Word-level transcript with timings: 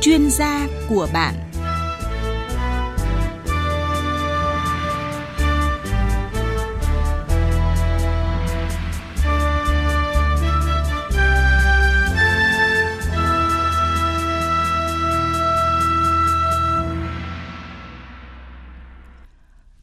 chuyên 0.00 0.30
gia 0.30 0.68
của 0.88 1.08
bạn 1.12 1.34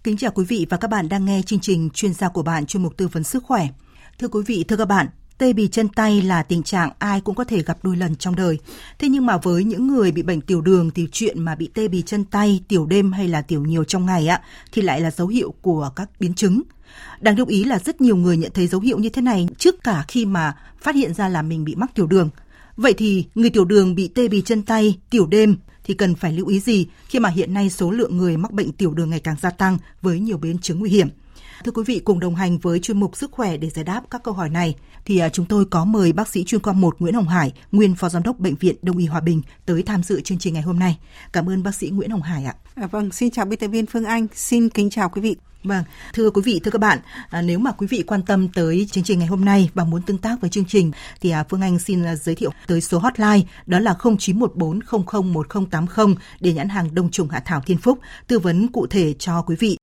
Kính 0.03 0.17
chào 0.17 0.31
quý 0.31 0.45
vị 0.45 0.65
và 0.69 0.77
các 0.77 0.87
bạn 0.87 1.09
đang 1.09 1.25
nghe 1.25 1.41
chương 1.45 1.59
trình 1.59 1.89
chuyên 1.93 2.13
gia 2.13 2.29
của 2.29 2.43
bạn 2.43 2.65
chuyên 2.65 2.83
mục 2.83 2.97
tư 2.97 3.07
vấn 3.07 3.23
sức 3.23 3.43
khỏe. 3.43 3.67
Thưa 4.19 4.27
quý 4.27 4.41
vị, 4.45 4.65
thưa 4.67 4.77
các 4.77 4.85
bạn, 4.85 5.07
tê 5.37 5.53
bì 5.53 5.67
chân 5.67 5.87
tay 5.87 6.21
là 6.21 6.43
tình 6.43 6.63
trạng 6.63 6.91
ai 6.99 7.21
cũng 7.21 7.35
có 7.35 7.43
thể 7.43 7.63
gặp 7.63 7.77
đôi 7.83 7.97
lần 7.97 8.15
trong 8.15 8.35
đời. 8.35 8.59
Thế 8.99 9.09
nhưng 9.09 9.25
mà 9.25 9.37
với 9.37 9.63
những 9.63 9.87
người 9.87 10.11
bị 10.11 10.23
bệnh 10.23 10.41
tiểu 10.41 10.61
đường 10.61 10.91
thì 10.91 11.07
chuyện 11.11 11.39
mà 11.41 11.55
bị 11.55 11.69
tê 11.73 11.87
bì 11.87 12.01
chân 12.01 12.25
tay, 12.25 12.63
tiểu 12.67 12.85
đêm 12.85 13.11
hay 13.11 13.27
là 13.27 13.41
tiểu 13.41 13.65
nhiều 13.65 13.83
trong 13.83 14.05
ngày 14.05 14.27
ạ 14.27 14.41
thì 14.71 14.81
lại 14.81 15.01
là 15.01 15.11
dấu 15.11 15.27
hiệu 15.27 15.53
của 15.61 15.89
các 15.95 16.09
biến 16.19 16.33
chứng. 16.33 16.61
Đáng 17.19 17.37
lưu 17.37 17.47
ý 17.47 17.63
là 17.63 17.79
rất 17.79 18.01
nhiều 18.01 18.15
người 18.15 18.37
nhận 18.37 18.51
thấy 18.53 18.67
dấu 18.67 18.81
hiệu 18.81 18.99
như 18.99 19.09
thế 19.09 19.21
này 19.21 19.47
trước 19.57 19.83
cả 19.83 20.05
khi 20.07 20.25
mà 20.25 20.55
phát 20.81 20.95
hiện 20.95 21.13
ra 21.13 21.29
là 21.29 21.41
mình 21.41 21.63
bị 21.63 21.75
mắc 21.75 21.91
tiểu 21.95 22.07
đường. 22.07 22.29
Vậy 22.77 22.93
thì 22.93 23.25
người 23.35 23.49
tiểu 23.49 23.65
đường 23.65 23.95
bị 23.95 24.07
tê 24.07 24.27
bì 24.27 24.41
chân 24.41 24.63
tay, 24.63 24.97
tiểu 25.09 25.27
đêm 25.27 25.57
thì 25.83 25.93
cần 25.93 26.15
phải 26.15 26.33
lưu 26.33 26.47
ý 26.47 26.59
gì 26.59 26.87
khi 27.07 27.19
mà 27.19 27.29
hiện 27.29 27.53
nay 27.53 27.69
số 27.69 27.91
lượng 27.91 28.17
người 28.17 28.37
mắc 28.37 28.51
bệnh 28.51 28.71
tiểu 28.71 28.93
đường 28.93 29.09
ngày 29.09 29.19
càng 29.19 29.35
gia 29.41 29.49
tăng 29.49 29.77
với 30.01 30.19
nhiều 30.19 30.37
biến 30.37 30.57
chứng 30.59 30.79
nguy 30.79 30.89
hiểm. 30.89 31.09
Thưa 31.63 31.71
quý 31.71 31.83
vị, 31.85 31.99
cùng 31.99 32.19
đồng 32.19 32.35
hành 32.35 32.57
với 32.57 32.79
chuyên 32.79 32.99
mục 32.99 33.17
Sức 33.17 33.31
khỏe 33.31 33.57
để 33.57 33.69
giải 33.69 33.85
đáp 33.85 34.01
các 34.09 34.23
câu 34.23 34.33
hỏi 34.33 34.49
này, 34.49 34.75
thì 35.07 35.19
à, 35.19 35.29
chúng 35.29 35.45
tôi 35.45 35.65
có 35.65 35.85
mời 35.85 36.13
bác 36.13 36.27
sĩ 36.27 36.43
chuyên 36.43 36.61
khoa 36.61 36.73
1 36.73 36.95
Nguyễn 36.99 37.13
Hồng 37.13 37.27
Hải, 37.27 37.53
nguyên 37.71 37.95
phó 37.95 38.09
giám 38.09 38.23
đốc 38.23 38.39
bệnh 38.39 38.55
viện 38.55 38.75
Đông 38.81 38.97
y 38.97 39.05
Hòa 39.05 39.21
Bình 39.21 39.41
tới 39.65 39.83
tham 39.83 40.03
dự 40.03 40.21
chương 40.21 40.37
trình 40.37 40.53
ngày 40.53 40.63
hôm 40.63 40.79
nay. 40.79 40.97
Cảm 41.33 41.49
ơn 41.49 41.63
bác 41.63 41.75
sĩ 41.75 41.89
Nguyễn 41.89 42.09
Hồng 42.09 42.21
Hải 42.21 42.45
ạ. 42.45 42.55
À, 42.75 42.87
vâng, 42.87 43.11
xin 43.11 43.31
chào 43.31 43.45
biên 43.45 43.59
tập 43.59 43.67
viên 43.67 43.85
Phương 43.85 44.05
Anh, 44.05 44.27
xin 44.33 44.69
kính 44.69 44.89
chào 44.89 45.09
quý 45.09 45.21
vị. 45.21 45.35
Vâng, 45.63 45.83
thưa 46.13 46.29
quý 46.29 46.41
vị, 46.45 46.59
thưa 46.63 46.71
các 46.71 46.81
bạn, 46.81 46.99
à, 47.29 47.41
nếu 47.41 47.59
mà 47.59 47.71
quý 47.71 47.87
vị 47.87 48.03
quan 48.07 48.21
tâm 48.21 48.47
tới 48.49 48.87
chương 48.91 49.03
trình 49.03 49.19
ngày 49.19 49.27
hôm 49.27 49.45
nay 49.45 49.69
và 49.73 49.83
muốn 49.83 50.01
tương 50.01 50.17
tác 50.17 50.41
với 50.41 50.49
chương 50.49 50.65
trình 50.65 50.91
thì 51.21 51.29
à, 51.29 51.43
Phương 51.49 51.61
Anh 51.61 51.79
xin 51.79 52.03
à, 52.03 52.15
giới 52.15 52.35
thiệu 52.35 52.51
tới 52.67 52.81
số 52.81 52.99
hotline 52.99 53.41
đó 53.65 53.79
là 53.79 53.95
0914 54.17 54.79
001080 54.79 56.15
để 56.39 56.53
nhãn 56.53 56.69
hàng 56.69 56.95
đông 56.95 57.11
trùng 57.11 57.29
hạ 57.29 57.39
thảo 57.45 57.61
Thiên 57.65 57.77
Phúc 57.77 57.99
tư 58.27 58.39
vấn 58.39 58.67
cụ 58.67 58.87
thể 58.87 59.13
cho 59.13 59.41
quý 59.41 59.55
vị. 59.59 59.76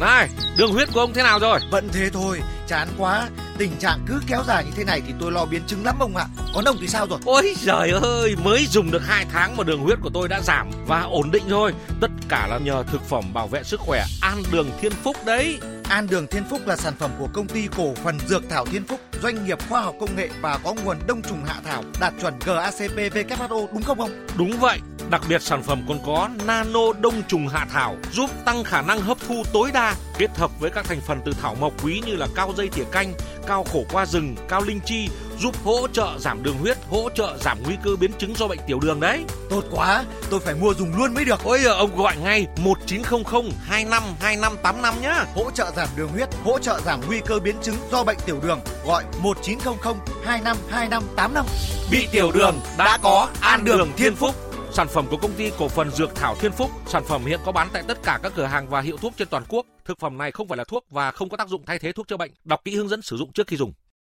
Này, 0.00 0.28
đường 0.56 0.72
huyết 0.72 0.88
của 0.94 1.00
ông 1.00 1.12
thế 1.12 1.22
nào 1.22 1.38
rồi? 1.38 1.60
Vẫn 1.70 1.88
thế 1.92 2.10
thôi, 2.10 2.40
chán 2.66 2.88
quá. 2.98 3.28
Tình 3.58 3.76
trạng 3.78 4.04
cứ 4.06 4.20
kéo 4.26 4.42
dài 4.46 4.64
như 4.64 4.70
thế 4.76 4.84
này 4.84 5.02
thì 5.06 5.12
tôi 5.20 5.32
lo 5.32 5.44
biến 5.44 5.62
chứng 5.66 5.84
lắm 5.84 5.96
ông 6.00 6.16
ạ. 6.16 6.26
Còn 6.54 6.64
ông 6.64 6.76
thì 6.80 6.88
sao 6.88 7.06
rồi? 7.06 7.18
Ôi 7.24 7.54
trời 7.64 7.90
ơi, 7.90 8.36
mới 8.44 8.66
dùng 8.66 8.90
được 8.90 9.02
2 9.06 9.26
tháng 9.32 9.56
mà 9.56 9.64
đường 9.64 9.80
huyết 9.80 9.98
của 10.02 10.10
tôi 10.14 10.28
đã 10.28 10.40
giảm 10.40 10.70
và 10.86 11.02
ổn 11.02 11.30
định 11.30 11.42
rồi. 11.48 11.72
Tất 12.00 12.10
cả 12.28 12.46
là 12.50 12.58
nhờ 12.58 12.84
thực 12.92 13.08
phẩm 13.08 13.24
bảo 13.34 13.48
vệ 13.48 13.62
sức 13.62 13.80
khỏe 13.80 14.04
An 14.20 14.42
Đường 14.52 14.70
Thiên 14.80 14.92
Phúc 14.92 15.16
đấy. 15.26 15.58
An 15.88 16.06
Đường 16.10 16.26
Thiên 16.26 16.44
Phúc 16.50 16.60
là 16.66 16.76
sản 16.76 16.94
phẩm 16.98 17.10
của 17.18 17.28
công 17.32 17.48
ty 17.48 17.68
cổ 17.76 17.94
phần 18.04 18.18
Dược 18.26 18.42
Thảo 18.50 18.66
Thiên 18.66 18.84
Phúc, 18.84 19.00
doanh 19.22 19.46
nghiệp 19.46 19.58
khoa 19.68 19.80
học 19.80 19.94
công 20.00 20.16
nghệ 20.16 20.28
và 20.40 20.58
có 20.64 20.74
nguồn 20.84 20.96
đông 21.06 21.22
trùng 21.22 21.44
hạ 21.44 21.54
thảo 21.64 21.84
đạt 22.00 22.12
chuẩn 22.20 22.34
GACP 22.46 22.96
WHO 22.96 23.66
đúng 23.72 23.82
không 23.82 24.00
ông? 24.00 24.26
Đúng 24.36 24.60
vậy. 24.60 24.78
Đặc 25.10 25.22
biệt 25.28 25.42
sản 25.42 25.62
phẩm 25.62 25.82
còn 25.88 25.98
có 26.06 26.28
nano 26.46 26.92
đông 27.00 27.22
trùng 27.28 27.48
hạ 27.48 27.66
thảo 27.72 27.96
giúp 28.12 28.30
tăng 28.44 28.64
khả 28.64 28.82
năng 28.82 29.00
hấp 29.00 29.18
thu 29.28 29.42
tối 29.52 29.70
đa 29.74 29.94
kết 30.18 30.30
hợp 30.36 30.50
với 30.60 30.70
các 30.70 30.84
thành 30.84 31.00
phần 31.00 31.20
từ 31.24 31.32
thảo 31.42 31.54
mộc 31.60 31.84
quý 31.84 32.02
như 32.06 32.16
là 32.16 32.26
cao 32.34 32.52
dây 32.56 32.68
thìa 32.68 32.84
canh, 32.92 33.12
cao 33.46 33.64
khổ 33.72 33.84
qua 33.92 34.06
rừng, 34.06 34.34
cao 34.48 34.62
linh 34.62 34.80
chi 34.86 35.08
giúp 35.38 35.54
hỗ 35.64 35.88
trợ 35.92 36.18
giảm 36.18 36.42
đường 36.42 36.58
huyết, 36.58 36.78
hỗ 36.90 37.08
trợ 37.14 37.36
giảm 37.40 37.58
nguy 37.64 37.76
cơ 37.84 37.90
biến 38.00 38.10
chứng 38.18 38.34
do 38.36 38.46
bệnh 38.48 38.58
tiểu 38.66 38.80
đường 38.80 39.00
đấy. 39.00 39.24
Tốt 39.50 39.62
quá, 39.70 40.04
tôi 40.30 40.40
phải 40.40 40.54
mua 40.54 40.74
dùng 40.74 40.96
luôn 40.96 41.14
mới 41.14 41.24
được. 41.24 41.40
Ôi 41.44 41.58
giờ 41.62 41.74
ông 41.74 41.96
gọi 41.96 42.16
ngay 42.16 42.46
1900 42.56 43.42
252585 43.66 44.94
nhá. 45.02 45.24
Hỗ 45.34 45.50
trợ 45.50 45.72
giảm 45.76 45.88
đường 45.96 46.08
huyết, 46.08 46.28
hỗ 46.44 46.58
trợ 46.58 46.80
giảm 46.80 47.00
nguy 47.06 47.20
cơ 47.26 47.38
biến 47.38 47.56
chứng 47.62 47.76
do 47.92 48.04
bệnh 48.04 48.18
tiểu 48.26 48.40
đường. 48.42 48.60
Gọi 48.86 49.04
1900 49.18 49.94
252585. 50.24 51.46
Bị 51.90 52.08
tiểu 52.12 52.30
đường 52.32 52.60
đã 52.78 52.98
có 53.02 53.28
An 53.40 53.64
Đường 53.64 53.92
Thiên 53.96 54.14
Phúc. 54.16 54.45
Sản 54.76 54.88
phẩm 54.88 55.06
của 55.10 55.16
công 55.16 55.32
ty 55.32 55.50
cổ 55.58 55.68
phần 55.68 55.90
Dược 55.90 56.14
Thảo 56.14 56.36
Thiên 56.40 56.52
Phúc, 56.52 56.70
sản 56.86 57.02
phẩm 57.08 57.24
hiện 57.24 57.40
có 57.44 57.52
bán 57.52 57.68
tại 57.72 57.82
tất 57.88 58.02
cả 58.02 58.20
các 58.22 58.32
cửa 58.36 58.44
hàng 58.44 58.68
và 58.68 58.80
hiệu 58.80 58.96
thuốc 58.96 59.12
trên 59.16 59.28
toàn 59.30 59.42
quốc. 59.48 59.66
Thực 59.84 59.98
phẩm 59.98 60.18
này 60.18 60.32
không 60.32 60.48
phải 60.48 60.58
là 60.58 60.64
thuốc 60.64 60.84
và 60.90 61.10
không 61.10 61.28
có 61.28 61.36
tác 61.36 61.48
dụng 61.48 61.62
thay 61.66 61.78
thế 61.78 61.92
thuốc 61.92 62.08
chữa 62.08 62.16
bệnh. 62.16 62.30
Đọc 62.44 62.60
kỹ 62.64 62.76
hướng 62.76 62.88
dẫn 62.88 63.02
sử 63.02 63.16
dụng 63.16 63.32
trước 63.32 63.46
khi 63.46 63.56
dùng. 63.56 63.72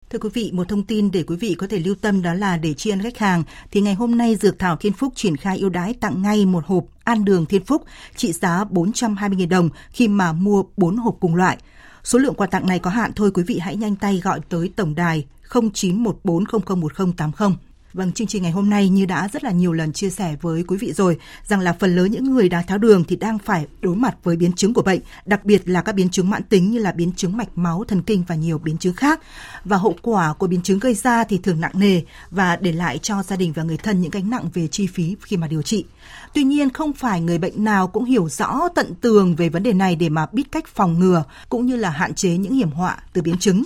Thưa 0.09 0.19
quý 0.19 0.29
vị, 0.33 0.51
một 0.53 0.69
thông 0.69 0.83
tin 0.83 1.11
để 1.11 1.23
quý 1.23 1.35
vị 1.35 1.55
có 1.57 1.67
thể 1.67 1.79
lưu 1.79 1.95
tâm 2.01 2.21
đó 2.21 2.33
là 2.33 2.57
để 2.57 2.73
tri 2.73 2.89
ân 2.89 3.01
khách 3.01 3.17
hàng 3.17 3.43
thì 3.71 3.81
ngày 3.81 3.93
hôm 3.93 4.17
nay 4.17 4.35
Dược 4.35 4.59
Thảo 4.59 4.77
Thiên 4.77 4.93
Phúc 4.93 5.13
triển 5.15 5.37
khai 5.37 5.57
ưu 5.57 5.69
đãi 5.69 5.93
tặng 5.93 6.21
ngay 6.21 6.45
một 6.45 6.65
hộp 6.65 6.85
An 7.03 7.25
Đường 7.25 7.45
Thiên 7.45 7.65
Phúc 7.65 7.83
trị 8.15 8.31
giá 8.31 8.63
420.000 8.63 9.49
đồng 9.49 9.69
khi 9.89 10.07
mà 10.07 10.33
mua 10.33 10.63
4 10.77 10.97
hộp 10.97 11.15
cùng 11.19 11.35
loại. 11.35 11.57
Số 12.03 12.19
lượng 12.19 12.35
quà 12.35 12.47
tặng 12.47 12.67
này 12.67 12.79
có 12.79 12.89
hạn 12.89 13.11
thôi 13.15 13.31
quý 13.33 13.43
vị 13.47 13.59
hãy 13.59 13.75
nhanh 13.75 13.95
tay 13.95 14.21
gọi 14.23 14.39
tới 14.49 14.71
tổng 14.75 14.95
đài 14.95 15.25
0914001080. 15.49 17.55
Vâng, 17.93 18.11
chương 18.11 18.27
trình 18.27 18.43
ngày 18.43 18.51
hôm 18.51 18.69
nay 18.69 18.89
như 18.89 19.05
đã 19.05 19.29
rất 19.33 19.43
là 19.43 19.51
nhiều 19.51 19.73
lần 19.73 19.93
chia 19.93 20.09
sẻ 20.09 20.35
với 20.41 20.63
quý 20.67 20.77
vị 20.77 20.93
rồi 20.93 21.17
rằng 21.43 21.59
là 21.59 21.73
phần 21.73 21.95
lớn 21.95 22.11
những 22.11 22.23
người 22.23 22.49
đái 22.49 22.63
tháo 22.63 22.77
đường 22.77 23.03
thì 23.03 23.15
đang 23.15 23.39
phải 23.39 23.67
đối 23.81 23.95
mặt 23.95 24.15
với 24.23 24.35
biến 24.35 24.53
chứng 24.53 24.73
của 24.73 24.81
bệnh, 24.81 24.99
đặc 25.25 25.45
biệt 25.45 25.69
là 25.69 25.81
các 25.81 25.95
biến 25.95 26.09
chứng 26.09 26.29
mãn 26.29 26.43
tính 26.43 26.71
như 26.71 26.79
là 26.79 26.91
biến 26.91 27.11
chứng 27.15 27.37
mạch 27.37 27.57
máu, 27.57 27.83
thần 27.87 28.01
kinh 28.01 28.23
và 28.27 28.35
nhiều 28.35 28.57
biến 28.57 28.77
chứng 28.77 28.93
khác. 28.93 29.21
Và 29.65 29.77
hậu 29.77 29.95
quả 30.01 30.33
của 30.33 30.47
biến 30.47 30.61
chứng 30.61 30.79
gây 30.79 30.93
ra 30.93 31.23
thì 31.23 31.37
thường 31.37 31.61
nặng 31.61 31.71
nề 31.73 32.01
và 32.31 32.55
để 32.55 32.71
lại 32.71 32.97
cho 32.97 33.23
gia 33.23 33.35
đình 33.35 33.53
và 33.53 33.63
người 33.63 33.77
thân 33.77 34.01
những 34.01 34.11
gánh 34.11 34.29
nặng 34.29 34.49
về 34.53 34.67
chi 34.67 34.87
phí 34.87 35.15
khi 35.21 35.37
mà 35.37 35.47
điều 35.47 35.61
trị. 35.61 35.85
Tuy 36.33 36.43
nhiên 36.43 36.69
không 36.69 36.93
phải 36.93 37.21
người 37.21 37.37
bệnh 37.37 37.63
nào 37.63 37.87
cũng 37.87 38.05
hiểu 38.05 38.29
rõ 38.29 38.67
tận 38.75 38.93
tường 39.01 39.35
về 39.35 39.49
vấn 39.49 39.63
đề 39.63 39.73
này 39.73 39.95
để 39.95 40.09
mà 40.09 40.25
biết 40.31 40.51
cách 40.51 40.67
phòng 40.67 40.99
ngừa 40.99 41.23
cũng 41.49 41.65
như 41.65 41.75
là 41.75 41.89
hạn 41.89 42.13
chế 42.13 42.37
những 42.37 42.53
hiểm 42.53 42.71
họa 42.71 42.97
từ 43.13 43.21
biến 43.21 43.37
chứng. 43.37 43.63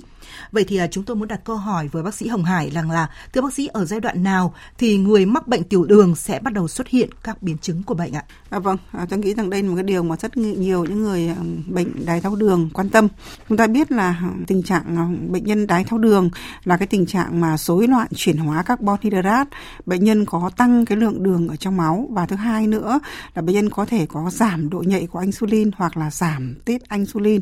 Vậy 0.51 0.63
thì 0.67 0.77
à, 0.77 0.87
chúng 0.87 1.03
tôi 1.03 1.15
muốn 1.15 1.27
đặt 1.27 1.39
câu 1.43 1.55
hỏi 1.55 1.87
với 1.87 2.03
bác 2.03 2.13
sĩ 2.13 2.27
Hồng 2.27 2.43
Hải 2.43 2.69
rằng 2.69 2.91
là 2.91 3.09
thưa 3.33 3.41
bác 3.41 3.53
sĩ 3.53 3.67
ở 3.67 3.85
giai 3.85 3.99
đoạn 3.99 4.23
nào 4.23 4.53
thì 4.77 4.97
người 4.97 5.25
mắc 5.25 5.47
bệnh 5.47 5.63
tiểu 5.63 5.83
đường 5.83 6.15
sẽ 6.15 6.39
bắt 6.39 6.53
đầu 6.53 6.67
xuất 6.67 6.87
hiện 6.87 7.09
các 7.23 7.43
biến 7.43 7.57
chứng 7.57 7.83
của 7.83 7.93
bệnh 7.93 8.13
ạ? 8.13 8.23
À, 8.49 8.59
vâng, 8.59 8.77
à, 8.91 9.05
tôi 9.09 9.19
nghĩ 9.19 9.33
rằng 9.33 9.49
đây 9.49 9.63
là 9.63 9.69
một 9.69 9.75
cái 9.75 9.83
điều 9.83 10.03
mà 10.03 10.15
rất 10.17 10.37
nhiều 10.37 10.85
những 10.85 11.03
người 11.03 11.27
à, 11.27 11.35
bệnh 11.67 12.05
đái 12.05 12.21
tháo 12.21 12.35
đường 12.35 12.69
quan 12.73 12.89
tâm. 12.89 13.07
Chúng 13.49 13.57
ta 13.57 13.67
biết 13.67 13.91
là 13.91 14.09
à, 14.09 14.29
tình 14.47 14.63
trạng 14.63 15.15
bệnh 15.31 15.45
nhân 15.45 15.67
đái 15.67 15.83
tháo 15.83 15.99
đường 15.99 16.29
là 16.63 16.77
cái 16.77 16.87
tình 16.87 17.05
trạng 17.05 17.41
mà 17.41 17.57
rối 17.57 17.87
loạn 17.87 18.07
chuyển 18.15 18.37
hóa 18.37 18.63
carbon 18.63 18.99
hydrate, 19.01 19.49
bệnh 19.85 20.03
nhân 20.03 20.25
có 20.25 20.49
tăng 20.57 20.85
cái 20.85 20.97
lượng 20.97 21.23
đường 21.23 21.47
ở 21.47 21.55
trong 21.55 21.77
máu 21.77 22.07
và 22.11 22.25
thứ 22.25 22.35
hai 22.35 22.67
nữa 22.67 22.99
là 23.35 23.41
bệnh 23.41 23.55
nhân 23.55 23.69
có 23.69 23.85
thể 23.85 24.05
có 24.05 24.29
giảm 24.29 24.69
độ 24.69 24.79
nhạy 24.79 25.07
của 25.07 25.19
insulin 25.19 25.71
hoặc 25.77 25.97
là 25.97 26.11
giảm 26.11 26.55
tiết 26.65 26.89
insulin 26.89 27.41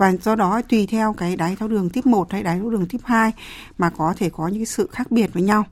và 0.00 0.12
do 0.22 0.34
đó 0.34 0.60
tùy 0.68 0.86
theo 0.86 1.12
cái 1.12 1.36
đái 1.36 1.56
tháo 1.56 1.68
đường 1.68 1.90
tiếp 1.90 2.06
1 2.06 2.32
hay 2.32 2.42
đái 2.42 2.58
tháo 2.58 2.70
đường 2.70 2.86
tiếp 2.86 2.98
2 3.04 3.32
mà 3.78 3.90
có 3.90 4.14
thể 4.16 4.30
có 4.30 4.48
những 4.48 4.66
sự 4.66 4.88
khác 4.92 5.10
biệt 5.10 5.30
với 5.32 5.42
nhau. 5.42 5.64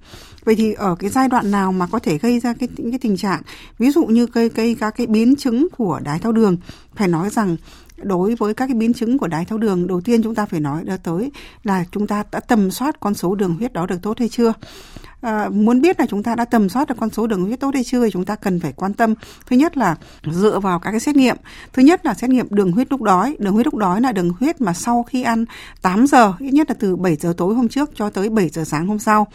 Vậy 0.45 0.55
thì 0.55 0.73
ở 0.73 0.95
cái 0.95 1.11
giai 1.11 1.29
đoạn 1.29 1.51
nào 1.51 1.73
mà 1.73 1.87
có 1.87 1.99
thể 1.99 2.19
gây 2.19 2.41
ra 2.41 2.53
cái, 2.53 2.69
những 2.77 2.91
cái 2.91 2.99
tình 2.99 3.17
trạng, 3.17 3.43
ví 3.79 3.91
dụ 3.91 4.05
như 4.05 4.27
gây 4.33 4.49
gây 4.49 4.77
các 4.81 4.91
cái 4.91 5.07
biến 5.07 5.37
chứng 5.37 5.69
của 5.77 6.01
đái 6.05 6.19
tháo 6.19 6.33
đường, 6.33 6.57
phải 6.95 7.09
nói 7.09 7.31
rằng 7.31 7.57
đối 8.03 8.35
với 8.35 8.55
các 8.55 8.67
cái 8.67 8.75
biến 8.75 8.95
chứng 8.95 9.19
của 9.19 9.27
đái 9.27 9.45
tháo 9.45 9.59
đường 9.59 9.87
đầu 9.87 10.01
tiên 10.01 10.23
chúng 10.23 10.35
ta 10.35 10.47
phải 10.47 10.61
nói 10.61 10.85
đã 10.85 10.97
tới 10.97 11.33
là 11.65 11.85
chúng 11.93 12.07
ta 12.07 12.25
đã 12.33 12.41
tầm 12.41 12.71
soát 12.71 13.01
con 13.01 13.15
số 13.15 13.35
đường 13.35 13.55
huyết 13.55 13.73
đó 13.73 13.87
được 13.87 14.03
tốt 14.03 14.19
hay 14.19 14.29
chưa? 14.29 14.53
À, 15.21 15.49
muốn 15.53 15.81
biết 15.81 16.01
là 16.01 16.07
chúng 16.07 16.23
ta 16.23 16.35
đã 16.35 16.45
tầm 16.45 16.69
soát 16.69 16.89
được 16.89 16.95
con 17.01 17.11
số 17.11 17.27
đường 17.27 17.45
huyết 17.45 17.61
tốt 17.61 17.71
hay 17.75 17.85
chưa 17.85 18.05
thì 18.05 18.11
chúng 18.11 18.25
ta 18.25 18.37
cần 18.37 18.61
phải 18.61 18.73
quan 18.73 18.95
tâm 18.95 19.15
thứ 19.47 19.57
nhất 19.57 19.77
là 19.77 19.97
dựa 20.25 20.61
vào 20.61 20.79
các 20.79 20.91
cái 20.91 21.01
xét 21.01 21.17
nghiệm. 21.17 21.37
Thứ 21.73 21.83
nhất 21.83 22.07
là 22.07 22.15
xét 22.15 22.31
nghiệm 22.31 22.47
đường 22.51 22.73
huyết 22.73 22.87
lúc 22.91 23.03
đói. 23.03 23.37
Đường 23.39 23.55
huyết 23.55 23.67
lúc 23.67 23.75
đói 23.75 24.01
là 24.01 24.13
đường 24.13 24.33
huyết 24.41 24.61
mà 24.61 24.73
sau 24.73 25.03
khi 25.03 25.23
ăn 25.23 25.45
8 25.83 26.07
giờ 26.07 26.35
ít 26.39 26.51
nhất 26.51 26.69
là 26.69 26.75
từ 26.79 26.97
7 26.97 27.17
giờ 27.17 27.35
tối 27.37 27.55
hôm 27.55 27.69
trước 27.69 27.91
cho 27.95 28.11
tới 28.11 28.29
7 28.29 28.49
giờ 28.49 28.65
sáng 28.65 28.87
hôm 28.87 28.99
sau 28.99 29.27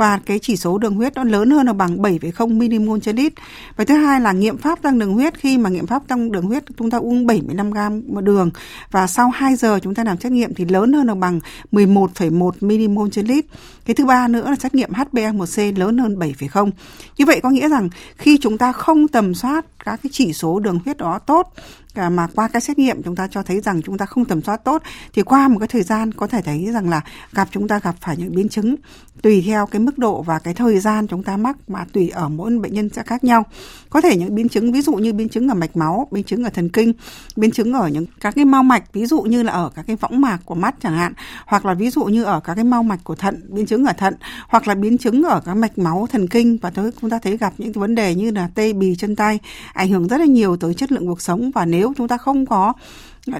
và 0.00 0.18
cái 0.26 0.38
chỉ 0.38 0.56
số 0.56 0.78
đường 0.78 0.94
huyết 0.94 1.14
nó 1.14 1.24
lớn 1.24 1.50
hơn 1.50 1.66
là 1.66 1.72
bằng 1.72 1.98
7,0 1.98 2.80
mmol 2.80 2.98
trên 3.02 3.16
lít. 3.16 3.32
Và 3.76 3.84
thứ 3.84 3.94
hai 3.94 4.20
là 4.20 4.32
nghiệm 4.32 4.58
pháp 4.58 4.82
tăng 4.82 4.98
đường 4.98 5.12
huyết 5.12 5.34
khi 5.38 5.58
mà 5.58 5.70
nghiệm 5.70 5.86
pháp 5.86 6.08
tăng 6.08 6.32
đường 6.32 6.44
huyết 6.44 6.64
chúng 6.78 6.90
ta 6.90 6.98
uống 6.98 7.26
75 7.26 7.70
gram 7.70 8.24
đường 8.24 8.50
và 8.90 9.06
sau 9.06 9.30
2 9.30 9.56
giờ 9.56 9.78
chúng 9.82 9.94
ta 9.94 10.04
làm 10.04 10.20
xét 10.20 10.32
nghiệm 10.32 10.54
thì 10.54 10.64
lớn 10.64 10.92
hơn 10.92 11.06
là 11.06 11.14
bằng 11.14 11.40
11,1 11.72 12.88
mmol 12.88 13.08
trên 13.12 13.26
lít. 13.26 13.44
Cái 13.84 13.94
thứ 13.94 14.06
ba 14.06 14.28
nữa 14.28 14.50
là 14.50 14.56
xét 14.56 14.74
nghiệm 14.74 14.90
HbA1c 14.92 15.78
lớn 15.78 15.98
hơn 15.98 16.18
7,0. 16.18 16.70
Như 17.16 17.26
vậy 17.26 17.40
có 17.42 17.50
nghĩa 17.50 17.68
rằng 17.68 17.88
khi 18.16 18.38
chúng 18.38 18.58
ta 18.58 18.72
không 18.72 19.08
tầm 19.08 19.34
soát 19.34 19.66
các 19.84 20.00
cái 20.02 20.10
chỉ 20.12 20.32
số 20.32 20.60
đường 20.60 20.78
huyết 20.84 20.96
đó 20.96 21.18
tốt 21.18 21.52
mà 21.96 22.26
qua 22.34 22.48
cái 22.48 22.60
xét 22.60 22.78
nghiệm 22.78 23.02
chúng 23.02 23.16
ta 23.16 23.26
cho 23.26 23.42
thấy 23.42 23.60
rằng 23.60 23.82
chúng 23.82 23.98
ta 23.98 24.06
không 24.06 24.24
tầm 24.24 24.42
soát 24.42 24.64
tốt, 24.64 24.82
thì 25.12 25.22
qua 25.22 25.48
một 25.48 25.58
cái 25.58 25.68
thời 25.68 25.82
gian 25.82 26.12
có 26.12 26.26
thể 26.26 26.42
thấy 26.42 26.68
rằng 26.72 26.90
là 26.90 27.00
gặp 27.32 27.48
chúng 27.50 27.68
ta 27.68 27.78
gặp 27.78 27.94
phải 28.00 28.16
những 28.16 28.34
biến 28.34 28.48
chứng 28.48 28.76
tùy 29.22 29.42
theo 29.46 29.66
cái 29.66 29.80
mức 29.80 29.98
độ 29.98 30.22
và 30.22 30.38
cái 30.38 30.54
thời 30.54 30.80
gian 30.80 31.06
chúng 31.06 31.22
ta 31.22 31.36
mắc 31.36 31.56
mà 31.68 31.84
tùy 31.92 32.08
ở 32.08 32.28
mỗi 32.28 32.58
bệnh 32.58 32.74
nhân 32.74 32.88
sẽ 32.88 33.02
khác 33.02 33.24
nhau. 33.24 33.44
Có 33.90 34.00
thể 34.00 34.16
những 34.16 34.34
biến 34.34 34.48
chứng, 34.48 34.72
ví 34.72 34.82
dụ 34.82 34.94
như 34.94 35.12
biến 35.12 35.28
chứng 35.28 35.48
ở 35.48 35.54
mạch 35.54 35.76
máu, 35.76 36.08
biến 36.10 36.24
chứng 36.24 36.44
ở 36.44 36.50
thần 36.50 36.68
kinh, 36.68 36.92
biến 37.36 37.50
chứng 37.50 37.72
ở 37.72 37.88
những 37.88 38.06
các 38.20 38.34
cái 38.34 38.44
mau 38.44 38.62
mạch, 38.62 38.92
ví 38.92 39.06
dụ 39.06 39.22
như 39.22 39.42
là 39.42 39.52
ở 39.52 39.70
các 39.74 39.84
cái 39.86 39.96
võng 39.96 40.20
mạc 40.20 40.38
của 40.44 40.54
mắt 40.54 40.74
chẳng 40.82 40.96
hạn, 40.96 41.12
hoặc 41.46 41.66
là 41.66 41.74
ví 41.74 41.90
dụ 41.90 42.04
như 42.04 42.24
ở 42.24 42.40
các 42.40 42.54
cái 42.54 42.64
mau 42.64 42.82
mạch 42.82 43.00
của 43.04 43.14
thận, 43.14 43.40
biến 43.48 43.66
chứng 43.66 43.84
ở 43.84 43.92
thận, 43.92 44.14
hoặc 44.48 44.68
là 44.68 44.74
biến 44.74 44.98
chứng 44.98 45.22
ở 45.22 45.40
các 45.44 45.54
mạch 45.54 45.78
máu 45.78 46.06
thần 46.12 46.28
kinh 46.28 46.58
và 46.62 46.70
tới, 46.70 46.90
chúng 47.00 47.10
ta 47.10 47.18
thấy 47.18 47.36
gặp 47.36 47.52
những 47.58 47.72
vấn 47.72 47.94
đề 47.94 48.14
như 48.14 48.30
là 48.30 48.48
tê 48.54 48.72
bì 48.72 48.96
chân 48.96 49.16
tay, 49.16 49.38
ảnh 49.72 49.88
hưởng 49.88 50.08
rất 50.08 50.20
là 50.20 50.26
nhiều 50.26 50.56
tới 50.56 50.74
chất 50.74 50.92
lượng 50.92 51.06
cuộc 51.06 51.20
sống 51.20 51.50
và 51.54 51.64
nếu 51.64 51.79
nếu 51.80 51.92
chúng 51.96 52.08
ta 52.08 52.16
không 52.16 52.46
có 52.46 52.72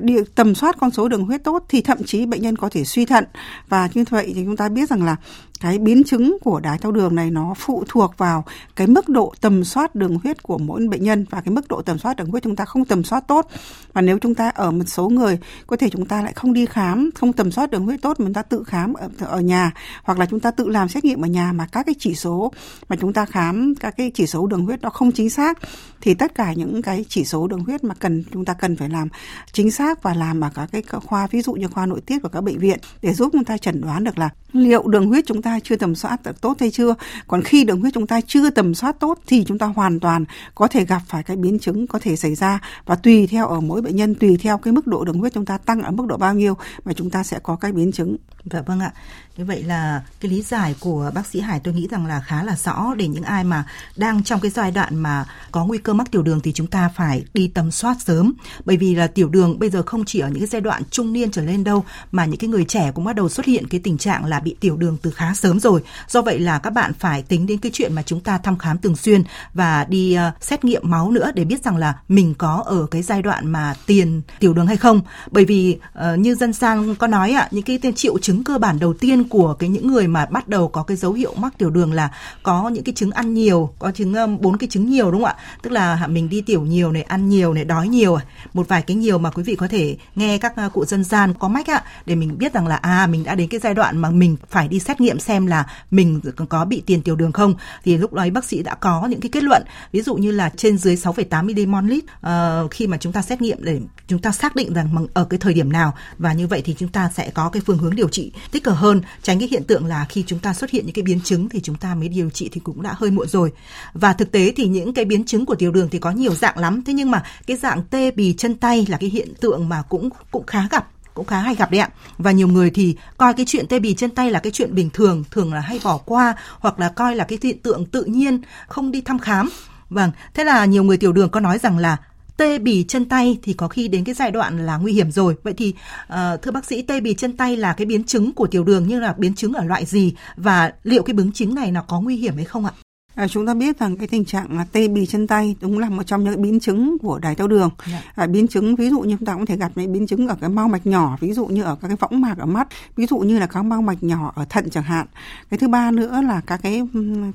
điều 0.01 0.25
tầm 0.35 0.55
soát 0.55 0.77
con 0.81 0.91
số 0.91 1.09
đường 1.09 1.25
huyết 1.25 1.45
tốt 1.45 1.65
thì 1.69 1.81
thậm 1.81 1.99
chí 2.07 2.27
bệnh 2.27 2.43
nhân 2.43 2.57
có 2.57 2.69
thể 2.69 2.85
suy 2.85 3.05
thận. 3.05 3.25
Và 3.69 3.89
như 3.95 4.05
vậy 4.11 4.33
thì 4.35 4.43
chúng 4.45 4.57
ta 4.57 4.69
biết 4.69 4.89
rằng 4.91 5.03
là 5.03 5.17
cái 5.61 5.79
biến 5.79 6.05
chứng 6.05 6.37
của 6.41 6.61
đái 6.61 6.79
tháo 6.79 6.93
đường 6.93 7.15
này 7.15 7.31
nó 7.31 7.55
phụ 7.57 7.85
thuộc 7.89 8.15
vào 8.19 8.45
cái 8.77 8.87
mức 8.87 9.09
độ 9.09 9.35
tầm 9.41 9.65
soát 9.65 9.95
đường 9.95 10.19
huyết 10.23 10.43
của 10.43 10.59
mỗi 10.59 10.87
bệnh 10.91 11.05
nhân 11.05 11.27
và 11.31 11.41
cái 11.41 11.55
mức 11.55 11.69
độ 11.69 11.83
tầm 11.83 11.99
soát 11.99 12.17
đường 12.17 12.31
huyết 12.31 12.43
chúng 12.43 12.57
ta 12.57 12.65
không 12.65 12.85
tầm 12.85 13.05
soát 13.05 13.25
tốt. 13.29 13.49
Và 13.93 14.01
nếu 14.01 14.19
chúng 14.19 14.35
ta 14.35 14.49
ở 14.49 14.71
một 14.71 14.85
số 14.87 15.09
người 15.09 15.39
có 15.67 15.77
thể 15.77 15.91
chúng 15.91 16.07
ta 16.07 16.23
lại 16.23 16.33
không 16.33 16.53
đi 16.53 16.67
khám 16.67 17.11
không 17.15 17.33
tầm 17.33 17.51
soát 17.51 17.71
đường 17.71 17.85
huyết 17.85 18.03
tốt 18.03 18.21
mà 18.21 18.27
chúng 18.27 18.35
ta 18.35 18.43
tự 18.43 18.65
khám 18.65 18.95
ở, 18.95 19.09
ở 19.19 19.41
nhà 19.41 19.73
hoặc 20.03 20.19
là 20.19 20.27
chúng 20.27 20.41
ta 20.41 20.51
tự 20.51 20.69
làm 20.69 20.89
xét 20.89 21.05
nghiệm 21.05 21.25
ở 21.25 21.29
nhà 21.29 21.53
mà 21.53 21.67
các 21.73 21.87
cái 21.87 21.95
chỉ 21.99 22.15
số 22.15 22.53
mà 22.89 22.97
chúng 23.01 23.13
ta 23.13 23.25
khám 23.25 23.75
các 23.81 23.95
cái 23.97 24.11
chỉ 24.15 24.27
số 24.27 24.47
đường 24.47 24.65
huyết 24.65 24.83
nó 24.83 24.91
không 24.91 25.13
chính 25.13 25.31
xác 25.31 25.59
thì 26.01 26.15
tất 26.15 26.35
cả 26.35 26.53
những 26.53 26.83
cái 26.83 27.05
chỉ 27.09 27.25
số 27.25 27.47
đường 27.47 27.65
huyết 27.65 27.85
mà 27.85 27.95
cần 27.95 28.25
chúng 28.33 28.45
ta 28.45 28.55
cần 28.55 28.77
phải 28.77 28.89
làm 28.89 29.09
chính 29.53 29.71
xác 29.71 30.03
và 30.03 30.15
làm 30.15 30.41
ở 30.41 30.51
các 30.55 30.69
cái 30.73 30.83
khoa 30.83 31.27
ví 31.27 31.43
dụ 31.43 31.53
như 31.53 31.69
khoa 31.69 31.87
nội 31.87 32.01
tiết 32.01 32.19
của 32.23 32.29
các 32.29 32.41
bệnh 32.41 32.59
viện 32.59 32.79
để 33.03 33.15
giúp 33.15 33.29
chúng 33.33 33.45
ta 33.45 33.59
chẩn 33.59 33.81
đoán 33.81 34.05
được 34.05 34.19
là 34.19 34.31
liệu 34.53 34.89
đường 34.89 35.07
huyết 35.07 35.25
chúng 35.27 35.43
ta 35.43 35.50
chưa 35.65 35.77
tầm 35.77 35.95
soát 35.95 36.21
tốt 36.41 36.57
hay 36.61 36.71
chưa. 36.71 36.95
Còn 37.27 37.43
khi 37.43 37.65
đường 37.65 37.81
huyết 37.81 37.95
chúng 37.95 38.07
ta 38.07 38.21
chưa 38.21 38.51
tầm 38.51 38.75
soát 38.75 39.01
tốt 39.01 39.19
thì 39.27 39.45
chúng 39.45 39.59
ta 39.59 39.67
hoàn 39.67 40.01
toàn 40.01 40.25
có 40.55 40.69
thể 40.69 40.85
gặp 40.85 41.03
phải 41.07 41.23
cái 41.23 41.37
biến 41.37 41.59
chứng 41.59 41.87
có 41.87 41.99
thể 41.99 42.17
xảy 42.17 42.35
ra. 42.35 42.61
Và 42.87 42.95
tùy 42.95 43.27
theo 43.27 43.47
ở 43.49 43.61
mỗi 43.61 43.83
bệnh 43.83 43.97
nhân, 43.97 44.15
tùy 44.15 44.37
theo 44.37 44.59
cái 44.59 44.73
mức 44.73 44.87
độ 44.87 45.05
đường 45.05 45.19
huyết 45.19 45.35
chúng 45.35 45.45
ta 45.45 45.59
tăng 45.59 45.83
ở 45.83 45.91
mức 45.91 46.07
độ 46.07 46.17
bao 46.17 46.35
nhiêu 46.35 46.57
mà 46.85 46.93
chúng 46.93 47.11
ta 47.11 47.23
sẽ 47.23 47.39
có 47.43 47.57
cái 47.57 47.73
biến 47.73 47.93
chứng. 47.93 48.17
Dạ 48.45 48.63
vâng 48.63 48.81
ạ. 48.81 48.93
Như 49.41 49.47
vậy 49.47 49.63
là 49.63 50.03
cái 50.21 50.31
lý 50.31 50.43
giải 50.43 50.75
của 50.81 51.11
bác 51.15 51.27
sĩ 51.27 51.41
Hải 51.41 51.61
tôi 51.61 51.75
nghĩ 51.75 51.89
rằng 51.91 52.07
là 52.07 52.21
khá 52.21 52.43
là 52.43 52.57
rõ 52.57 52.95
để 52.97 53.09
những 53.09 53.23
ai 53.23 53.45
mà 53.45 53.65
đang 53.97 54.23
trong 54.23 54.41
cái 54.41 54.51
giai 54.51 54.71
đoạn 54.71 54.97
mà 54.97 55.25
có 55.53 55.65
nguy 55.65 55.79
cơ 55.79 55.93
mắc 55.95 56.11
tiểu 56.11 56.23
đường 56.23 56.41
thì 56.41 56.53
chúng 56.53 56.67
ta 56.67 56.91
phải 56.97 57.25
đi 57.35 57.49
tầm 57.49 57.71
soát 57.71 57.97
sớm. 58.05 58.33
Bởi 58.65 58.77
vì 58.77 58.95
là 58.95 59.07
tiểu 59.07 59.29
đường 59.29 59.59
bây 59.59 59.71
giờ 59.71 59.83
không 59.83 60.05
chỉ 60.05 60.19
ở 60.19 60.29
những 60.29 60.39
cái 60.39 60.47
giai 60.47 60.61
đoạn 60.61 60.83
trung 60.91 61.13
niên 61.13 61.31
trở 61.31 61.43
lên 61.43 61.65
đâu 61.65 61.85
mà 62.13 62.25
những 62.25 62.37
cái 62.37 62.49
người 62.49 62.65
trẻ 62.65 62.93
cũng 62.95 63.05
bắt 63.05 63.17
đầu 63.17 63.29
xuất 63.29 63.47
hiện 63.47 63.69
cái 63.69 63.81
tình 63.85 63.99
trạng 63.99 64.25
là 64.25 64.41
bị 64.41 64.57
tiểu 64.61 64.77
đường 64.77 64.97
từ 65.03 65.11
khá 65.11 65.35
sớm 65.35 65.61
rồi. 65.61 65.83
Do 66.09 66.23
vậy 66.23 66.39
là 66.39 66.59
các 66.59 66.71
bạn 66.71 66.93
phải 66.93 67.23
tính 67.23 67.47
đến 67.47 67.59
cái 67.59 67.73
chuyện 67.75 67.95
mà 67.95 68.03
chúng 68.03 68.21
ta 68.21 68.39
thăm 68.39 68.59
khám 68.59 68.79
thường 68.79 68.97
xuyên 68.97 69.23
và 69.55 69.85
đi 69.85 70.17
uh, 70.29 70.43
xét 70.45 70.65
nghiệm 70.65 70.83
máu 70.91 71.11
nữa 71.11 71.31
để 71.35 71.45
biết 71.45 71.65
rằng 71.65 71.77
là 71.77 71.95
mình 72.09 72.35
có 72.35 72.63
ở 72.67 72.87
cái 72.91 73.03
giai 73.03 73.23
đoạn 73.23 73.47
mà 73.47 73.75
tiền 73.87 74.23
tiểu 74.41 74.55
đường 74.55 74.67
hay 74.67 74.77
không. 74.77 75.01
Bởi 75.31 75.45
vì 75.45 75.79
uh, 75.99 76.19
như 76.19 76.35
dân 76.35 76.53
gian 76.53 76.95
có 76.95 77.07
nói 77.07 77.33
ạ, 77.33 77.49
những 77.51 77.65
cái 77.65 77.79
triệu 77.97 78.19
chứng 78.19 78.45
cơ 78.45 78.59
bản 78.59 78.79
đầu 78.79 78.95
tiên 78.95 79.25
của 79.31 79.55
cái 79.55 79.69
những 79.69 79.93
người 79.93 80.07
mà 80.07 80.27
bắt 80.27 80.49
đầu 80.49 80.69
có 80.69 80.83
cái 80.83 80.97
dấu 80.97 81.13
hiệu 81.13 81.35
mắc 81.37 81.55
tiểu 81.59 81.71
đường 81.71 81.93
là 81.93 82.11
có 82.43 82.69
những 82.69 82.85
cái 82.85 82.93
chứng 82.97 83.11
ăn 83.11 83.35
nhiều, 83.35 83.75
có 83.79 83.91
chứng 83.91 84.41
bốn 84.41 84.57
cái 84.57 84.69
chứng 84.69 84.91
nhiều 84.91 85.11
đúng 85.11 85.23
không 85.23 85.31
ạ? 85.31 85.37
Tức 85.63 85.71
là 85.71 86.07
mình 86.07 86.29
đi 86.29 86.41
tiểu 86.41 86.63
nhiều 86.63 86.93
này, 86.93 87.03
ăn 87.03 87.29
nhiều 87.29 87.55
này, 87.55 87.65
đói 87.65 87.89
nhiều. 87.89 88.15
À? 88.15 88.25
Một 88.53 88.69
vài 88.69 88.83
cái 88.83 88.97
nhiều 88.97 89.19
mà 89.19 89.31
quý 89.31 89.43
vị 89.43 89.57
có 89.57 89.69
thể 89.69 89.97
nghe 90.15 90.39
các 90.39 90.55
cụ 90.73 90.85
dân 90.85 91.05
gian 91.05 91.35
có 91.39 91.49
mách 91.49 91.71
ạ 91.71 91.85
để 92.07 92.15
mình 92.15 92.39
biết 92.39 92.53
rằng 92.53 92.67
là 92.67 92.77
à 92.77 93.07
mình 93.07 93.25
đã 93.25 93.35
đến 93.35 93.49
cái 93.49 93.61
giai 93.61 93.75
đoạn 93.75 93.99
mà 93.99 94.11
mình 94.11 94.37
phải 94.49 94.69
đi 94.69 94.79
xét 94.79 95.01
nghiệm 95.01 95.19
xem 95.19 95.47
là 95.47 95.67
mình 95.91 96.21
có 96.49 96.65
bị 96.65 96.83
tiền 96.87 97.03
tiểu 97.03 97.17
đường 97.17 97.33
không 97.33 97.55
thì 97.85 97.97
lúc 97.97 98.13
đó 98.13 98.27
bác 98.35 98.45
sĩ 98.45 98.63
đã 98.63 98.75
có 98.75 99.07
những 99.07 99.21
cái 99.21 99.31
kết 99.33 99.43
luận 99.43 99.63
ví 99.93 100.03
dụ 100.03 100.15
như 100.15 100.31
là 100.31 100.51
trên 100.57 100.79
dưới 100.79 100.97
6,8 100.97 101.67
mmol 101.67 101.91
lít 101.91 102.05
uh, 102.05 102.71
khi 102.71 102.87
mà 102.87 102.97
chúng 102.97 103.13
ta 103.13 103.23
xét 103.23 103.43
nghiệm 103.43 103.59
để 103.61 103.81
chúng 104.09 104.19
ta 104.19 104.33
xác 104.33 104.57
định 104.57 104.73
rằng 104.73 105.07
ở 105.15 105.25
cái 105.25 105.39
thời 105.39 105.55
điểm 105.55 105.73
nào 105.73 105.95
và 106.19 106.33
như 106.33 106.47
vậy 106.47 106.63
thì 106.65 106.75
chúng 106.79 106.89
ta 106.89 107.11
sẽ 107.15 107.31
có 107.31 107.49
cái 107.49 107.63
phương 107.67 107.79
hướng 107.79 107.97
điều 107.97 108.09
trị 108.09 108.33
tích 108.51 108.65
cực 108.65 108.75
hơn 108.75 109.03
tránh 109.23 109.39
cái 109.39 109.49
hiện 109.51 109.65
tượng 109.65 109.87
là 109.87 110.07
khi 110.09 110.25
chúng 110.27 110.39
ta 110.39 110.55
xuất 110.55 110.71
hiện 110.71 110.87
những 110.87 110.95
cái 110.95 111.03
biến 111.03 111.21
chứng 111.25 111.49
thì 111.49 111.61
chúng 111.61 111.77
ta 111.77 111.95
mới 111.95 112.09
điều 112.09 112.31
trị 112.31 112.49
thì 112.53 112.61
cũng 112.61 112.83
đã 112.83 112.95
hơi 112.97 113.11
muộn 113.11 113.29
rồi. 113.29 113.53
Và 113.93 114.13
thực 114.13 114.33
tế 114.33 114.53
thì 114.57 114.67
những 114.67 114.95
cái 114.95 115.05
biến 115.05 115.25
chứng 115.25 115.47
của 115.47 115.55
tiểu 115.55 115.73
đường 115.73 115.89
thì 115.91 115.99
có 115.99 116.11
nhiều 116.11 116.35
dạng 116.35 116.59
lắm. 116.59 116.83
Thế 116.87 116.93
nhưng 116.93 117.11
mà 117.11 117.23
cái 117.47 117.57
dạng 117.57 117.83
tê 117.91 118.11
bì 118.11 118.35
chân 118.39 118.55
tay 118.55 118.87
là 118.89 118.97
cái 118.97 119.11
hiện 119.11 119.35
tượng 119.41 119.69
mà 119.69 119.83
cũng 119.83 120.09
cũng 120.31 120.47
khá 120.47 120.69
gặp, 120.71 120.89
cũng 121.15 121.27
khá 121.27 121.41
hay 121.41 121.55
gặp 121.55 121.71
đấy 121.71 121.81
ạ. 121.81 121.89
Và 122.19 122.31
nhiều 122.31 122.49
người 122.49 122.71
thì 122.71 122.97
coi 123.17 123.35
cái 123.35 123.47
chuyện 123.49 123.67
tê 123.67 123.79
bì 123.79 123.95
chân 123.95 124.11
tay 124.11 124.31
là 124.31 124.41
cái 124.41 124.53
chuyện 124.53 124.75
bình 124.75 124.91
thường 124.91 125.25
thường 125.31 125.55
là 125.55 125.61
hay 125.61 125.81
bỏ 125.85 125.99
qua 125.99 126.35
hoặc 126.59 126.79
là 126.79 126.89
coi 126.89 127.17
là 127.17 127.25
cái 127.25 127.39
hiện 127.43 127.59
tượng 127.59 127.87
tự 127.87 128.05
nhiên, 128.05 128.41
không 128.69 128.91
đi 128.91 129.01
thăm 129.01 129.19
khám. 129.19 129.49
Vâng 129.91 130.11
thế 130.35 130.45
là 130.45 130.65
nhiều 130.65 130.85
người 130.85 130.97
tiểu 130.97 131.13
đường 131.13 131.31
có 131.31 131.41
nói 131.41 131.59
rằng 131.59 131.79
là 131.79 131.97
tê 132.41 132.59
bì 132.59 132.85
chân 132.89 133.05
tay 133.05 133.39
thì 133.43 133.53
có 133.53 133.69
khi 133.69 133.89
đến 133.89 134.05
cái 134.05 134.15
giai 134.15 134.31
đoạn 134.31 134.67
là 134.67 134.77
nguy 134.77 134.93
hiểm 134.93 135.11
rồi. 135.11 135.35
Vậy 135.43 135.55
thì 135.57 135.75
uh, 136.13 136.43
thưa 136.43 136.51
bác 136.51 136.65
sĩ 136.65 136.83
tê 136.83 137.01
bì 137.01 137.15
chân 137.15 137.37
tay 137.37 137.57
là 137.57 137.73
cái 137.73 137.87
biến 137.87 138.05
chứng 138.05 138.33
của 138.33 138.47
tiểu 138.47 138.65
đường 138.65 138.89
như 138.89 139.01
là 139.01 139.15
biến 139.19 139.35
chứng 139.35 139.53
ở 139.53 139.65
loại 139.65 139.85
gì 139.85 140.15
và 140.37 140.73
liệu 140.83 141.03
cái 141.03 141.15
biến 141.15 141.33
chứng 141.33 141.55
này 141.55 141.73
nó 141.73 141.83
có 141.83 142.01
nguy 142.01 142.17
hiểm 142.17 142.37
hay 142.37 142.45
không 142.45 142.65
ạ? 142.65 142.73
À, 143.15 143.29
chúng 143.29 143.47
ta 143.47 143.55
biết 143.55 143.79
rằng 143.79 143.97
cái 143.97 144.09
tình 144.09 144.25
trạng 144.25 144.59
tê 144.73 144.89
bì 144.89 145.07
chân 145.07 145.27
tay 145.27 145.57
đúng 145.61 145.79
là 145.79 145.89
một 145.89 146.03
trong 146.03 146.25
những 146.25 146.43
biến 146.43 146.61
chứng 146.61 146.99
của 146.99 147.19
đái 147.19 147.35
tháo 147.35 147.49
đường. 147.49 147.71
Yeah. 147.87 148.05
Dạ. 148.17 148.25
À, 148.25 148.27
biến 148.27 148.49
chứng 148.49 148.77
ví 148.77 148.91
dụ 148.91 149.01
như 149.01 149.17
chúng 149.19 149.27
ta 149.27 149.35
cũng 149.35 149.47
thể 149.47 149.57
gặp 149.57 149.73
những 149.75 149.93
biến 149.93 150.07
chứng 150.07 150.29
ở 150.29 150.37
cái 150.41 150.51
mau 150.51 150.69
mạch 150.69 150.87
nhỏ, 150.87 151.17
ví 151.21 151.33
dụ 151.33 151.47
như 151.47 151.63
ở 151.63 151.77
các 151.83 151.89
cái 151.89 151.97
võng 151.97 152.21
mạc 152.21 152.39
ở 152.39 152.47
mắt, 152.47 152.69
ví 152.97 153.07
dụ 153.07 153.19
như 153.19 153.39
là 153.39 153.47
các 153.47 153.63
mau 153.63 153.83
mạch 153.83 154.03
nhỏ 154.03 154.33
ở 154.37 154.45
thận 154.49 154.71
chẳng 154.71 154.85
hạn. 154.85 155.07
Cái 155.51 155.59
thứ 155.59 155.69
ba 155.69 155.91
nữa 155.91 156.21
là 156.29 156.41
các 156.47 156.61
cái 156.63 156.83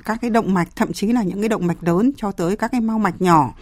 các 0.06 0.22
cái 0.22 0.30
động 0.30 0.54
mạch, 0.54 0.68
thậm 0.76 0.94
chí 0.94 1.08
là 1.08 1.24
những 1.24 1.40
cái 1.40 1.50
động 1.50 1.68
mạch 1.68 1.84
lớn 1.84 2.12
cho 2.18 2.32
tới 2.32 2.56
các 2.56 2.72
cái 2.72 2.82
mau 2.82 3.00
mạch 3.00 3.22
nhỏ. 3.22 3.54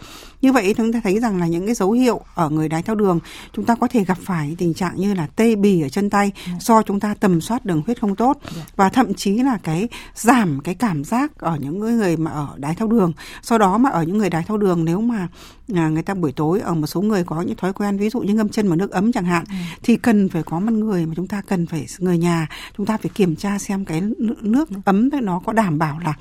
Như 0.44 0.52
vậy 0.52 0.74
chúng 0.76 0.92
ta 0.92 1.00
thấy 1.04 1.20
rằng 1.20 1.40
là 1.40 1.46
những 1.46 1.66
cái 1.66 1.74
dấu 1.74 1.92
hiệu 1.92 2.20
ở 2.34 2.50
người 2.50 2.68
đái 2.68 2.82
tháo 2.82 2.96
đường 2.96 3.18
chúng 3.52 3.64
ta 3.64 3.74
có 3.74 3.88
thể 3.88 4.04
gặp 4.04 4.18
phải 4.20 4.54
tình 4.58 4.74
trạng 4.74 4.96
như 4.96 5.14
là 5.14 5.26
tê 5.36 5.56
bì 5.56 5.82
ở 5.82 5.88
chân 5.88 6.10
tay. 6.10 6.32
Dạ. 6.46 6.52
do 6.60 6.82
chúng 6.82 7.00
ta 7.00 7.14
tầm 7.14 7.40
soát 7.40 7.64
đường 7.64 7.82
huyết 7.86 8.00
không 8.00 8.16
tốt. 8.16 8.38
Dạ. 8.56 8.62
và 8.76 8.88
thậm 8.88 9.14
chí 9.14 9.34
là 9.34 9.58
cái 9.62 9.88
giảm 10.14 10.60
cái 10.60 10.74
cảm 10.74 11.04
giác 11.04 11.38
ở 11.38 11.56
những 11.60 11.78
người 11.78 12.16
mà 12.16 12.30
ở 12.30 12.48
đái 12.56 12.74
tháo 12.74 12.88
đường 12.88 13.12
sau 13.42 13.58
đó 13.58 13.78
mà 13.78 13.90
ở 13.90 14.02
những 14.02 14.18
người 14.18 14.30
đái 14.30 14.42
tháo 14.42 14.56
đường 14.56 14.84
nếu 14.84 15.00
mà 15.00 15.28
à, 15.74 15.88
người 15.88 16.02
ta 16.02 16.14
buổi 16.14 16.32
tối 16.32 16.60
ở 16.60 16.74
một 16.74 16.86
số 16.86 17.02
người 17.02 17.24
có 17.24 17.42
những 17.42 17.56
thói 17.56 17.72
quen 17.72 17.98
ví 17.98 18.10
dụ 18.10 18.20
như 18.20 18.34
ngâm 18.34 18.48
chân 18.48 18.68
vào 18.68 18.76
nước 18.76 18.90
ấm 18.90 19.12
chẳng 19.12 19.24
hạn 19.24 19.44
ừ. 19.48 19.54
thì 19.82 19.96
cần 19.96 20.28
phải 20.28 20.42
có 20.42 20.60
một 20.60 20.72
người 20.72 21.06
mà 21.06 21.14
chúng 21.16 21.26
ta 21.26 21.42
cần 21.48 21.66
phải 21.66 21.86
người 21.98 22.18
nhà 22.18 22.48
chúng 22.76 22.86
ta 22.86 22.96
phải 22.96 23.10
kiểm 23.14 23.36
tra 23.36 23.58
xem 23.58 23.84
cái 23.84 24.02
nước 24.42 24.68
ấm 24.84 25.10
nó 25.22 25.40
có 25.44 25.52
đảm 25.52 25.78
bảo 25.78 25.98
là 25.98 26.14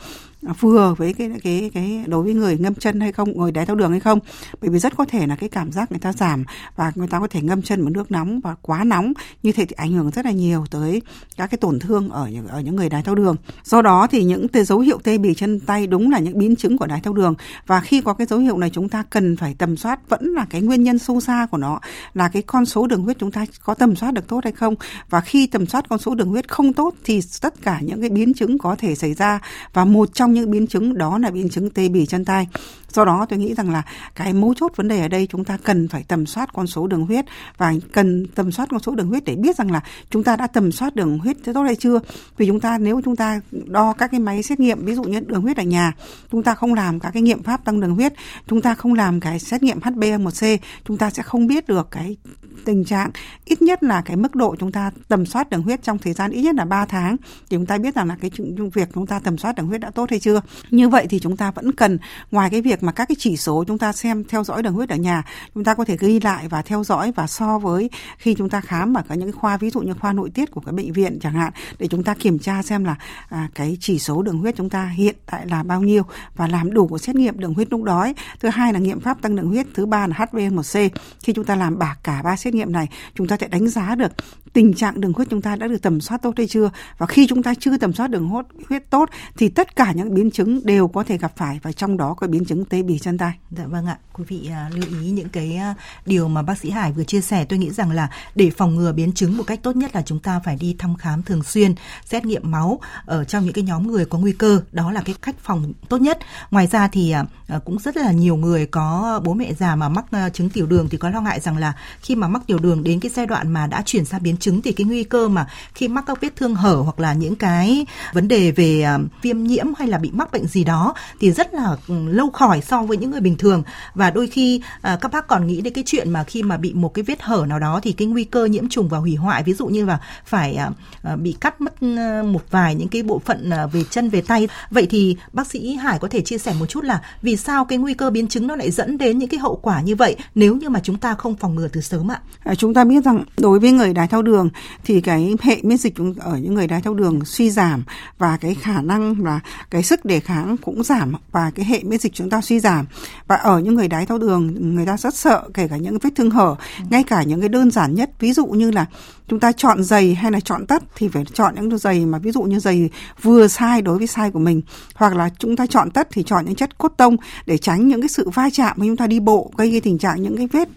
À, 0.47 0.53
vừa 0.59 0.95
với 0.97 1.13
cái 1.13 1.31
cái 1.43 1.71
cái 1.73 2.03
đối 2.07 2.23
với 2.23 2.33
người 2.33 2.57
ngâm 2.57 2.75
chân 2.75 2.99
hay 2.99 3.11
không, 3.11 3.37
người 3.37 3.51
đái 3.51 3.65
tháo 3.65 3.75
đường 3.75 3.91
hay 3.91 3.99
không. 3.99 4.19
Bởi 4.61 4.69
vì 4.69 4.79
rất 4.79 4.97
có 4.97 5.05
thể 5.05 5.27
là 5.27 5.35
cái 5.35 5.49
cảm 5.49 5.71
giác 5.71 5.91
người 5.91 5.99
ta 5.99 6.13
giảm 6.13 6.43
và 6.75 6.91
người 6.95 7.07
ta 7.07 7.19
có 7.19 7.27
thể 7.27 7.41
ngâm 7.41 7.61
chân 7.61 7.83
bằng 7.85 7.93
nước 7.93 8.11
nóng 8.11 8.39
và 8.39 8.55
quá 8.61 8.83
nóng 8.83 9.13
như 9.43 9.51
thế 9.51 9.65
thì 9.65 9.75
ảnh 9.77 9.91
hưởng 9.91 10.11
rất 10.11 10.25
là 10.25 10.31
nhiều 10.31 10.65
tới 10.71 11.01
các 11.37 11.47
cái 11.47 11.57
tổn 11.57 11.79
thương 11.79 12.09
ở 12.09 12.27
những 12.27 12.47
ở 12.47 12.59
những 12.59 12.75
người 12.75 12.89
đái 12.89 13.03
tháo 13.03 13.15
đường. 13.15 13.35
Do 13.63 13.81
đó 13.81 14.07
thì 14.07 14.23
những 14.23 14.47
cái 14.47 14.63
dấu 14.63 14.79
hiệu 14.79 14.99
tê 15.03 15.17
bì 15.17 15.33
chân 15.33 15.59
tay 15.59 15.87
đúng 15.87 16.11
là 16.11 16.19
những 16.19 16.37
biến 16.37 16.55
chứng 16.55 16.77
của 16.77 16.87
đái 16.87 17.01
tháo 17.01 17.13
đường. 17.13 17.33
Và 17.67 17.79
khi 17.79 18.01
có 18.01 18.13
cái 18.13 18.27
dấu 18.27 18.39
hiệu 18.39 18.57
này 18.57 18.69
chúng 18.69 18.89
ta 18.89 19.03
cần 19.09 19.37
phải 19.37 19.55
tầm 19.57 19.77
soát, 19.77 20.09
vẫn 20.09 20.33
là 20.33 20.45
cái 20.49 20.61
nguyên 20.61 20.83
nhân 20.83 20.99
sâu 20.99 21.21
xa 21.21 21.47
của 21.51 21.57
nó 21.57 21.79
là 22.13 22.29
cái 22.29 22.41
con 22.41 22.65
số 22.65 22.87
đường 22.87 23.03
huyết 23.03 23.19
chúng 23.19 23.31
ta 23.31 23.45
có 23.63 23.73
tầm 23.73 23.95
soát 23.95 24.11
được 24.11 24.27
tốt 24.27 24.39
hay 24.43 24.53
không. 24.53 24.75
Và 25.09 25.21
khi 25.21 25.47
tầm 25.47 25.65
soát 25.65 25.85
con 25.89 25.99
số 25.99 26.15
đường 26.15 26.29
huyết 26.29 26.49
không 26.49 26.73
tốt 26.73 26.93
thì 27.03 27.19
tất 27.41 27.61
cả 27.61 27.79
những 27.81 28.01
cái 28.01 28.09
biến 28.09 28.33
chứng 28.33 28.57
có 28.57 28.75
thể 28.75 28.95
xảy 28.95 29.13
ra. 29.13 29.39
Và 29.73 29.85
một 29.85 30.13
trong 30.13 30.32
những 30.33 30.51
biến 30.51 30.67
chứng 30.67 30.97
đó 30.97 31.17
là 31.17 31.31
biến 31.31 31.49
chứng 31.49 31.69
tê 31.69 31.89
bì 31.89 32.05
chân 32.05 32.25
tay 32.25 32.47
do 32.93 33.05
đó 33.05 33.25
tôi 33.29 33.39
nghĩ 33.39 33.53
rằng 33.53 33.71
là 33.71 33.83
cái 34.15 34.33
mấu 34.33 34.53
chốt 34.53 34.71
vấn 34.75 34.87
đề 34.87 35.01
ở 35.01 35.07
đây 35.07 35.27
chúng 35.31 35.43
ta 35.43 35.57
cần 35.63 35.87
phải 35.87 36.03
tầm 36.07 36.25
soát 36.25 36.53
con 36.53 36.67
số 36.67 36.87
đường 36.87 37.05
huyết 37.05 37.25
và 37.57 37.73
cần 37.91 38.27
tầm 38.35 38.51
soát 38.51 38.69
con 38.71 38.79
số 38.79 38.95
đường 38.95 39.07
huyết 39.07 39.23
để 39.23 39.35
biết 39.35 39.57
rằng 39.57 39.71
là 39.71 39.81
chúng 40.09 40.23
ta 40.23 40.35
đã 40.35 40.47
tầm 40.47 40.71
soát 40.71 40.95
đường 40.95 41.19
huyết 41.19 41.37
tốt 41.53 41.61
hay 41.61 41.75
chưa 41.75 41.99
vì 42.37 42.47
chúng 42.47 42.59
ta 42.59 42.77
nếu 42.77 43.01
chúng 43.05 43.15
ta 43.15 43.41
đo 43.65 43.93
các 43.93 44.11
cái 44.11 44.19
máy 44.19 44.43
xét 44.43 44.59
nghiệm 44.59 44.85
ví 44.85 44.95
dụ 44.95 45.03
như 45.03 45.19
đường 45.19 45.41
huyết 45.41 45.57
ở 45.57 45.63
nhà 45.63 45.93
chúng 46.31 46.43
ta 46.43 46.55
không 46.55 46.73
làm 46.73 46.99
các 46.99 47.11
cái 47.13 47.21
nghiệm 47.21 47.43
pháp 47.43 47.65
tăng 47.65 47.79
đường 47.79 47.95
huyết 47.95 48.13
chúng 48.47 48.61
ta 48.61 48.75
không 48.75 48.93
làm 48.93 49.19
cái 49.19 49.39
xét 49.39 49.63
nghiệm 49.63 49.79
HbA1c 49.79 50.57
chúng 50.85 50.97
ta 50.97 51.09
sẽ 51.09 51.23
không 51.23 51.47
biết 51.47 51.67
được 51.67 51.87
cái 51.91 52.17
tình 52.65 52.85
trạng 52.85 53.11
ít 53.45 53.61
nhất 53.61 53.83
là 53.83 54.01
cái 54.01 54.17
mức 54.17 54.35
độ 54.35 54.55
chúng 54.59 54.71
ta 54.71 54.91
tầm 55.07 55.25
soát 55.25 55.49
đường 55.49 55.61
huyết 55.61 55.83
trong 55.83 55.97
thời 55.97 56.13
gian 56.13 56.31
ít 56.31 56.41
nhất 56.41 56.55
là 56.55 56.65
3 56.65 56.85
tháng 56.85 57.17
thì 57.49 57.57
chúng 57.57 57.65
ta 57.65 57.77
biết 57.77 57.95
rằng 57.95 58.07
là 58.07 58.17
cái 58.21 58.31
việc 58.73 58.89
chúng 58.93 59.07
ta 59.07 59.19
tầm 59.19 59.37
soát 59.37 59.55
đường 59.55 59.67
huyết 59.67 59.81
đã 59.81 59.89
tốt 59.89 60.09
hay 60.09 60.19
chưa 60.19 60.41
như 60.69 60.89
vậy 60.89 61.07
thì 61.09 61.19
chúng 61.19 61.37
ta 61.37 61.51
vẫn 61.51 61.71
cần 61.71 61.97
ngoài 62.31 62.49
cái 62.49 62.61
việc 62.61 62.82
việc 62.83 62.87
mà 62.87 62.91
các 62.91 63.07
cái 63.07 63.15
chỉ 63.19 63.37
số 63.37 63.63
chúng 63.67 63.77
ta 63.77 63.93
xem 63.93 64.23
theo 64.23 64.43
dõi 64.43 64.63
đường 64.63 64.73
huyết 64.73 64.89
ở 64.89 64.95
nhà 64.95 65.23
chúng 65.53 65.63
ta 65.63 65.73
có 65.75 65.85
thể 65.85 65.97
ghi 65.99 66.19
lại 66.19 66.47
và 66.47 66.61
theo 66.61 66.83
dõi 66.83 67.11
và 67.15 67.27
so 67.27 67.59
với 67.59 67.89
khi 68.17 68.35
chúng 68.35 68.49
ta 68.49 68.61
khám 68.61 68.93
ở 68.93 69.03
các 69.09 69.15
những 69.15 69.31
khoa 69.31 69.57
ví 69.57 69.69
dụ 69.69 69.81
như 69.81 69.93
khoa 69.93 70.13
nội 70.13 70.29
tiết 70.29 70.51
của 70.51 70.61
cái 70.61 70.73
bệnh 70.73 70.93
viện 70.93 71.19
chẳng 71.21 71.33
hạn 71.33 71.53
để 71.79 71.87
chúng 71.87 72.03
ta 72.03 72.13
kiểm 72.13 72.39
tra 72.39 72.63
xem 72.63 72.85
là 72.85 72.95
à, 73.29 73.49
cái 73.55 73.77
chỉ 73.79 73.99
số 73.99 74.21
đường 74.21 74.39
huyết 74.39 74.55
chúng 74.55 74.69
ta 74.69 74.85
hiện 74.85 75.15
tại 75.25 75.47
là 75.47 75.63
bao 75.63 75.81
nhiêu 75.81 76.03
và 76.35 76.47
làm 76.47 76.73
đủ 76.73 76.87
của 76.87 76.97
xét 76.97 77.15
nghiệm 77.15 77.39
đường 77.39 77.53
huyết 77.53 77.71
lúc 77.71 77.83
đó 77.83 78.07
thứ 78.39 78.49
hai 78.49 78.73
là 78.73 78.79
nghiệm 78.79 78.99
pháp 78.99 79.21
tăng 79.21 79.35
đường 79.35 79.47
huyết 79.47 79.65
thứ 79.73 79.85
ba 79.85 80.07
là 80.07 80.15
HbA1c 80.15 80.89
khi 81.23 81.33
chúng 81.33 81.45
ta 81.45 81.55
làm 81.55 81.79
bả 81.79 81.95
cả 82.03 82.21
ba 82.23 82.35
xét 82.35 82.53
nghiệm 82.53 82.71
này 82.71 82.87
chúng 83.15 83.27
ta 83.27 83.37
sẽ 83.39 83.47
đánh 83.47 83.67
giá 83.67 83.95
được 83.95 84.11
tình 84.53 84.73
trạng 84.73 85.01
đường 85.01 85.13
huyết 85.13 85.27
chúng 85.29 85.41
ta 85.41 85.55
đã 85.55 85.67
được 85.67 85.81
tầm 85.81 86.01
soát 86.01 86.21
tốt 86.21 86.33
hay 86.37 86.47
chưa. 86.47 86.71
Và 86.97 87.05
khi 87.05 87.27
chúng 87.27 87.43
ta 87.43 87.53
chưa 87.59 87.77
tầm 87.77 87.93
soát 87.93 88.07
đường 88.07 88.27
huyết 88.27 88.45
huyết 88.69 88.89
tốt 88.89 89.09
thì 89.37 89.49
tất 89.49 89.75
cả 89.75 89.91
những 89.95 90.13
biến 90.13 90.31
chứng 90.31 90.65
đều 90.65 90.87
có 90.87 91.03
thể 91.03 91.17
gặp 91.17 91.33
phải 91.35 91.59
và 91.63 91.71
trong 91.71 91.97
đó 91.97 92.13
có 92.13 92.27
biến 92.27 92.45
chứng 92.45 92.65
tê 92.73 92.83
bì 92.83 92.99
chân 92.99 93.17
tay. 93.17 93.33
Dạ 93.51 93.65
vâng 93.65 93.85
ạ, 93.85 93.97
quý 94.13 94.23
vị 94.27 94.49
à, 94.51 94.69
lưu 94.73 95.01
ý 95.01 95.11
những 95.11 95.29
cái 95.29 95.55
à, 95.55 95.73
điều 96.05 96.27
mà 96.27 96.41
bác 96.41 96.57
sĩ 96.57 96.69
Hải 96.69 96.91
vừa 96.91 97.03
chia 97.03 97.21
sẻ. 97.21 97.45
Tôi 97.45 97.59
nghĩ 97.59 97.69
rằng 97.69 97.91
là 97.91 98.09
để 98.35 98.49
phòng 98.49 98.75
ngừa 98.75 98.91
biến 98.91 99.11
chứng 99.11 99.37
một 99.37 99.43
cách 99.47 99.59
tốt 99.63 99.75
nhất 99.75 99.95
là 99.95 100.01
chúng 100.01 100.19
ta 100.19 100.39
phải 100.45 100.55
đi 100.55 100.75
thăm 100.79 100.95
khám 100.95 101.23
thường 101.23 101.43
xuyên, 101.43 101.75
xét 102.05 102.25
nghiệm 102.25 102.51
máu 102.51 102.79
ở 103.05 103.23
trong 103.23 103.43
những 103.43 103.53
cái 103.53 103.63
nhóm 103.63 103.87
người 103.87 104.05
có 104.05 104.17
nguy 104.17 104.31
cơ. 104.31 104.61
Đó 104.71 104.91
là 104.91 105.01
cái 105.01 105.15
cách 105.21 105.35
phòng 105.43 105.73
tốt 105.89 106.01
nhất. 106.01 106.19
Ngoài 106.51 106.67
ra 106.67 106.87
thì 106.87 107.11
à, 107.11 107.25
cũng 107.65 107.79
rất 107.79 107.97
là 107.97 108.11
nhiều 108.11 108.35
người 108.35 108.65
có 108.65 109.21
bố 109.23 109.33
mẹ 109.33 109.53
già 109.53 109.75
mà 109.75 109.89
mắc 109.89 110.05
chứng 110.33 110.49
tiểu 110.49 110.65
đường 110.65 110.89
thì 110.89 110.97
có 110.97 111.09
lo 111.09 111.21
ngại 111.21 111.39
rằng 111.39 111.57
là 111.57 111.73
khi 112.01 112.15
mà 112.15 112.27
mắc 112.27 112.41
tiểu 112.47 112.59
đường 112.59 112.83
đến 112.83 112.99
cái 112.99 113.11
giai 113.15 113.25
đoạn 113.25 113.51
mà 113.51 113.67
đã 113.67 113.83
chuyển 113.85 114.05
sang 114.05 114.23
biến 114.23 114.37
chứng 114.37 114.61
thì 114.61 114.71
cái 114.71 114.85
nguy 114.85 115.03
cơ 115.03 115.27
mà 115.27 115.47
khi 115.73 115.87
mắc 115.87 116.03
các 116.07 116.21
vết 116.21 116.35
thương 116.35 116.55
hở 116.55 116.75
hoặc 116.75 116.99
là 116.99 117.13
những 117.13 117.35
cái 117.35 117.85
vấn 118.13 118.27
đề 118.27 118.51
về 118.51 118.85
viêm 119.21 119.43
nhiễm 119.43 119.65
hay 119.77 119.87
là 119.87 119.97
bị 119.97 120.11
mắc 120.13 120.31
bệnh 120.31 120.47
gì 120.47 120.63
đó 120.63 120.93
thì 121.19 121.31
rất 121.31 121.53
là 121.53 121.77
ừ, 121.87 122.07
lâu 122.07 122.29
khỏi 122.29 122.61
so 122.67 122.83
với 122.83 122.97
những 122.97 123.11
người 123.11 123.21
bình 123.21 123.37
thường. 123.37 123.63
Và 123.95 124.11
đôi 124.11 124.27
khi 124.27 124.61
à, 124.81 124.97
các 125.01 125.11
bác 125.11 125.27
còn 125.27 125.47
nghĩ 125.47 125.61
đến 125.61 125.73
cái 125.73 125.83
chuyện 125.87 126.09
mà 126.09 126.23
khi 126.23 126.43
mà 126.43 126.57
bị 126.57 126.73
một 126.73 126.93
cái 126.93 127.03
vết 127.03 127.21
hở 127.21 127.45
nào 127.47 127.59
đó 127.59 127.79
thì 127.83 127.91
cái 127.91 128.07
nguy 128.07 128.23
cơ 128.23 128.45
nhiễm 128.45 128.69
trùng 128.69 128.89
và 128.89 128.97
hủy 128.97 129.15
hoại 129.15 129.43
ví 129.43 129.53
dụ 129.53 129.67
như 129.67 129.85
là 129.85 129.99
phải 130.25 130.55
à, 130.55 130.69
à 131.03 131.15
bị 131.15 131.35
cắt 131.41 131.61
mất 131.61 131.73
à, 131.81 132.23
một 132.23 132.41
vài 132.51 132.75
những 132.75 132.87
cái 132.87 133.03
bộ 133.03 133.21
phận 133.25 133.49
à, 133.49 133.65
về 133.65 133.83
chân 133.89 134.09
về 134.09 134.21
tay. 134.21 134.47
Vậy 134.71 134.87
thì 134.89 135.17
bác 135.33 135.47
sĩ 135.47 135.75
Hải 135.75 135.99
có 135.99 136.07
thể 136.07 136.21
chia 136.21 136.37
sẻ 136.37 136.53
một 136.59 136.65
chút 136.65 136.83
là 136.83 137.01
vì 137.21 137.37
sao 137.37 137.65
cái 137.65 137.77
nguy 137.77 137.93
cơ 137.93 138.09
biến 138.09 138.27
chứng 138.27 138.47
nó 138.47 138.55
lại 138.55 138.71
dẫn 138.71 138.97
đến 138.97 139.17
những 139.17 139.29
cái 139.29 139.39
hậu 139.39 139.55
quả 139.55 139.81
như 139.81 139.95
vậy 139.95 140.15
nếu 140.35 140.55
như 140.55 140.69
mà 140.69 140.79
chúng 140.83 140.97
ta 140.97 141.13
không 141.13 141.35
phòng 141.35 141.55
ngừa 141.55 141.67
từ 141.67 141.81
sớm 141.81 142.11
ạ? 142.11 142.21
À, 142.43 142.55
chúng 142.55 142.73
ta 142.73 142.83
biết 142.83 143.03
rằng 143.03 143.23
đối 143.37 143.59
với 143.59 143.71
người 143.71 143.93
đái 143.93 144.07
tháo 144.07 144.21
đường 144.21 144.49
thì 144.83 145.01
cái 145.01 145.35
hệ 145.41 145.57
miễn 145.63 145.77
dịch 145.77 145.93
ở 146.19 146.37
những 146.37 146.53
người 146.53 146.67
đái 146.67 146.81
tháo 146.81 146.93
đường 146.93 147.25
suy 147.25 147.49
giảm 147.49 147.83
và 148.17 148.37
cái 148.37 148.55
khả 148.55 148.81
năng 148.81 149.23
là 149.23 149.39
cái 149.69 149.83
sức 149.83 150.05
đề 150.05 150.19
kháng 150.19 150.57
cũng 150.57 150.83
giảm 150.83 151.13
và 151.31 151.51
cái 151.55 151.65
hệ 151.65 151.83
miễn 151.83 151.99
dịch 151.99 152.13
chúng 152.13 152.29
ta 152.29 152.41
suy 152.43 152.59
giảm. 152.59 152.85
Và 153.27 153.35
ở 153.35 153.59
những 153.59 153.75
người 153.75 153.87
đái 153.87 154.05
tháo 154.05 154.17
đường 154.17 154.75
người 154.75 154.85
ta 154.85 154.97
rất 154.97 155.15
sợ 155.15 155.43
kể 155.53 155.67
cả 155.67 155.77
những 155.77 155.97
vết 155.97 156.09
thương 156.15 156.31
hở 156.31 156.55
ngay 156.89 157.03
cả 157.03 157.23
những 157.23 157.39
cái 157.39 157.49
đơn 157.49 157.71
giản 157.71 157.95
nhất 157.95 158.09
ví 158.19 158.33
dụ 158.33 158.45
như 158.45 158.71
là 158.71 158.85
chúng 159.27 159.39
ta 159.39 159.51
chọn 159.51 159.83
giày 159.83 160.13
hay 160.13 160.31
là 160.31 160.39
chọn 160.39 160.65
tất 160.65 160.83
thì 160.95 161.07
phải 161.07 161.25
chọn 161.33 161.55
những 161.55 161.77
giày 161.77 162.05
mà 162.05 162.17
ví 162.17 162.31
dụ 162.31 162.41
như 162.41 162.59
giày 162.59 162.89
vừa 163.21 163.47
sai 163.47 163.81
đối 163.81 163.97
với 163.97 164.07
size 164.07 164.31
của 164.31 164.39
mình. 164.39 164.61
Hoặc 164.95 165.15
là 165.15 165.29
chúng 165.39 165.55
ta 165.55 165.65
chọn 165.65 165.91
tất 165.91 166.07
thì 166.11 166.23
chọn 166.23 166.45
những 166.45 166.55
chất 166.55 166.77
cốt 166.77 166.93
tông 166.97 167.17
để 167.45 167.57
tránh 167.57 167.87
những 167.87 168.01
cái 168.01 168.09
sự 168.09 168.29
va 168.29 168.49
chạm 168.53 168.77
khi 168.81 168.87
chúng 168.87 168.97
ta 168.97 169.07
đi 169.07 169.19
bộ 169.19 169.51
gây 169.57 169.71
cái 169.71 169.81
tình 169.81 169.97
trạng 169.97 170.21
những 170.21 170.37
cái 170.37 170.47
vết 170.47 170.69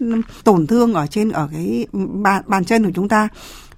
tổn 0.43 0.67
thương 0.67 0.93
ở 0.93 1.07
trên 1.07 1.29
ở 1.29 1.49
cái 1.51 1.87
bàn, 1.93 2.43
bàn 2.47 2.65
chân 2.65 2.85
của 2.85 2.91
chúng 2.95 3.09
ta 3.09 3.27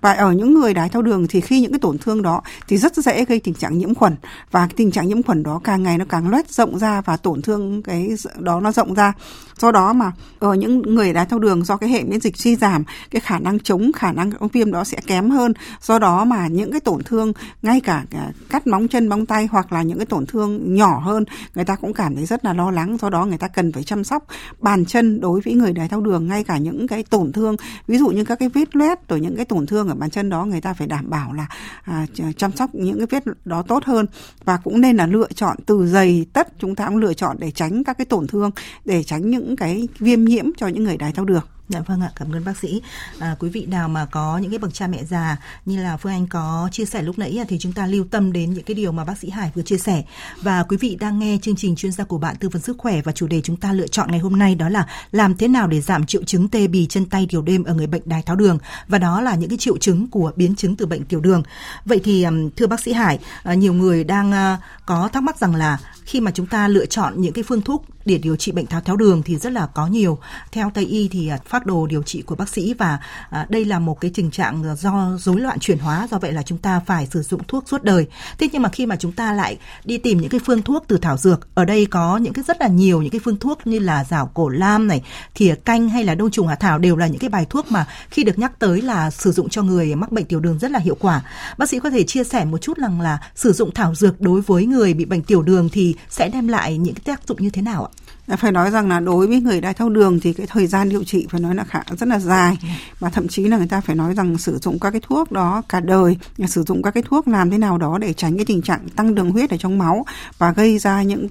và 0.01 0.13
ở 0.13 0.32
những 0.32 0.53
người 0.53 0.74
đái 0.74 0.89
tháo 0.89 1.01
đường 1.01 1.27
thì 1.27 1.41
khi 1.41 1.62
những 1.62 1.72
cái 1.72 1.79
tổn 1.79 1.98
thương 1.98 2.22
đó 2.22 2.41
thì 2.68 2.77
rất 2.77 2.96
dễ 2.96 3.25
gây 3.25 3.39
tình 3.39 3.53
trạng 3.53 3.77
nhiễm 3.77 3.96
khuẩn. 3.96 4.15
Và 4.51 4.68
cái 4.68 4.74
tình 4.77 4.91
trạng 4.91 5.08
nhiễm 5.08 5.24
khuẩn 5.24 5.44
đó 5.44 5.62
càng 5.63 5.84
ngày 5.84 5.98
nó 5.98 6.06
càng 6.10 6.29
loét 6.29 6.51
rộng 6.51 6.79
ra 6.79 7.01
và 7.01 7.18
tổn 7.18 7.41
thương 7.41 7.84
cái 7.84 8.10
đó 8.39 8.60
nó 8.60 8.72
rộng 8.72 8.94
ra 8.94 9.13
do 9.60 9.72
đó 9.72 9.94
mà 9.94 10.12
ở 10.39 10.54
những 10.54 10.82
người 10.96 11.13
đái 11.13 11.25
tháo 11.25 11.39
đường 11.39 11.66
do 11.66 11.78
cái 11.78 11.89
hệ 11.89 12.04
miễn 12.04 12.20
dịch 12.20 12.38
suy 12.38 12.56
giảm 12.56 12.84
cái 13.12 13.20
khả 13.20 13.39
năng 13.39 13.60
chống 13.60 13.92
khả 13.96 14.12
năng 14.12 14.32
viêm 14.54 14.72
đó 14.72 14.84
sẽ 14.84 14.98
kém 15.08 15.30
hơn. 15.30 15.54
Do 15.82 16.00
đó 16.00 16.25
mà 16.25 16.48
những 16.48 16.72
cái 16.72 16.80
tổn 16.80 17.04
thương 17.04 17.34
ngay 17.62 17.80
cả 17.80 18.06
à, 18.12 18.32
cắt 18.50 18.68
móng 18.68 18.88
chân 18.88 19.08
móng 19.08 19.25
tay 19.25 19.48
hoặc 19.51 19.72
là 19.74 19.82
những 19.82 19.98
cái 19.98 20.06
tổn 20.06 20.25
thương 20.25 20.75
nhỏ 20.75 21.00
hơn 21.00 21.24
người 21.56 21.66
ta 21.66 21.75
cũng 21.75 21.94
cảm 21.94 22.16
thấy 22.16 22.25
rất 22.25 22.46
là 22.46 22.54
lo 22.54 22.72
lắng. 22.72 22.98
Do 23.01 23.10
đó 23.10 23.25
người 23.25 23.38
ta 23.38 23.48
cần 23.48 23.72
phải 23.72 23.84
chăm 23.84 24.04
sóc 24.04 24.24
bàn 24.60 24.86
chân 24.86 25.22
đối 25.22 25.42
với 25.42 25.54
người 25.54 25.74
đái 25.74 25.88
tháo 25.88 26.01
đường 26.01 26.28
ngay 26.28 26.44
cả 26.44 26.58
những 26.58 26.88
cái 26.88 27.04
tổn 27.04 27.32
thương 27.32 27.56
ví 27.88 27.98
dụ 27.98 28.08
như 28.08 28.25
các 28.25 28.39
cái 28.39 28.50
vết 28.50 28.75
loét 28.75 29.10
rồi 29.10 29.20
những 29.20 29.36
cái 29.36 29.46
tổn 29.46 29.66
thương 29.66 29.88
ở 29.88 29.96
bàn 29.96 30.10
chân 30.10 30.30
đó 30.30 30.46
người 30.46 30.62
ta 30.62 30.74
phải 30.74 30.88
đảm 30.88 31.10
bảo 31.10 31.34
là 31.34 31.48
à, 31.84 32.06
chăm 32.38 32.51
sóc 32.51 32.75
những 32.75 32.98
cái 32.98 33.08
vết 33.10 33.34
đó 33.46 33.62
tốt 33.62 33.84
hơn. 33.86 34.06
Và 34.46 34.58
cũng 34.58 34.82
nên 34.82 34.98
là 34.98 35.08
lựa 35.08 35.28
chọn 35.36 35.58
từ 35.66 35.88
giày 35.88 36.25
tất 36.34 36.48
chúng 36.60 36.75
ta 36.75 36.88
cũng 36.88 36.98
lựa 36.98 37.13
chọn 37.13 37.38
để 37.39 37.51
tránh 37.51 37.84
các 37.84 37.98
cái 37.98 38.06
tổn 38.06 38.28
thương 38.28 38.51
để 38.86 39.04
tránh 39.04 39.30
những 39.30 39.49
cái 39.56 39.88
viêm 40.00 40.25
nhiễm 40.25 40.46
cho 40.58 40.68
những 40.68 40.84
người 40.84 40.98
đái 40.98 41.12
tháo 41.12 41.25
đường. 41.25 41.44
Dạ 41.70 41.80
vâng 41.80 42.02
ạ, 42.02 42.12
cảm 42.16 42.32
ơn 42.32 42.46
bác 42.46 42.58
sĩ. 42.58 42.82
À, 43.20 43.36
quý 43.40 43.50
vị 43.50 43.66
nào 43.66 43.90
mà 43.90 44.06
có 44.06 44.38
những 44.38 44.52
cái 44.52 44.60
bậc 44.60 44.74
cha 44.74 44.88
mẹ 44.88 45.04
già 45.04 45.38
như 45.66 45.84
là 45.84 45.98
Phương 45.98 46.12
Anh 46.12 46.28
có 46.28 46.70
chia 46.72 46.86
sẻ 46.86 47.02
lúc 47.02 47.20
nãy 47.20 47.40
thì 47.48 47.58
chúng 47.60 47.74
ta 47.74 47.86
lưu 47.86 48.06
tâm 48.12 48.32
đến 48.32 48.54
những 48.54 48.64
cái 48.64 48.76
điều 48.76 48.92
mà 48.92 49.06
bác 49.06 49.18
sĩ 49.18 49.30
Hải 49.30 49.52
vừa 49.56 49.62
chia 49.62 49.78
sẻ. 49.78 50.04
Và 50.42 50.64
quý 50.64 50.78
vị 50.78 50.98
đang 51.00 51.20
nghe 51.20 51.38
chương 51.42 51.56
trình 51.56 51.76
chuyên 51.76 51.92
gia 51.92 52.04
của 52.04 52.18
bạn 52.18 52.36
tư 52.40 52.50
vấn 52.50 52.62
sức 52.62 52.78
khỏe 52.78 53.02
và 53.02 53.12
chủ 53.12 53.28
đề 53.28 53.42
chúng 53.42 53.56
ta 53.56 53.74
lựa 53.74 53.88
chọn 53.88 54.12
ngày 54.12 54.20
hôm 54.20 54.40
nay 54.40 54.56
đó 54.56 54.70
là 54.70 54.88
làm 55.12 55.38
thế 55.38 55.48
nào 55.48 55.68
để 55.68 55.82
giảm 55.82 56.06
triệu 56.06 56.24
chứng 56.24 56.48
tê 56.48 56.68
bì 56.68 56.86
chân 56.86 57.06
tay 57.06 57.28
tiểu 57.30 57.42
đêm 57.42 57.64
ở 57.64 57.74
người 57.74 57.88
bệnh 57.88 58.02
đái 58.06 58.22
tháo 58.22 58.36
đường 58.36 58.58
và 58.88 58.98
đó 58.98 59.22
là 59.22 59.36
những 59.36 59.50
cái 59.50 59.58
triệu 59.58 59.78
chứng 59.78 60.08
của 60.08 60.32
biến 60.36 60.56
chứng 60.56 60.76
từ 60.76 60.86
bệnh 60.86 61.06
tiểu 61.06 61.20
đường. 61.20 61.44
Vậy 61.86 62.02
thì 62.04 62.26
thưa 62.56 62.68
bác 62.68 62.80
sĩ 62.80 62.94
Hải, 62.94 63.20
à, 63.44 63.54
nhiều 63.54 63.74
người 63.74 64.04
đang 64.04 64.32
à, 64.32 64.58
có 64.86 65.10
thắc 65.14 65.24
mắc 65.24 65.38
rằng 65.38 65.56
là 65.56 65.78
khi 66.06 66.22
mà 66.22 66.32
chúng 66.32 66.46
ta 66.46 66.68
lựa 66.68 66.86
chọn 66.86 67.22
những 67.22 67.34
cái 67.34 67.44
phương 67.44 67.62
thuốc 67.62 67.86
để 68.06 68.18
điều 68.18 68.36
trị 68.36 68.52
bệnh 68.52 68.66
tháo 68.66 68.82
tháo 68.82 68.96
đường 68.96 69.22
thì 69.24 69.38
rất 69.38 69.54
là 69.54 69.68
có 69.68 69.88
nhiều. 69.88 70.20
Theo 70.52 70.72
Tây 70.74 70.86
y 70.86 71.08
thì 71.08 71.28
à, 71.28 71.38
phác 71.60 71.66
đồ 71.66 71.88
điều 71.88 72.04
trị 72.04 72.22
của 72.22 72.36
bác 72.36 72.50
sĩ 72.50 72.74
và 72.74 73.00
à, 73.30 73.48
đây 73.50 73.66
là 73.66 73.80
một 73.80 74.01
cái 74.01 74.12
tình 74.13 74.32
trạng 74.32 74.63
à, 74.63 74.75
do 74.75 75.18
rối 75.18 75.39
loạn 75.39 75.60
chuyển 75.60 75.80
hóa 75.80 76.08
do 76.12 76.20
vậy 76.20 76.32
là 76.32 76.44
chúng 76.44 76.58
ta 76.58 76.82
phải 76.86 77.08
sử 77.12 77.22
dụng 77.22 77.42
thuốc 77.48 77.63
suốt 77.68 77.84
đời. 77.84 78.08
Thế 78.38 78.50
nhưng 78.51 78.62
mà 78.62 78.70
khi 78.70 78.86
mà 78.86 78.96
chúng 78.96 79.12
ta 79.12 79.34
lại 79.34 79.58
đi 79.86 79.98
tìm 79.98 80.22
những 80.22 80.30
cái 80.30 80.39
phương 80.46 80.62
thuốc 80.62 80.84
từ 80.88 80.98
thảo 80.98 81.18
dược, 81.18 81.56
ở 81.56 81.66
đây 81.66 81.86
có 81.86 82.18
những 82.18 82.34
cái 82.34 82.44
rất 82.48 82.62
là 82.62 82.68
nhiều 82.68 83.01
những 83.01 83.12
cái 83.12 83.22
phương 83.24 83.38
thuốc 83.38 83.68
như 83.68 83.80
là 83.80 84.04
rào 84.04 84.32
cổ 84.34 84.50
lam 84.50 84.88
này, 84.88 85.01
thìa 85.36 85.56
canh 85.56 85.89
hay 85.89 86.04
là 86.04 86.16
đông 86.16 86.32
trùng 86.32 86.48
hạ 86.48 86.56
thảo 86.56 86.80
đều 86.80 86.96
là 86.96 87.08
những 87.08 87.20
cái 87.20 87.30
bài 87.30 87.46
thuốc 87.50 87.72
mà 87.72 87.88
khi 88.10 88.24
được 88.24 88.39
nhắc 88.39 88.60
tới 88.60 88.82
là 88.82 89.12
sử 89.12 89.32
dụng 89.32 89.50
cho 89.50 89.63
người 89.63 89.96
mắc 89.96 90.12
bệnh 90.12 90.25
tiểu 90.25 90.39
đường 90.39 90.60
rất 90.60 90.72
là 90.72 90.80
hiệu 90.80 90.98
quả. 91.00 91.22
Bác 91.58 91.70
sĩ 91.70 91.80
có 91.80 91.89
thể 91.89 92.04
chia 92.04 92.24
sẻ 92.24 92.46
một 92.46 92.58
chút 92.58 92.78
rằng 92.78 93.01
là 93.01 93.20
sử 93.36 93.54
dụng 93.54 93.74
thảo 93.74 93.96
dược 93.96 94.22
đối 94.22 94.42
với 94.42 94.66
người 94.66 94.94
bị 94.94 95.06
bệnh 95.06 95.22
tiểu 95.22 95.42
đường 95.42 95.70
thì 95.70 95.96
sẽ 96.10 96.30
đem 96.30 96.48
lại 96.48 96.78
những 96.78 96.94
cái 96.96 97.04
tác 97.06 97.28
dụng 97.28 97.42
như 97.42 97.50
thế 97.50 97.62
nào 97.62 97.86
ạ? 97.86 97.92
Phải 98.36 98.52
nói 98.52 98.72
rằng 98.72 98.90
là 98.90 99.00
đối 99.00 99.28
với 99.28 99.42
người 99.42 99.62
đái 99.62 99.74
tháo 99.74 99.90
đường 99.90 100.20
thì 100.20 100.34
cái 100.34 100.48
thời 100.48 100.68
gian 100.68 100.90
điều 100.90 101.04
trị 101.04 101.28
phải 101.30 101.42
nói 101.42 101.56
là 101.56 101.64
khá 101.64 101.84
rất 101.98 102.10
là 102.10 102.20
dài. 102.20 102.58
Và 103.00 103.10
thậm 103.10 103.28
chí 103.28 103.48
là 103.48 103.58
người 103.58 103.68
ta 103.68 103.82
phải 103.82 103.96
nói 103.96 104.14
rằng 104.14 104.38
sử 104.38 104.58
dụng 104.58 104.80
các 104.80 104.92
cái 104.92 105.02
thuốc 105.04 105.32
đó 105.32 105.62
cả 105.70 105.80
đời 105.80 106.18
sử 106.48 106.64
dụng 106.64 106.82
các 106.82 106.92
cái 106.92 107.04
thuốc 107.04 107.28
làm 107.28 107.50
thế 107.50 107.58
nào 107.58 107.78
đó 107.78 107.98
để 107.98 108.14
tránh 108.14 108.36
cái 108.36 108.46
tình 108.46 108.62
trạng 108.62 108.90
tăng 108.90 109.16
đường 109.16 109.32
huyết 109.32 109.50
ở 109.50 109.58
trong 109.58 109.78
máu 109.78 110.06
và 110.38 110.52
gây 110.52 110.80
ra 110.80 111.04
những 111.04 111.28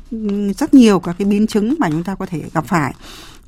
rất 0.52 0.74
nhiều 0.74 1.00
các 1.00 1.16
cái 1.18 1.28
biến 1.28 1.46
chứng 1.46 1.74
mà 1.78 1.90
chúng 1.90 2.04
ta 2.04 2.14
có 2.14 2.26
thể 2.26 2.42
gặp 2.54 2.64
phải 2.66 2.94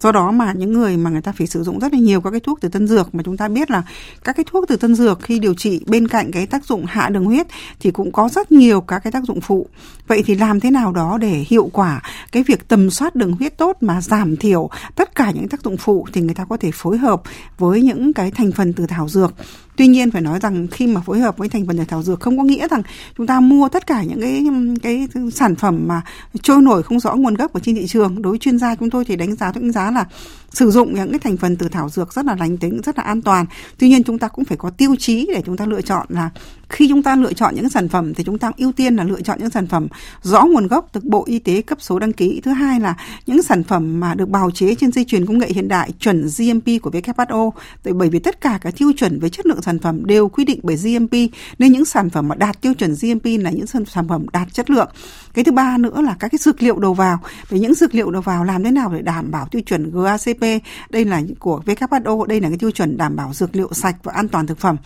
do 0.00 0.12
đó 0.12 0.30
mà 0.30 0.52
những 0.52 0.72
người 0.72 0.96
mà 0.96 1.10
người 1.10 1.20
ta 1.20 1.32
phải 1.32 1.46
sử 1.46 1.62
dụng 1.62 1.78
rất 1.78 1.92
là 1.92 1.98
nhiều 1.98 2.20
các 2.20 2.30
cái 2.30 2.40
thuốc 2.40 2.60
từ 2.60 2.68
tân 2.68 2.86
dược, 2.86 3.14
mà 3.14 3.22
chúng 3.22 3.36
ta 3.36 3.48
biết 3.48 3.70
là 3.70 3.82
các 4.24 4.36
cái 4.36 4.44
thuốc 4.50 4.64
từ 4.68 4.76
tân 4.76 4.94
dược 4.94 5.22
khi 5.22 5.38
điều 5.38 5.54
trị 5.54 5.84
bên 5.86 6.08
cạnh 6.08 6.32
cái 6.32 6.46
tác 6.46 6.64
dụng 6.64 6.84
hạ 6.86 7.08
đường 7.08 7.24
huyết 7.24 7.46
thì 7.80 7.90
cũng 7.90 8.12
có 8.12 8.28
rất 8.28 8.52
nhiều 8.52 8.80
các 8.80 8.98
cái 8.98 9.12
tác 9.12 9.24
dụng 9.24 9.40
phụ. 9.40 9.66
Vậy 10.06 10.22
thì 10.26 10.34
làm 10.34 10.60
thế 10.60 10.70
nào 10.70 10.92
đó 10.92 11.18
để 11.18 11.44
hiệu 11.48 11.70
quả 11.72 12.02
cái 12.32 12.42
việc 12.42 12.68
tầm 12.68 12.90
soát 12.90 13.14
đường 13.14 13.32
huyết 13.32 13.58
tốt 13.58 13.76
mà 13.80 14.00
giảm 14.00 14.36
thiểu 14.36 14.70
tất 14.94 15.14
cả 15.14 15.30
những 15.30 15.48
tác 15.48 15.62
dụng 15.62 15.76
phụ 15.76 16.06
thì 16.12 16.20
người 16.20 16.34
ta 16.34 16.44
có 16.44 16.56
thể 16.56 16.70
phối 16.74 16.98
hợp 16.98 17.22
với 17.58 17.82
những 17.82 18.12
cái 18.12 18.30
thành 18.30 18.52
phần 18.52 18.72
từ 18.72 18.86
thảo 18.86 19.08
dược? 19.08 19.34
Tuy 19.80 19.86
nhiên 19.86 20.10
phải 20.10 20.22
nói 20.22 20.38
rằng 20.42 20.66
khi 20.66 20.86
mà 20.86 21.00
phối 21.00 21.20
hợp 21.20 21.38
với 21.38 21.48
thành 21.48 21.66
phần 21.66 21.78
từ 21.78 21.84
thảo 21.84 22.02
dược 22.02 22.20
không 22.20 22.38
có 22.38 22.44
nghĩa 22.44 22.68
rằng 22.68 22.82
chúng 23.16 23.26
ta 23.26 23.40
mua 23.40 23.68
tất 23.68 23.86
cả 23.86 24.02
những 24.02 24.20
cái 24.20 24.44
cái 24.82 25.08
sản 25.32 25.56
phẩm 25.56 25.88
mà 25.88 26.02
trôi 26.42 26.62
nổi 26.62 26.82
không 26.82 27.00
rõ 27.00 27.14
nguồn 27.14 27.34
gốc 27.34 27.52
ở 27.52 27.60
trên 27.60 27.74
thị 27.74 27.86
trường. 27.86 28.22
Đối 28.22 28.30
với 28.30 28.38
chuyên 28.38 28.58
gia 28.58 28.74
chúng 28.74 28.90
tôi 28.90 29.04
thì 29.04 29.16
đánh 29.16 29.36
giá 29.36 29.52
đánh 29.54 29.72
giá 29.72 29.90
là 29.90 30.04
sử 30.52 30.70
dụng 30.70 30.94
những 30.94 31.10
cái 31.10 31.18
thành 31.18 31.36
phần 31.36 31.56
từ 31.56 31.68
thảo 31.68 31.88
dược 31.88 32.12
rất 32.12 32.24
là 32.24 32.36
lành 32.36 32.56
tính, 32.56 32.80
rất 32.84 32.98
là 32.98 33.04
an 33.04 33.22
toàn. 33.22 33.46
Tuy 33.78 33.88
nhiên 33.88 34.04
chúng 34.04 34.18
ta 34.18 34.28
cũng 34.28 34.44
phải 34.44 34.56
có 34.56 34.70
tiêu 34.70 34.96
chí 34.98 35.26
để 35.34 35.42
chúng 35.46 35.56
ta 35.56 35.66
lựa 35.66 35.80
chọn 35.80 36.06
là 36.08 36.30
khi 36.68 36.88
chúng 36.88 37.02
ta 37.02 37.16
lựa 37.16 37.32
chọn 37.32 37.54
những 37.54 37.68
sản 37.68 37.88
phẩm 37.88 38.14
thì 38.14 38.24
chúng 38.24 38.38
ta 38.38 38.50
ưu 38.56 38.72
tiên 38.72 38.96
là 38.96 39.04
lựa 39.04 39.20
chọn 39.20 39.38
những 39.40 39.50
sản 39.50 39.66
phẩm 39.66 39.88
rõ 40.22 40.44
nguồn 40.44 40.66
gốc 40.66 40.94
được 40.94 41.04
bộ 41.04 41.24
y 41.26 41.38
tế 41.38 41.62
cấp 41.62 41.78
số 41.80 41.98
đăng 41.98 42.12
ký. 42.12 42.40
Thứ 42.44 42.52
hai 42.52 42.80
là 42.80 42.94
những 43.26 43.42
sản 43.42 43.64
phẩm 43.64 44.00
mà 44.00 44.14
được 44.14 44.28
bào 44.28 44.50
chế 44.50 44.74
trên 44.74 44.92
dây 44.92 45.04
chuyền 45.04 45.26
công 45.26 45.38
nghệ 45.38 45.48
hiện 45.54 45.68
đại 45.68 45.92
chuẩn 46.00 46.28
GMP 46.38 46.82
của 46.82 46.90
WHO 46.90 47.50
bởi 47.84 48.08
vì 48.08 48.18
tất 48.18 48.40
cả 48.40 48.58
các 48.62 48.74
tiêu 48.76 48.92
chuẩn 48.96 49.20
về 49.20 49.28
chất 49.28 49.46
lượng 49.46 49.62
sản 49.62 49.69
phẩm 49.78 50.06
đều 50.06 50.28
quy 50.28 50.44
định 50.44 50.60
bởi 50.62 50.76
GMP 50.76 51.12
nên 51.58 51.72
những 51.72 51.84
sản 51.84 52.10
phẩm 52.10 52.28
mà 52.28 52.34
đạt 52.34 52.60
tiêu 52.60 52.74
chuẩn 52.74 52.94
GMP 52.94 53.24
là 53.24 53.50
những 53.50 53.66
sản 53.66 54.08
phẩm 54.08 54.26
đạt 54.32 54.54
chất 54.54 54.70
lượng. 54.70 54.88
Cái 55.34 55.44
thứ 55.44 55.52
ba 55.52 55.78
nữa 55.78 56.02
là 56.02 56.16
các 56.18 56.28
cái 56.28 56.38
dược 56.38 56.62
liệu 56.62 56.78
đầu 56.78 56.94
vào. 56.94 57.18
Về 57.48 57.58
những 57.58 57.74
dược 57.74 57.94
liệu 57.94 58.10
đầu 58.10 58.22
vào 58.22 58.44
làm 58.44 58.64
thế 58.64 58.70
nào 58.70 58.92
để 58.94 59.02
đảm 59.02 59.30
bảo 59.30 59.48
tiêu 59.50 59.62
chuẩn 59.62 59.90
GACP 59.90 60.62
đây 60.90 61.04
là 61.04 61.22
của 61.38 61.62
WHO 61.66 62.24
đây 62.24 62.40
là 62.40 62.48
cái 62.48 62.58
tiêu 62.58 62.70
chuẩn 62.70 62.96
đảm 62.96 63.16
bảo 63.16 63.34
dược 63.34 63.56
liệu 63.56 63.68
sạch 63.72 63.96
và 64.02 64.12
an 64.12 64.28
toàn 64.28 64.46
thực 64.46 64.58
phẩm 64.58 64.76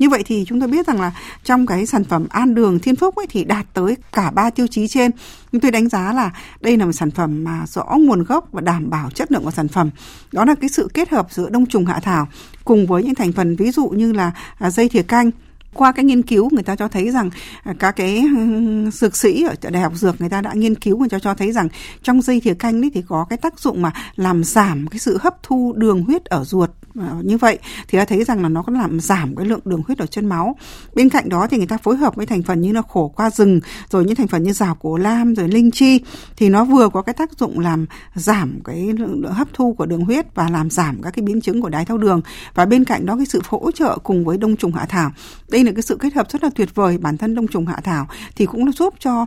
như 0.00 0.08
vậy 0.08 0.22
thì 0.26 0.44
chúng 0.48 0.60
tôi 0.60 0.68
biết 0.68 0.86
rằng 0.86 1.00
là 1.00 1.12
trong 1.44 1.66
cái 1.66 1.86
sản 1.86 2.04
phẩm 2.04 2.26
an 2.30 2.54
đường 2.54 2.78
thiên 2.78 2.96
phúc 2.96 3.16
ấy 3.16 3.26
thì 3.30 3.44
đạt 3.44 3.66
tới 3.74 3.96
cả 4.12 4.30
ba 4.30 4.50
tiêu 4.50 4.66
chí 4.66 4.88
trên. 4.88 5.10
Chúng 5.52 5.60
tôi 5.60 5.70
đánh 5.70 5.88
giá 5.88 6.12
là 6.12 6.30
đây 6.60 6.76
là 6.76 6.84
một 6.84 6.92
sản 6.92 7.10
phẩm 7.10 7.44
mà 7.44 7.66
rõ 7.66 7.84
nguồn 7.84 8.24
gốc 8.24 8.48
và 8.52 8.60
đảm 8.60 8.90
bảo 8.90 9.10
chất 9.10 9.32
lượng 9.32 9.44
của 9.44 9.50
sản 9.50 9.68
phẩm. 9.68 9.90
Đó 10.32 10.44
là 10.44 10.54
cái 10.54 10.68
sự 10.68 10.88
kết 10.94 11.08
hợp 11.10 11.26
giữa 11.30 11.48
đông 11.50 11.66
trùng 11.66 11.86
hạ 11.86 12.00
thảo 12.02 12.28
cùng 12.64 12.86
với 12.86 13.02
những 13.02 13.14
thành 13.14 13.32
phần 13.32 13.56
ví 13.56 13.70
dụ 13.70 13.88
như 13.88 14.12
là 14.12 14.32
à, 14.58 14.70
dây 14.70 14.88
thìa 14.88 15.02
canh. 15.02 15.30
Qua 15.74 15.92
cái 15.92 16.04
nghiên 16.04 16.22
cứu, 16.22 16.48
người 16.52 16.62
ta 16.62 16.76
cho 16.76 16.88
thấy 16.88 17.10
rằng 17.10 17.30
à, 17.62 17.74
các 17.78 17.96
cái 17.96 18.24
ừ, 18.36 18.90
dược 18.90 19.16
sĩ 19.16 19.42
ở 19.42 19.70
đại 19.70 19.82
học 19.82 19.92
dược 19.96 20.20
người 20.20 20.30
ta 20.30 20.40
đã 20.40 20.52
nghiên 20.52 20.74
cứu 20.74 20.98
người 20.98 21.08
ta 21.08 21.18
cho 21.18 21.34
thấy 21.34 21.52
rằng 21.52 21.68
trong 22.02 22.22
dây 22.22 22.40
thìa 22.40 22.54
canh 22.54 22.84
ấy 22.84 22.90
thì 22.94 23.02
có 23.08 23.26
cái 23.30 23.36
tác 23.36 23.60
dụng 23.60 23.82
mà 23.82 23.92
làm 24.16 24.44
giảm 24.44 24.86
cái 24.86 24.98
sự 24.98 25.18
hấp 25.20 25.42
thu 25.42 25.72
đường 25.76 26.02
huyết 26.02 26.24
ở 26.24 26.44
ruột. 26.44 26.70
Ờ, 27.08 27.16
như 27.22 27.38
vậy 27.38 27.58
thì 27.88 27.98
ta 27.98 28.04
thấy 28.04 28.24
rằng 28.24 28.42
là 28.42 28.48
nó 28.48 28.62
có 28.62 28.72
làm 28.72 29.00
giảm 29.00 29.36
cái 29.36 29.46
lượng 29.46 29.60
đường 29.64 29.82
huyết 29.86 29.98
ở 29.98 30.06
chân 30.06 30.26
máu. 30.26 30.56
Bên 30.94 31.08
cạnh 31.08 31.28
đó 31.28 31.46
thì 31.50 31.56
người 31.56 31.66
ta 31.66 31.78
phối 31.78 31.96
hợp 31.96 32.16
với 32.16 32.26
thành 32.26 32.42
phần 32.42 32.60
như 32.60 32.72
là 32.72 32.82
khổ 32.88 33.12
qua 33.16 33.30
rừng 33.30 33.60
rồi 33.90 34.04
những 34.04 34.16
thành 34.16 34.26
phần 34.26 34.42
như 34.42 34.52
rào 34.52 34.74
cổ 34.74 34.96
lam 34.96 35.34
rồi 35.34 35.48
linh 35.48 35.70
chi 35.70 36.00
thì 36.36 36.48
nó 36.48 36.64
vừa 36.64 36.88
có 36.88 37.02
cái 37.02 37.14
tác 37.14 37.38
dụng 37.38 37.58
làm 37.58 37.86
giảm 38.14 38.58
cái 38.64 38.92
lượng 38.98 39.22
hấp 39.22 39.48
thu 39.52 39.72
của 39.72 39.86
đường 39.86 40.04
huyết 40.04 40.34
và 40.34 40.48
làm 40.50 40.70
giảm 40.70 41.02
các 41.02 41.10
cái 41.10 41.22
biến 41.22 41.40
chứng 41.40 41.62
của 41.62 41.68
đái 41.68 41.84
tháo 41.84 41.98
đường. 41.98 42.20
Và 42.54 42.64
bên 42.64 42.84
cạnh 42.84 43.06
đó 43.06 43.16
cái 43.16 43.26
sự 43.26 43.40
hỗ 43.48 43.70
trợ 43.70 43.98
cùng 44.02 44.24
với 44.24 44.38
đông 44.38 44.56
trùng 44.56 44.72
hạ 44.72 44.86
thảo. 44.88 45.10
Đây 45.48 45.64
là 45.64 45.72
cái 45.72 45.82
sự 45.82 45.96
kết 46.00 46.14
hợp 46.14 46.30
rất 46.30 46.44
là 46.44 46.50
tuyệt 46.54 46.74
vời 46.74 46.98
bản 46.98 47.16
thân 47.16 47.34
đông 47.34 47.48
trùng 47.48 47.66
hạ 47.66 47.80
thảo 47.84 48.06
thì 48.36 48.46
cũng 48.46 48.72
giúp 48.72 48.94
cho 48.98 49.26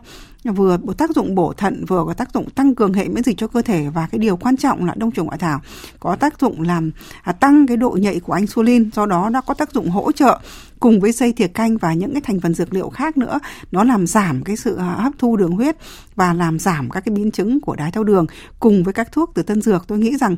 vừa 0.52 0.78
có 0.88 0.94
tác 0.94 1.10
dụng 1.10 1.36
bổ 1.36 1.54
thận 1.54 1.86
vừa 1.88 2.04
có 2.08 2.14
tác 2.14 2.34
dụng 2.34 2.50
tăng 2.50 2.76
cường 2.76 2.94
hệ 2.94 3.08
miễn 3.08 3.24
dịch 3.24 3.38
cho 3.38 3.48
cơ 3.48 3.62
thể. 3.62 3.90
Và 3.90 4.08
cái 4.12 4.20
điều 4.20 4.38
quan 4.38 4.58
trọng 4.58 4.86
là 4.86 4.94
đông 4.98 5.12
trùng 5.12 5.30
hạ 5.30 5.38
thảo 5.38 5.60
có 6.00 6.16
tác 6.16 6.40
dụng 6.40 6.62
làm 6.62 6.92
à, 7.22 7.32
tăng 7.32 7.63
cái 7.68 7.78
độ 7.78 7.98
nhạy 8.02 8.20
của 8.20 8.34
insulin 8.34 8.90
do 8.96 9.06
đó 9.06 9.30
nó 9.30 9.42
có 9.42 9.54
tác 9.54 9.72
dụng 9.74 9.90
hỗ 9.90 10.12
trợ 10.12 10.40
cùng 10.84 11.00
với 11.00 11.12
dây 11.12 11.34
thiệt 11.34 11.52
canh 11.54 11.78
và 11.78 11.94
những 11.94 12.14
cái 12.14 12.22
thành 12.22 12.40
phần 12.40 12.54
dược 12.54 12.74
liệu 12.74 12.90
khác 12.90 13.18
nữa, 13.18 13.40
nó 13.72 13.84
làm 13.84 14.08
giảm 14.08 14.44
cái 14.44 14.56
sự 14.56 14.76
à, 14.76 14.86
hấp 14.86 15.14
thu 15.18 15.38
đường 15.38 15.52
huyết 15.52 15.76
và 16.16 16.34
làm 16.34 16.60
giảm 16.60 16.90
các 16.90 17.06
cái 17.06 17.16
biến 17.16 17.32
chứng 17.32 17.62
của 17.62 17.76
đái 17.76 17.92
tháo 17.92 18.04
đường 18.04 18.26
cùng 18.60 18.84
với 18.84 18.94
các 18.94 19.12
thuốc 19.12 19.32
từ 19.36 19.44
tân 19.44 19.62
dược. 19.62 19.88
Tôi 19.88 19.98
nghĩ 19.98 20.18
rằng, 20.18 20.38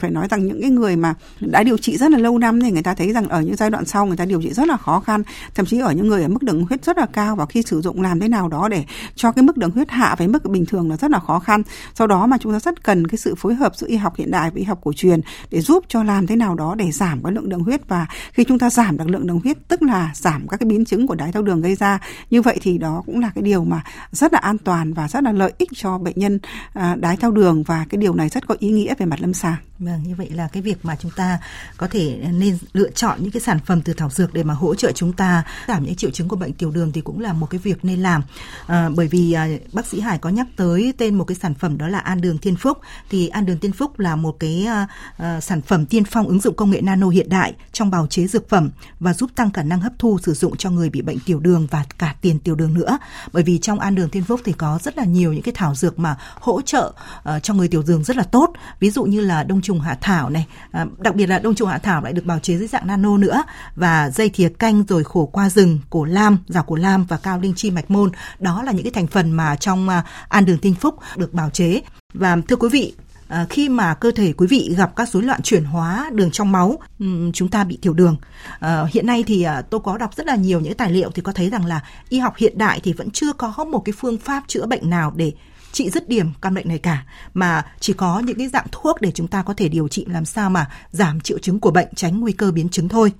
phải 0.00 0.10
nói 0.10 0.28
rằng 0.30 0.46
những 0.46 0.60
cái 0.60 0.70
người 0.70 0.96
mà 0.96 1.14
đã 1.40 1.62
điều 1.62 1.78
trị 1.78 1.96
rất 1.96 2.10
là 2.10 2.18
lâu 2.18 2.38
năm 2.38 2.60
thì 2.60 2.70
người 2.70 2.82
ta 2.82 2.94
thấy 2.94 3.12
rằng 3.12 3.28
ở 3.28 3.40
những 3.40 3.56
giai 3.56 3.70
đoạn 3.70 3.84
sau 3.84 4.06
người 4.06 4.16
ta 4.16 4.24
điều 4.24 4.42
trị 4.42 4.52
rất 4.52 4.68
là 4.68 4.76
khó 4.76 5.00
khăn, 5.00 5.22
thậm 5.54 5.66
chí 5.66 5.78
ở 5.78 5.92
những 5.92 6.08
người 6.08 6.22
ở 6.22 6.28
mức 6.28 6.42
đường 6.42 6.64
huyết 6.64 6.84
rất 6.84 6.98
là 6.98 7.06
cao 7.06 7.36
và 7.36 7.46
khi 7.46 7.62
sử 7.62 7.80
dụng 7.80 8.02
làm 8.02 8.20
thế 8.20 8.28
nào 8.28 8.48
đó 8.48 8.68
để 8.68 8.84
cho 9.14 9.32
cái 9.32 9.42
mức 9.42 9.56
đường 9.56 9.70
huyết 9.70 9.90
hạ 9.90 10.14
với 10.18 10.28
mức 10.28 10.44
bình 10.44 10.66
thường 10.66 10.90
là 10.90 10.96
rất 10.96 11.10
là 11.10 11.18
khó 11.18 11.38
khăn. 11.38 11.62
Sau 11.94 12.06
đó 12.06 12.26
mà 12.26 12.38
chúng 12.40 12.52
ta 12.52 12.60
rất 12.60 12.84
cần 12.84 13.06
cái 13.06 13.18
sự 13.18 13.34
phối 13.34 13.54
hợp 13.54 13.76
giữa 13.76 13.86
y 13.86 13.96
học 13.96 14.16
hiện 14.16 14.30
đại 14.30 14.50
và 14.50 14.56
y 14.56 14.64
học 14.64 14.78
cổ 14.82 14.92
truyền 14.92 15.20
để 15.50 15.60
giúp 15.60 15.84
cho 15.88 16.02
làm 16.02 16.26
thế 16.26 16.36
nào 16.36 16.54
đó 16.54 16.74
để 16.74 16.90
giảm 16.92 17.22
cái 17.22 17.32
lượng 17.32 17.48
đường 17.48 17.64
huyết 17.64 17.88
và 17.88 18.06
khi 18.32 18.44
chúng 18.44 18.58
ta 18.58 18.70
giảm 18.70 18.98
được 18.98 19.08
lượng 19.08 19.26
đường 19.26 19.40
huyết, 19.40 19.68
tức 19.68 19.82
là 19.86 20.10
giảm 20.14 20.48
các 20.48 20.60
cái 20.60 20.68
biến 20.68 20.84
chứng 20.84 21.06
của 21.06 21.14
đái 21.14 21.32
tháo 21.32 21.42
đường 21.42 21.60
gây 21.60 21.74
ra 21.74 21.98
như 22.30 22.42
vậy 22.42 22.58
thì 22.62 22.78
đó 22.78 23.02
cũng 23.06 23.20
là 23.20 23.30
cái 23.34 23.42
điều 23.42 23.64
mà 23.64 23.82
rất 24.12 24.32
là 24.32 24.38
an 24.38 24.58
toàn 24.58 24.94
và 24.94 25.08
rất 25.08 25.22
là 25.22 25.32
lợi 25.32 25.52
ích 25.58 25.70
cho 25.74 25.98
bệnh 25.98 26.18
nhân 26.18 26.38
à, 26.72 26.96
đái 27.00 27.16
tháo 27.16 27.30
đường 27.30 27.62
và 27.62 27.86
cái 27.88 27.98
điều 27.98 28.14
này 28.14 28.28
rất 28.28 28.46
có 28.46 28.56
ý 28.58 28.70
nghĩa 28.70 28.94
về 28.98 29.06
mặt 29.06 29.20
lâm 29.20 29.34
sàng. 29.34 29.56
Vâng, 29.78 30.02
như 30.06 30.14
vậy 30.14 30.30
là 30.30 30.48
cái 30.52 30.62
việc 30.62 30.78
mà 30.82 30.96
chúng 30.96 31.10
ta 31.16 31.38
có 31.76 31.88
thể 31.88 32.18
nên 32.32 32.58
lựa 32.72 32.90
chọn 32.90 33.18
những 33.22 33.30
cái 33.30 33.40
sản 33.40 33.58
phẩm 33.66 33.82
từ 33.82 33.92
thảo 33.92 34.10
dược 34.10 34.34
để 34.34 34.42
mà 34.42 34.54
hỗ 34.54 34.74
trợ 34.74 34.92
chúng 34.92 35.12
ta 35.12 35.42
giảm 35.68 35.84
những 35.84 35.94
triệu 35.94 36.10
chứng 36.10 36.28
của 36.28 36.36
bệnh 36.36 36.52
tiểu 36.52 36.70
đường 36.70 36.92
thì 36.92 37.00
cũng 37.00 37.20
là 37.20 37.32
một 37.32 37.50
cái 37.50 37.58
việc 37.58 37.84
nên 37.84 38.02
làm. 38.02 38.22
À, 38.66 38.88
bởi 38.96 39.08
vì 39.08 39.32
à, 39.32 39.48
bác 39.72 39.86
sĩ 39.86 40.00
Hải 40.00 40.18
có 40.18 40.30
nhắc 40.30 40.46
tới 40.56 40.92
tên 40.98 41.14
một 41.14 41.24
cái 41.24 41.34
sản 41.34 41.54
phẩm 41.54 41.78
đó 41.78 41.88
là 41.88 41.98
An 41.98 42.20
Đường 42.20 42.38
Thiên 42.38 42.56
Phúc 42.56 42.78
thì 43.10 43.28
An 43.28 43.46
Đường 43.46 43.58
Thiên 43.58 43.72
Phúc 43.72 43.98
là 43.98 44.16
một 44.16 44.36
cái 44.40 44.64
à, 44.68 44.86
à, 45.16 45.40
sản 45.40 45.62
phẩm 45.62 45.86
tiên 45.86 46.04
phong 46.04 46.28
ứng 46.28 46.40
dụng 46.40 46.56
công 46.56 46.70
nghệ 46.70 46.80
nano 46.80 47.08
hiện 47.08 47.28
đại 47.28 47.54
trong 47.72 47.90
bào 47.90 48.06
chế 48.06 48.26
dược 48.26 48.48
phẩm 48.48 48.70
và 49.00 49.14
giúp 49.14 49.30
tăng 49.34 49.52
khả 49.52 49.62
năng 49.62 49.75
hấp 49.80 49.92
thu 49.98 50.18
sử 50.22 50.34
dụng 50.34 50.56
cho 50.56 50.70
người 50.70 50.90
bị 50.90 51.02
bệnh 51.02 51.18
tiểu 51.20 51.40
đường 51.40 51.66
và 51.70 51.84
cả 51.98 52.14
tiền 52.20 52.38
tiểu 52.38 52.54
đường 52.54 52.74
nữa. 52.74 52.98
Bởi 53.32 53.42
vì 53.42 53.58
trong 53.58 53.80
An 53.80 53.94
Đường 53.94 54.10
Thiên 54.10 54.24
Phúc 54.24 54.40
thì 54.44 54.52
có 54.52 54.78
rất 54.82 54.98
là 54.98 55.04
nhiều 55.04 55.32
những 55.32 55.42
cái 55.42 55.54
thảo 55.56 55.74
dược 55.74 55.98
mà 55.98 56.16
hỗ 56.40 56.62
trợ 56.62 56.92
uh, 57.18 57.42
cho 57.42 57.54
người 57.54 57.68
tiểu 57.68 57.82
đường 57.86 58.04
rất 58.04 58.16
là 58.16 58.22
tốt. 58.22 58.52
Ví 58.80 58.90
dụ 58.90 59.04
như 59.04 59.20
là 59.20 59.42
đông 59.42 59.62
trùng 59.62 59.80
hạ 59.80 59.98
thảo 60.00 60.30
này, 60.30 60.46
uh, 60.82 60.98
đặc 60.98 61.14
biệt 61.14 61.26
là 61.26 61.38
đông 61.38 61.54
trùng 61.54 61.68
hạ 61.68 61.78
thảo 61.78 62.02
lại 62.02 62.12
được 62.12 62.24
bào 62.24 62.38
chế 62.38 62.58
dưới 62.58 62.68
dạng 62.68 62.86
nano 62.86 63.16
nữa 63.16 63.42
và 63.76 64.10
dây 64.10 64.28
thìa 64.28 64.48
canh 64.48 64.84
rồi 64.88 65.04
khổ 65.04 65.26
qua 65.26 65.50
rừng, 65.50 65.78
cổ 65.90 66.04
lam, 66.04 66.38
rào 66.48 66.62
cổ 66.62 66.76
lam 66.76 67.04
và 67.04 67.16
cao 67.16 67.38
linh 67.40 67.54
chi 67.56 67.70
mạch 67.70 67.90
môn. 67.90 68.10
Đó 68.38 68.62
là 68.62 68.72
những 68.72 68.82
cái 68.84 68.92
thành 68.92 69.06
phần 69.06 69.30
mà 69.30 69.56
trong 69.56 69.88
uh, 69.88 70.04
An 70.28 70.44
Đường 70.44 70.58
Thiên 70.58 70.74
Phúc 70.74 70.94
được 71.16 71.34
bào 71.34 71.50
chế. 71.50 71.80
Và 72.14 72.36
thưa 72.48 72.56
quý 72.56 72.68
vị, 72.72 72.94
À, 73.28 73.46
khi 73.50 73.68
mà 73.68 73.94
cơ 73.94 74.10
thể 74.10 74.32
quý 74.32 74.46
vị 74.46 74.74
gặp 74.76 74.96
các 74.96 75.08
rối 75.08 75.22
loạn 75.22 75.42
chuyển 75.42 75.64
hóa 75.64 76.10
đường 76.12 76.30
trong 76.30 76.52
máu, 76.52 76.78
ừ, 76.98 77.06
chúng 77.34 77.48
ta 77.48 77.64
bị 77.64 77.78
tiểu 77.82 77.92
đường. 77.92 78.16
À, 78.60 78.84
hiện 78.92 79.06
nay 79.06 79.24
thì 79.26 79.42
à, 79.42 79.62
tôi 79.62 79.80
có 79.80 79.98
đọc 79.98 80.14
rất 80.14 80.26
là 80.26 80.36
nhiều 80.36 80.60
những 80.60 80.74
tài 80.74 80.90
liệu 80.90 81.10
thì 81.10 81.22
có 81.22 81.32
thấy 81.32 81.50
rằng 81.50 81.64
là 81.64 81.80
y 82.08 82.18
học 82.18 82.36
hiện 82.36 82.58
đại 82.58 82.80
thì 82.82 82.92
vẫn 82.92 83.10
chưa 83.10 83.32
có 83.32 83.64
một 83.70 83.82
cái 83.84 83.92
phương 83.98 84.18
pháp 84.18 84.44
chữa 84.46 84.66
bệnh 84.66 84.90
nào 84.90 85.12
để 85.16 85.32
trị 85.76 85.90
dứt 85.90 86.08
điểm 86.08 86.30
căn 86.42 86.54
bệnh 86.54 86.68
này 86.68 86.78
cả 86.78 87.04
mà 87.34 87.64
chỉ 87.80 87.92
có 87.92 88.20
những 88.20 88.38
cái 88.38 88.48
dạng 88.48 88.66
thuốc 88.72 89.00
để 89.00 89.10
chúng 89.10 89.26
ta 89.26 89.42
có 89.42 89.54
thể 89.54 89.68
điều 89.68 89.88
trị 89.88 90.04
làm 90.08 90.24
sao 90.24 90.50
mà 90.50 90.70
giảm 90.90 91.20
triệu 91.20 91.38
chứng 91.38 91.60
của 91.60 91.70
bệnh 91.70 91.88
tránh 91.94 92.20
nguy 92.20 92.32
cơ 92.32 92.50
biến 92.50 92.68
chứng 92.68 92.88
thôi 92.88 93.12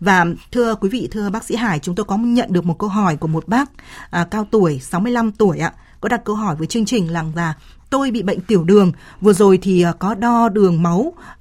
và 0.00 0.26
thưa 0.52 0.74
quý 0.74 0.88
vị 0.88 1.08
thưa 1.10 1.30
bác 1.30 1.44
sĩ 1.44 1.56
Hải 1.56 1.78
chúng 1.78 1.94
tôi 1.94 2.04
có 2.04 2.16
nhận 2.16 2.52
được 2.52 2.64
một 2.64 2.78
câu 2.78 2.88
hỏi 2.88 3.16
của 3.16 3.28
một 3.28 3.48
bác 3.48 3.70
à, 4.10 4.26
cao 4.30 4.46
tuổi 4.50 4.80
65 4.82 5.32
tuổi 5.32 5.58
ạ 5.58 5.72
có 6.04 6.08
đặt 6.08 6.24
câu 6.24 6.36
hỏi 6.36 6.56
với 6.56 6.66
chương 6.66 6.84
trình 6.84 7.12
rằng 7.12 7.32
là 7.34 7.54
tôi 7.90 8.10
bị 8.10 8.22
bệnh 8.22 8.40
tiểu 8.40 8.64
đường 8.64 8.92
vừa 9.20 9.32
rồi 9.32 9.58
thì 9.62 9.82
ờ, 9.82 9.92
có 9.92 10.14
đo 10.14 10.48
đường 10.48 10.82
máu 10.82 10.98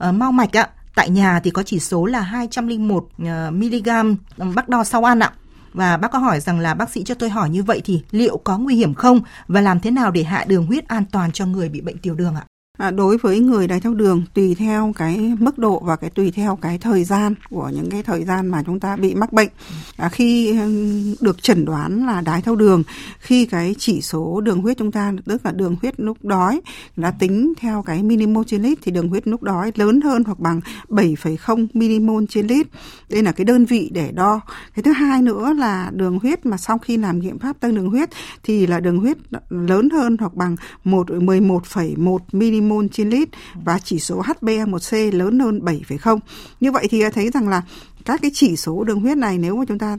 uh, 0.10 0.14
mau 0.14 0.32
mạch 0.32 0.58
ạ. 0.58 0.70
Tại 0.96 1.10
nhà 1.10 1.40
thì 1.44 1.52
có 1.52 1.64
chỉ 1.64 1.80
số 1.80 2.06
là 2.06 2.22
201 2.22 3.08
ờ, 3.26 3.52
mg 3.52 4.16
bác 4.56 4.70
đo 4.70 4.84
sau 4.84 5.04
ăn 5.04 5.20
ạ. 5.20 5.32
Và 5.74 5.98
bác 5.98 6.12
có 6.12 6.20
hỏi 6.20 6.40
rằng 6.40 6.60
là 6.60 6.74
bác 6.74 6.90
sĩ 6.90 7.04
cho 7.04 7.16
tôi 7.16 7.30
hỏi 7.30 7.50
như 7.50 7.64
vậy 7.64 7.82
thì 7.86 8.04
liệu 8.12 8.38
có 8.38 8.58
nguy 8.58 8.76
hiểm 8.76 8.94
không? 8.94 9.22
Và 9.48 9.62
làm 9.62 9.80
thế 9.80 9.92
nào 9.92 10.12
để 10.12 10.24
hạ 10.24 10.46
đường 10.48 10.66
huyết 10.66 10.88
an 10.88 11.04
toàn 11.12 11.32
cho 11.32 11.46
người 11.46 11.70
bị 11.70 11.82
bệnh 11.82 11.98
tiểu 11.98 12.16
đường 12.16 12.36
ạ? 12.36 12.46
À, 12.78 12.92
đối 12.92 13.18
với 13.18 13.40
người 13.40 13.68
đái 13.68 13.80
tháo 13.80 13.94
đường 13.94 14.24
tùy 14.34 14.56
theo 14.56 14.94
cái 14.98 15.36
mức 15.40 15.58
độ 15.58 15.80
và 15.80 15.96
cái 15.96 16.10
tùy 16.10 16.32
theo 16.32 16.56
cái 16.56 16.78
thời 16.78 17.04
gian 17.04 17.36
của 17.50 17.72
những 17.74 17.90
cái 17.90 18.04
thời 18.04 18.24
gian 18.26 18.48
mà 18.48 18.64
chúng 18.66 18.80
ta 18.80 18.96
bị 18.96 19.16
mắc 19.16 19.34
bệnh. 19.34 19.50
À, 19.98 20.10
khi 20.10 20.60
ừ, 20.60 21.16
được 21.22 21.44
chẩn 21.44 21.66
đoán 21.66 22.06
là 22.06 22.22
đái 22.22 22.42
tháo 22.42 22.56
đường 22.56 22.84
khi 23.20 23.46
cái 23.46 23.76
chỉ 23.78 24.02
số 24.02 24.42
đường 24.42 24.62
huyết 24.62 24.78
chúng 24.78 24.92
ta 24.92 25.14
tức 25.26 25.46
là 25.46 25.52
đường 25.52 25.76
huyết 25.82 25.94
lúc 25.98 26.18
đói 26.24 26.62
đã 26.96 27.12
tính 27.12 27.54
theo 27.58 27.82
cái 27.82 28.04
milimol 28.04 28.44
trên 28.48 28.62
lít 28.62 28.78
thì 28.82 28.92
đường 28.92 29.10
huyết 29.10 29.28
lúc 29.28 29.44
đói 29.44 29.72
lớn 29.76 30.02
hơn 30.02 30.24
hoặc 30.24 30.40
bằng 30.40 30.62
7,0 30.90 31.68
milimol 31.74 32.24
trên 32.30 32.48
lít. 32.48 32.68
Đây 33.10 33.24
là 33.24 33.32
cái 33.32 33.46
đơn 33.46 33.66
vị 33.66 33.90
để 33.94 34.12
đo. 34.12 34.42
Cái 34.76 34.84
thứ 34.84 34.92
hai 34.92 35.22
nữa 35.22 35.54
là 35.54 35.92
đường 35.94 36.20
huyết 36.20 36.46
mà 36.46 36.58
sau 36.58 36.78
khi 36.78 36.98
làm 36.98 37.20
nghiệm 37.20 37.40
pháp 37.40 37.60
tăng 37.60 37.76
đường 37.76 37.90
huyết 37.90 38.10
thì 38.44 38.68
là 38.68 38.80
đường 38.80 38.98
huyết 38.98 39.18
lớn 39.50 39.90
hơn 39.90 40.18
hoặc 40.20 40.34
bằng 40.34 40.56
1 40.84 41.10
11,1 41.10 42.18
milimol 42.32 42.63
mol 42.70 42.86
trên 42.92 43.10
lít 43.10 43.30
và 43.54 43.80
chỉ 43.84 44.00
số 44.00 44.22
HbA1c 44.22 45.12
lớn 45.12 45.40
hơn 45.40 45.60
7,0. 45.60 46.20
Như 46.60 46.72
vậy 46.72 46.88
thì 46.90 47.04
thấy 47.14 47.30
rằng 47.34 47.50
là 47.50 47.62
các 48.06 48.22
cái 48.22 48.32
chỉ 48.34 48.56
số 48.56 48.84
đường 48.84 49.00
huyết 49.00 49.18
này 49.18 49.38
nếu 49.38 49.56
mà 49.56 49.66
chúng 49.68 49.80
ta 49.80 49.98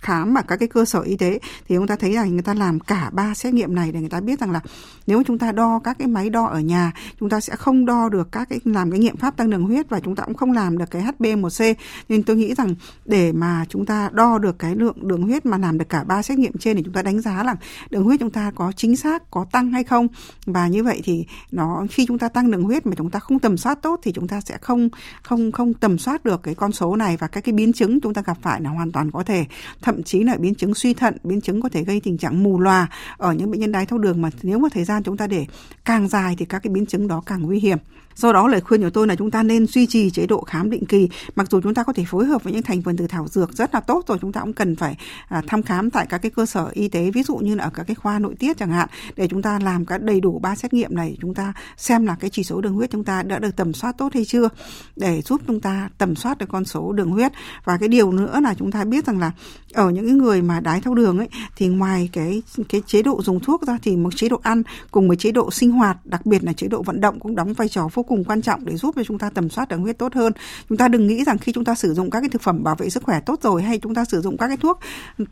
khám 0.00 0.34
ở 0.34 0.42
các 0.48 0.56
cái 0.56 0.68
cơ 0.68 0.84
sở 0.84 1.00
y 1.00 1.16
tế 1.16 1.38
thì 1.68 1.74
chúng 1.74 1.86
ta 1.86 1.96
thấy 1.96 2.12
rằng 2.12 2.32
người 2.32 2.42
ta 2.42 2.54
làm 2.54 2.80
cả 2.80 3.10
ba 3.12 3.34
xét 3.34 3.54
nghiệm 3.54 3.74
này 3.74 3.92
để 3.92 4.00
người 4.00 4.08
ta 4.08 4.20
biết 4.20 4.40
rằng 4.40 4.50
là 4.50 4.60
nếu 5.06 5.22
chúng 5.26 5.38
ta 5.38 5.52
đo 5.52 5.80
các 5.84 5.98
cái 5.98 6.08
máy 6.08 6.30
đo 6.30 6.44
ở 6.46 6.60
nhà 6.60 6.92
chúng 7.20 7.30
ta 7.30 7.40
sẽ 7.40 7.56
không 7.56 7.86
đo 7.86 8.08
được 8.08 8.32
các 8.32 8.48
cái 8.48 8.60
làm 8.64 8.90
cái 8.90 9.00
nghiệm 9.00 9.16
pháp 9.16 9.36
tăng 9.36 9.50
đường 9.50 9.64
huyết 9.64 9.88
và 9.88 10.00
chúng 10.00 10.16
ta 10.16 10.24
cũng 10.24 10.34
không 10.34 10.52
làm 10.52 10.78
được 10.78 10.90
cái 10.90 11.02
hb1c 11.02 11.74
nên 12.08 12.22
tôi 12.22 12.36
nghĩ 12.36 12.54
rằng 12.54 12.74
để 13.04 13.32
mà 13.32 13.64
chúng 13.68 13.86
ta 13.86 14.10
đo 14.12 14.38
được 14.38 14.58
cái 14.58 14.76
lượng 14.76 15.08
đường 15.08 15.22
huyết 15.22 15.46
mà 15.46 15.58
làm 15.58 15.78
được 15.78 15.88
cả 15.88 16.04
ba 16.04 16.22
xét 16.22 16.38
nghiệm 16.38 16.58
trên 16.58 16.76
thì 16.76 16.82
chúng 16.82 16.94
ta 16.94 17.02
đánh 17.02 17.20
giá 17.20 17.42
là 17.42 17.56
đường 17.90 18.04
huyết 18.04 18.20
chúng 18.20 18.30
ta 18.30 18.52
có 18.54 18.72
chính 18.72 18.96
xác 18.96 19.30
có 19.30 19.46
tăng 19.52 19.72
hay 19.72 19.84
không 19.84 20.08
và 20.46 20.68
như 20.68 20.84
vậy 20.84 21.00
thì 21.04 21.26
nó 21.50 21.86
khi 21.90 22.06
chúng 22.06 22.18
ta 22.18 22.28
tăng 22.28 22.50
đường 22.50 22.62
huyết 22.62 22.86
mà 22.86 22.92
chúng 22.96 23.10
ta 23.10 23.18
không 23.18 23.38
tầm 23.38 23.56
soát 23.56 23.82
tốt 23.82 24.00
thì 24.02 24.12
chúng 24.12 24.28
ta 24.28 24.40
sẽ 24.40 24.58
không 24.60 24.88
không 25.22 25.52
không 25.52 25.74
tầm 25.74 25.98
soát 25.98 26.24
được 26.24 26.42
cái 26.42 26.54
con 26.54 26.72
số 26.72 26.96
này 26.96 27.16
và 27.16 27.28
các 27.38 27.44
cái 27.44 27.52
biến 27.52 27.72
chứng 27.72 28.00
chúng 28.00 28.14
ta 28.14 28.22
gặp 28.22 28.38
phải 28.42 28.60
là 28.60 28.70
hoàn 28.70 28.92
toàn 28.92 29.10
có 29.10 29.22
thể. 29.22 29.46
Thậm 29.82 30.02
chí 30.02 30.22
là 30.22 30.36
biến 30.36 30.54
chứng 30.54 30.74
suy 30.74 30.94
thận, 30.94 31.16
biến 31.24 31.40
chứng 31.40 31.62
có 31.62 31.68
thể 31.68 31.84
gây 31.84 32.00
tình 32.00 32.18
trạng 32.18 32.42
mù 32.42 32.60
lòa 32.60 32.88
ở 33.16 33.32
những 33.32 33.50
bệnh 33.50 33.60
nhân 33.60 33.72
đái 33.72 33.86
tháo 33.86 33.98
đường. 33.98 34.22
Mà 34.22 34.30
nếu 34.42 34.58
mà 34.58 34.68
thời 34.72 34.84
gian 34.84 35.02
chúng 35.02 35.16
ta 35.16 35.26
để 35.26 35.46
càng 35.84 36.08
dài 36.08 36.34
thì 36.38 36.44
các 36.44 36.58
cái 36.62 36.72
biến 36.72 36.86
chứng 36.86 37.08
đó 37.08 37.22
càng 37.26 37.42
nguy 37.42 37.60
hiểm. 37.60 37.78
Do 38.16 38.32
đó 38.32 38.48
lời 38.48 38.60
khuyên 38.60 38.82
của 38.82 38.90
tôi 38.90 39.06
là 39.06 39.14
chúng 39.14 39.30
ta 39.30 39.42
nên 39.42 39.66
duy 39.66 39.86
trì 39.86 40.10
chế 40.10 40.26
độ 40.26 40.40
khám 40.40 40.70
định 40.70 40.86
kỳ. 40.86 41.08
Mặc 41.36 41.50
dù 41.50 41.60
chúng 41.60 41.74
ta 41.74 41.82
có 41.82 41.92
thể 41.92 42.04
phối 42.08 42.26
hợp 42.26 42.44
với 42.44 42.52
những 42.52 42.62
thành 42.62 42.82
phần 42.82 42.96
từ 42.96 43.06
thảo 43.06 43.28
dược 43.28 43.52
rất 43.52 43.74
là 43.74 43.80
tốt 43.80 44.04
rồi, 44.06 44.18
chúng 44.20 44.32
ta 44.32 44.40
cũng 44.40 44.52
cần 44.52 44.76
phải 44.76 44.96
à, 45.28 45.42
thăm 45.46 45.62
khám 45.62 45.90
tại 45.90 46.06
các 46.08 46.18
cái 46.18 46.30
cơ 46.30 46.46
sở 46.46 46.70
y 46.72 46.88
tế, 46.88 47.10
ví 47.10 47.22
dụ 47.22 47.36
như 47.36 47.54
là 47.54 47.64
ở 47.64 47.70
các 47.74 47.84
cái 47.86 47.94
khoa 47.94 48.18
nội 48.18 48.34
tiết 48.38 48.58
chẳng 48.58 48.70
hạn, 48.70 48.88
để 49.16 49.28
chúng 49.28 49.42
ta 49.42 49.58
làm 49.62 49.86
các 49.86 50.02
đầy 50.02 50.20
đủ 50.20 50.38
ba 50.38 50.54
xét 50.54 50.72
nghiệm 50.72 50.94
này, 50.94 51.16
chúng 51.20 51.34
ta 51.34 51.52
xem 51.76 52.06
là 52.06 52.16
cái 52.20 52.30
chỉ 52.30 52.44
số 52.44 52.60
đường 52.60 52.74
huyết 52.74 52.90
chúng 52.90 53.04
ta 53.04 53.22
đã 53.22 53.38
được 53.38 53.56
tầm 53.56 53.72
soát 53.72 53.98
tốt 53.98 54.14
hay 54.14 54.24
chưa, 54.24 54.48
để 54.96 55.22
giúp 55.22 55.40
chúng 55.46 55.60
ta 55.60 55.88
tầm 55.98 56.16
soát 56.16 56.38
được 56.38 56.48
con 56.48 56.64
số 56.64 56.92
đường 56.92 57.10
huyết 57.10 57.32
và 57.64 57.76
cái 57.76 57.88
điều 57.88 58.12
nữa 58.12 58.40
là 58.42 58.54
chúng 58.54 58.72
ta 58.72 58.84
biết 58.84 59.06
rằng 59.06 59.18
là 59.18 59.32
ở 59.74 59.90
những 59.90 60.06
cái 60.06 60.14
người 60.14 60.42
mà 60.42 60.60
đái 60.60 60.80
tháo 60.80 60.94
đường 60.94 61.18
ấy 61.18 61.28
thì 61.56 61.66
ngoài 61.68 62.08
cái 62.12 62.42
cái 62.68 62.82
chế 62.86 63.02
độ 63.02 63.22
dùng 63.22 63.40
thuốc 63.40 63.62
ra 63.66 63.78
thì 63.82 63.96
một 63.96 64.16
chế 64.16 64.28
độ 64.28 64.40
ăn 64.42 64.62
cùng 64.90 65.08
với 65.08 65.16
chế 65.16 65.32
độ 65.32 65.50
sinh 65.50 65.70
hoạt 65.70 66.06
đặc 66.06 66.26
biệt 66.26 66.44
là 66.44 66.52
chế 66.52 66.68
độ 66.68 66.82
vận 66.82 67.00
động 67.00 67.20
cũng 67.20 67.36
đóng 67.36 67.52
vai 67.52 67.68
trò 67.68 67.88
vô 67.94 68.02
cùng 68.08 68.24
quan 68.24 68.42
trọng 68.42 68.64
để 68.64 68.76
giúp 68.76 68.94
cho 68.96 69.04
chúng 69.04 69.18
ta 69.18 69.30
tầm 69.30 69.48
soát 69.48 69.68
đường 69.68 69.80
huyết 69.80 69.98
tốt 69.98 70.14
hơn 70.14 70.32
chúng 70.68 70.78
ta 70.78 70.88
đừng 70.88 71.06
nghĩ 71.06 71.24
rằng 71.24 71.38
khi 71.38 71.52
chúng 71.52 71.64
ta 71.64 71.74
sử 71.74 71.94
dụng 71.94 72.10
các 72.10 72.20
cái 72.20 72.28
thực 72.28 72.42
phẩm 72.42 72.64
bảo 72.64 72.74
vệ 72.74 72.90
sức 72.90 73.02
khỏe 73.02 73.20
tốt 73.20 73.40
rồi 73.42 73.62
hay 73.62 73.78
chúng 73.78 73.94
ta 73.94 74.04
sử 74.04 74.20
dụng 74.20 74.36
các 74.36 74.48
cái 74.48 74.56
thuốc 74.56 74.80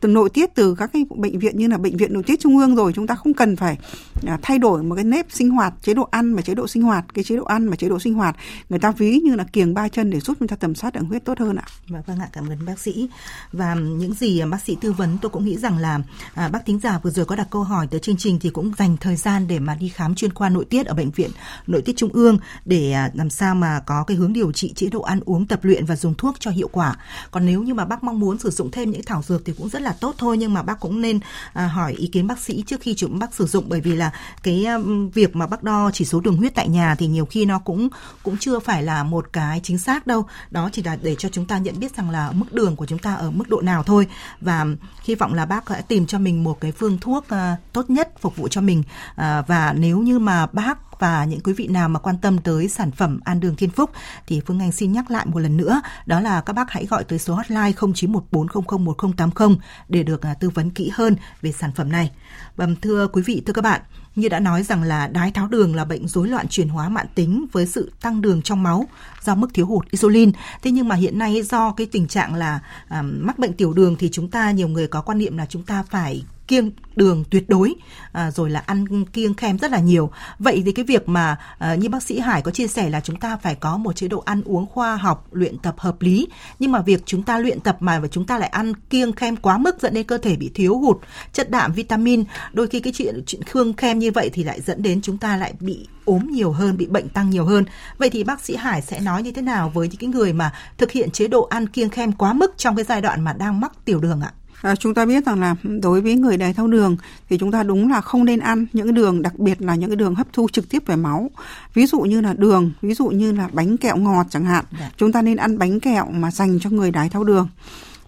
từ 0.00 0.08
nội 0.08 0.30
tiết 0.30 0.54
từ 0.54 0.74
các 0.74 0.90
cái 0.92 1.06
bệnh 1.16 1.38
viện 1.38 1.58
như 1.58 1.66
là 1.66 1.78
bệnh 1.78 1.96
viện 1.96 2.12
nội 2.12 2.22
tiết 2.22 2.40
trung 2.40 2.58
ương 2.58 2.76
rồi 2.76 2.92
chúng 2.92 3.06
ta 3.06 3.14
không 3.14 3.34
cần 3.34 3.56
phải 3.56 3.78
à, 4.26 4.38
thay 4.42 4.58
đổi 4.58 4.82
một 4.82 4.94
cái 4.94 5.04
nếp 5.04 5.26
sinh 5.30 5.50
hoạt 5.50 5.74
chế 5.82 5.94
độ 5.94 6.08
ăn 6.10 6.34
và 6.34 6.42
chế 6.42 6.54
độ 6.54 6.68
sinh 6.68 6.82
hoạt 6.82 7.04
cái 7.14 7.24
chế 7.24 7.36
độ 7.36 7.44
ăn 7.44 7.70
và 7.70 7.76
chế 7.76 7.88
độ 7.88 7.98
sinh 7.98 8.14
hoạt 8.14 8.36
người 8.68 8.78
ta 8.78 8.90
ví 8.90 9.20
như 9.24 9.34
là 9.34 9.44
kiềng 9.44 9.74
ba 9.74 9.88
chân 9.88 10.10
để 10.10 10.20
giúp 10.20 10.36
chúng 10.38 10.48
ta 10.48 10.56
tầm 10.56 10.74
soát 10.74 10.94
đường 10.94 11.04
huyết 11.04 11.24
tốt 11.24 11.38
hơn 11.38 11.56
ạ. 11.56 11.64
Vâng, 11.88 12.02
vâng 12.06 12.18
ạ, 12.18 12.28
cảm 12.32 12.48
ơn 12.48 12.64
bác 12.66 12.78
sĩ. 12.78 13.08
Và 13.52 13.74
những 13.74 14.14
gì 14.14 14.42
bác 14.50 14.60
sĩ 14.60 14.76
tư 14.80 14.92
vấn 14.92 15.18
tôi 15.22 15.30
cũng 15.30 15.44
nghĩ 15.44 15.56
rằng 15.56 15.78
là 15.78 16.00
à, 16.34 16.48
bác 16.48 16.66
thính 16.66 16.80
giả 16.80 16.98
vừa 17.02 17.10
rồi 17.10 17.26
có 17.26 17.36
đặt 17.36 17.46
câu 17.50 17.62
hỏi 17.62 17.86
tới 17.90 18.00
chương 18.00 18.16
trình 18.16 18.38
thì 18.40 18.50
cũng 18.50 18.72
dành 18.78 18.96
thời 18.96 19.16
gian 19.16 19.48
để 19.48 19.58
mà 19.58 19.74
đi 19.74 19.88
khám 19.88 20.14
chuyên 20.14 20.34
khoa 20.34 20.48
nội 20.48 20.64
tiết 20.64 20.86
ở 20.86 20.94
bệnh 20.94 21.10
viện 21.10 21.30
nội 21.66 21.82
tiết 21.82 21.96
trung 21.96 22.10
ương 22.12 22.38
để 22.64 22.92
à, 22.92 23.10
làm 23.14 23.30
sao 23.30 23.54
mà 23.54 23.80
có 23.86 24.04
cái 24.04 24.16
hướng 24.16 24.32
điều 24.32 24.52
trị 24.52 24.72
chế 24.76 24.88
độ 24.88 25.00
ăn 25.00 25.20
uống 25.24 25.46
tập 25.46 25.60
luyện 25.62 25.86
và 25.86 25.96
dùng 25.96 26.14
thuốc 26.14 26.36
cho 26.40 26.50
hiệu 26.50 26.68
quả. 26.72 26.96
Còn 27.30 27.46
nếu 27.46 27.62
như 27.62 27.74
mà 27.74 27.84
bác 27.84 28.04
mong 28.04 28.20
muốn 28.20 28.38
sử 28.38 28.50
dụng 28.50 28.70
thêm 28.70 28.90
những 28.90 29.04
thảo 29.06 29.22
dược 29.22 29.44
thì 29.44 29.52
cũng 29.58 29.68
rất 29.68 29.82
là 29.82 29.92
tốt 30.00 30.14
thôi 30.18 30.38
nhưng 30.38 30.54
mà 30.54 30.62
bác 30.62 30.80
cũng 30.80 31.00
nên 31.00 31.20
à, 31.52 31.66
hỏi 31.66 31.92
ý 31.92 32.06
kiến 32.06 32.26
bác 32.26 32.38
sĩ 32.38 32.64
trước 32.66 32.80
khi 32.80 32.94
chúng 32.94 33.18
bác 33.18 33.34
sử 33.34 33.46
dụng 33.46 33.64
bởi 33.68 33.80
vì 33.80 33.92
là 33.92 34.10
cái 34.42 34.66
việc 35.14 35.36
mà 35.36 35.46
bác 35.46 35.62
đo 35.62 35.90
chỉ 35.92 36.04
số 36.04 36.20
đường 36.20 36.36
huyết 36.36 36.54
tại 36.54 36.68
nhà 36.68 36.94
thì 36.94 37.06
nhiều 37.06 37.26
khi 37.26 37.44
nó 37.44 37.58
cũng 37.58 37.88
cũng 38.22 38.36
chưa 38.38 38.58
phải 38.58 38.82
là 38.82 39.02
một 39.02 39.26
cái 39.32 39.60
chính 39.62 39.78
xác 39.78 40.06
đâu. 40.06 40.26
Đó 40.50 40.70
chỉ 40.72 40.82
là 40.82 40.96
để 41.02 41.14
cho 41.18 41.28
chúng 41.28 41.46
ta 41.46 41.58
nhận 41.58 41.80
biết 41.80 41.96
rằng 41.96 42.10
là 42.10 42.32
mức 42.32 42.52
đường 42.52 42.76
của 42.76 42.86
chúng 42.86 42.98
ta 42.98 43.14
ở 43.14 43.30
mức 43.30 43.48
độ 43.48 43.60
nào 43.60 43.82
thôi 43.82 44.06
và 44.40 44.66
hy 45.04 45.14
vọng 45.14 45.34
là 45.34 45.46
bác 45.46 45.64
sẽ 45.76 45.82
tìm 45.82 46.06
cho 46.06 46.18
mình 46.18 46.44
một 46.44 46.60
cái 46.60 46.72
phương 46.72 46.98
thuốc 46.98 47.28
à, 47.28 47.56
tốt 47.72 47.90
nhất 47.90 48.12
phục 48.20 48.36
vụ 48.36 48.48
cho 48.48 48.60
mình 48.60 48.82
à, 49.16 49.42
và 49.46 49.74
nếu 49.76 49.98
như 49.98 50.18
mà 50.18 50.46
bác 50.46 50.78
và 50.98 51.24
những 51.24 51.40
quý 51.40 51.52
vị 51.52 51.66
nào 51.66 51.88
mà 51.88 52.00
quan 52.00 52.18
tâm 52.18 52.38
tới 52.38 52.68
sản 52.68 52.90
phẩm 52.90 53.20
An 53.24 53.40
Đường 53.40 53.56
Thiên 53.56 53.70
Phúc 53.70 53.90
thì 54.26 54.40
Phương 54.46 54.60
Anh 54.60 54.72
xin 54.72 54.92
nhắc 54.92 55.10
lại 55.10 55.26
một 55.26 55.38
lần 55.38 55.56
nữa 55.56 55.80
đó 56.06 56.20
là 56.20 56.40
các 56.40 56.52
bác 56.52 56.70
hãy 56.70 56.86
gọi 56.86 57.04
tới 57.04 57.18
số 57.18 57.34
hotline 57.34 57.70
0914001080 57.70 59.56
để 59.88 60.02
được 60.02 60.22
à, 60.22 60.34
tư 60.34 60.50
vấn 60.50 60.70
kỹ 60.70 60.90
hơn 60.94 61.16
về 61.42 61.52
sản 61.52 61.72
phẩm 61.72 61.92
này. 61.92 62.10
Và 62.56 62.66
thưa 62.82 63.08
quý 63.12 63.22
vị, 63.22 63.42
thưa 63.46 63.52
các 63.52 63.62
bạn, 63.62 63.80
như 64.14 64.28
đã 64.28 64.40
nói 64.40 64.62
rằng 64.62 64.82
là 64.82 65.06
đái 65.06 65.30
tháo 65.30 65.48
đường 65.48 65.76
là 65.76 65.84
bệnh 65.84 66.08
rối 66.08 66.28
loạn 66.28 66.48
chuyển 66.48 66.68
hóa 66.68 66.88
mãn 66.88 67.06
tính 67.14 67.46
với 67.52 67.66
sự 67.66 67.92
tăng 68.00 68.20
đường 68.20 68.42
trong 68.42 68.62
máu 68.62 68.86
do 69.22 69.34
mức 69.34 69.48
thiếu 69.54 69.66
hụt 69.66 69.90
insulin. 69.90 70.32
Thế 70.62 70.70
nhưng 70.70 70.88
mà 70.88 70.94
hiện 70.94 71.18
nay 71.18 71.42
do 71.42 71.72
cái 71.72 71.86
tình 71.86 72.08
trạng 72.08 72.34
là 72.34 72.60
à, 72.88 73.02
mắc 73.02 73.38
bệnh 73.38 73.52
tiểu 73.52 73.72
đường 73.72 73.96
thì 73.98 74.08
chúng 74.12 74.30
ta 74.30 74.50
nhiều 74.50 74.68
người 74.68 74.86
có 74.86 75.00
quan 75.00 75.18
niệm 75.18 75.38
là 75.38 75.46
chúng 75.46 75.62
ta 75.62 75.82
phải 75.82 76.24
kiêng 76.48 76.70
đường 76.96 77.24
tuyệt 77.30 77.48
đối 77.48 77.74
à, 78.12 78.30
rồi 78.30 78.50
là 78.50 78.62
ăn 78.66 79.04
kiêng 79.04 79.34
khem 79.34 79.58
rất 79.58 79.70
là 79.70 79.80
nhiều. 79.80 80.10
Vậy 80.38 80.62
thì 80.66 80.72
cái 80.72 80.84
việc 80.84 81.08
mà 81.08 81.38
à, 81.58 81.74
như 81.74 81.88
bác 81.88 82.02
sĩ 82.02 82.18
Hải 82.18 82.42
có 82.42 82.50
chia 82.50 82.66
sẻ 82.66 82.90
là 82.90 83.00
chúng 83.00 83.16
ta 83.16 83.36
phải 83.36 83.54
có 83.54 83.76
một 83.76 83.96
chế 83.96 84.08
độ 84.08 84.22
ăn 84.24 84.42
uống 84.44 84.66
khoa 84.66 84.96
học 84.96 85.26
luyện 85.32 85.58
tập 85.58 85.74
hợp 85.78 86.02
lý. 86.02 86.28
Nhưng 86.58 86.72
mà 86.72 86.82
việc 86.82 87.02
chúng 87.06 87.22
ta 87.22 87.38
luyện 87.38 87.60
tập 87.60 87.76
mà 87.80 88.00
và 88.00 88.08
chúng 88.08 88.26
ta 88.26 88.38
lại 88.38 88.48
ăn 88.48 88.74
kiêng 88.90 89.12
khem 89.12 89.36
quá 89.36 89.58
mức 89.58 89.80
dẫn 89.80 89.94
đến 89.94 90.06
cơ 90.06 90.18
thể 90.18 90.36
bị 90.36 90.50
thiếu 90.54 90.78
hụt 90.78 90.96
chất 91.32 91.50
đạm 91.50 91.72
vitamin 91.72 92.24
đôi 92.52 92.66
khi 92.66 92.80
cái 92.80 92.92
chuyện 92.96 93.22
chuyện 93.26 93.42
khương 93.42 93.72
khem 93.72 93.98
như 93.98 94.10
vậy 94.10 94.30
thì 94.32 94.44
lại 94.44 94.60
dẫn 94.60 94.82
đến 94.82 95.00
chúng 95.02 95.18
ta 95.18 95.36
lại 95.36 95.54
bị 95.60 95.86
ốm 96.04 96.28
nhiều 96.30 96.52
hơn 96.52 96.76
bị 96.76 96.86
bệnh 96.86 97.08
tăng 97.08 97.30
nhiều 97.30 97.44
hơn. 97.44 97.64
Vậy 97.98 98.10
thì 98.10 98.24
bác 98.24 98.40
sĩ 98.40 98.56
Hải 98.56 98.82
sẽ 98.82 99.00
nói 99.00 99.22
như 99.22 99.32
thế 99.32 99.42
nào 99.42 99.70
với 99.74 99.88
những 99.88 99.98
cái 100.00 100.08
người 100.08 100.32
mà 100.32 100.52
thực 100.78 100.90
hiện 100.92 101.10
chế 101.10 101.28
độ 101.28 101.42
ăn 101.42 101.66
kiêng 101.66 101.90
khem 101.90 102.12
quá 102.12 102.32
mức 102.32 102.54
trong 102.56 102.76
cái 102.76 102.84
giai 102.84 103.00
đoạn 103.00 103.24
mà 103.24 103.32
đang 103.32 103.60
mắc 103.60 103.72
tiểu 103.84 104.00
đường 104.00 104.20
ạ? 104.20 104.32
À, 104.62 104.76
chúng 104.76 104.94
ta 104.94 105.06
biết 105.06 105.26
rằng 105.26 105.40
là 105.40 105.56
đối 105.80 106.00
với 106.00 106.14
người 106.14 106.36
đái 106.36 106.54
tháo 106.54 106.66
đường 106.66 106.96
thì 107.28 107.38
chúng 107.38 107.52
ta 107.52 107.62
đúng 107.62 107.90
là 107.90 108.00
không 108.00 108.24
nên 108.24 108.40
ăn 108.40 108.66
những 108.72 108.94
đường 108.94 109.22
đặc 109.22 109.38
biệt 109.38 109.62
là 109.62 109.74
những 109.74 109.90
cái 109.90 109.96
đường 109.96 110.14
hấp 110.14 110.26
thu 110.32 110.48
trực 110.52 110.68
tiếp 110.68 110.86
về 110.86 110.96
máu. 110.96 111.30
Ví 111.74 111.86
dụ 111.86 112.00
như 112.00 112.20
là 112.20 112.34
đường, 112.34 112.72
ví 112.82 112.94
dụ 112.94 113.06
như 113.06 113.32
là 113.32 113.48
bánh 113.52 113.76
kẹo 113.76 113.96
ngọt 113.96 114.26
chẳng 114.30 114.44
hạn. 114.44 114.64
Dạ. 114.80 114.90
Chúng 114.96 115.12
ta 115.12 115.22
nên 115.22 115.36
ăn 115.36 115.58
bánh 115.58 115.80
kẹo 115.80 116.06
mà 116.10 116.30
dành 116.30 116.58
cho 116.60 116.70
người 116.70 116.90
đái 116.90 117.08
tháo 117.08 117.24
đường 117.24 117.48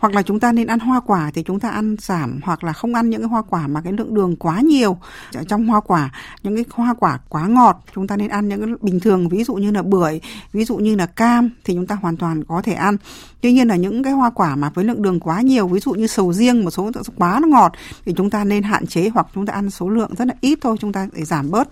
hoặc 0.00 0.14
là 0.14 0.22
chúng 0.22 0.40
ta 0.40 0.52
nên 0.52 0.66
ăn 0.66 0.78
hoa 0.78 1.00
quả 1.00 1.30
thì 1.34 1.42
chúng 1.42 1.61
ta 1.61 1.70
ăn 1.70 1.96
giảm, 2.00 2.40
hoặc 2.42 2.64
là 2.64 2.72
không 2.72 2.94
ăn 2.94 3.11
những 3.11 3.20
cái 3.20 3.28
hoa 3.28 3.42
quả 3.42 3.66
mà 3.66 3.80
cái 3.80 3.92
lượng 3.92 4.14
đường 4.14 4.37
quá 4.37 4.61
nhiều. 4.61 4.98
Ở 5.34 5.44
trong 5.48 5.66
hoa 5.66 5.80
quả, 5.80 6.11
những 6.42 6.56
cái 6.56 6.64
hoa 6.70 6.94
quả 6.94 7.18
quá 7.28 7.46
ngọt, 7.46 7.84
chúng 7.94 8.06
ta 8.06 8.16
nên 8.16 8.28
ăn 8.28 8.48
những 8.48 8.61
cái 8.61 8.74
bình 8.80 9.00
thường, 9.00 9.28
ví 9.28 9.44
dụ 9.44 9.54
như 9.54 9.70
là 9.70 9.82
bưởi, 9.82 10.20
ví 10.52 10.64
dụ 10.64 10.76
như 10.76 10.96
là 10.96 11.06
cam 11.06 11.50
thì 11.64 11.74
chúng 11.74 11.87
ta 11.87 11.94
hoàn 11.94 12.16
toàn 12.16 12.44
có 12.44 12.62
thể 12.62 12.72
ăn. 12.72 12.96
Tuy 13.40 13.52
nhiên 13.52 13.68
là 13.68 13.76
những 13.76 14.02
cái 14.02 14.12
hoa 14.12 14.30
quả 14.30 14.56
mà 14.56 14.70
với 14.70 14.84
lượng 14.84 15.02
đường 15.02 15.20
quá 15.20 15.40
nhiều, 15.40 15.68
ví 15.68 15.80
dụ 15.80 15.92
như 15.92 16.06
sầu 16.06 16.32
riêng, 16.32 16.64
một 16.64 16.70
số 16.70 16.90
quá 17.16 17.38
nó 17.42 17.48
ngọt 17.48 17.72
thì 18.06 18.12
chúng 18.16 18.30
ta 18.30 18.44
nên 18.44 18.62
hạn 18.62 18.87
chế, 18.87 19.08
hoặc 19.14 19.26
chúng 19.34 19.46
ta 19.46 19.52
ăn 19.52 19.70
số 19.70 19.88
lượng 19.88 20.11
rất 20.18 20.28
là 20.28 20.34
ít 20.40 20.58
thôi, 20.61 20.76
chúng 20.80 20.92
ta 20.92 21.08
để 21.12 21.24
giảm 21.24 21.50
bớt 21.50 21.68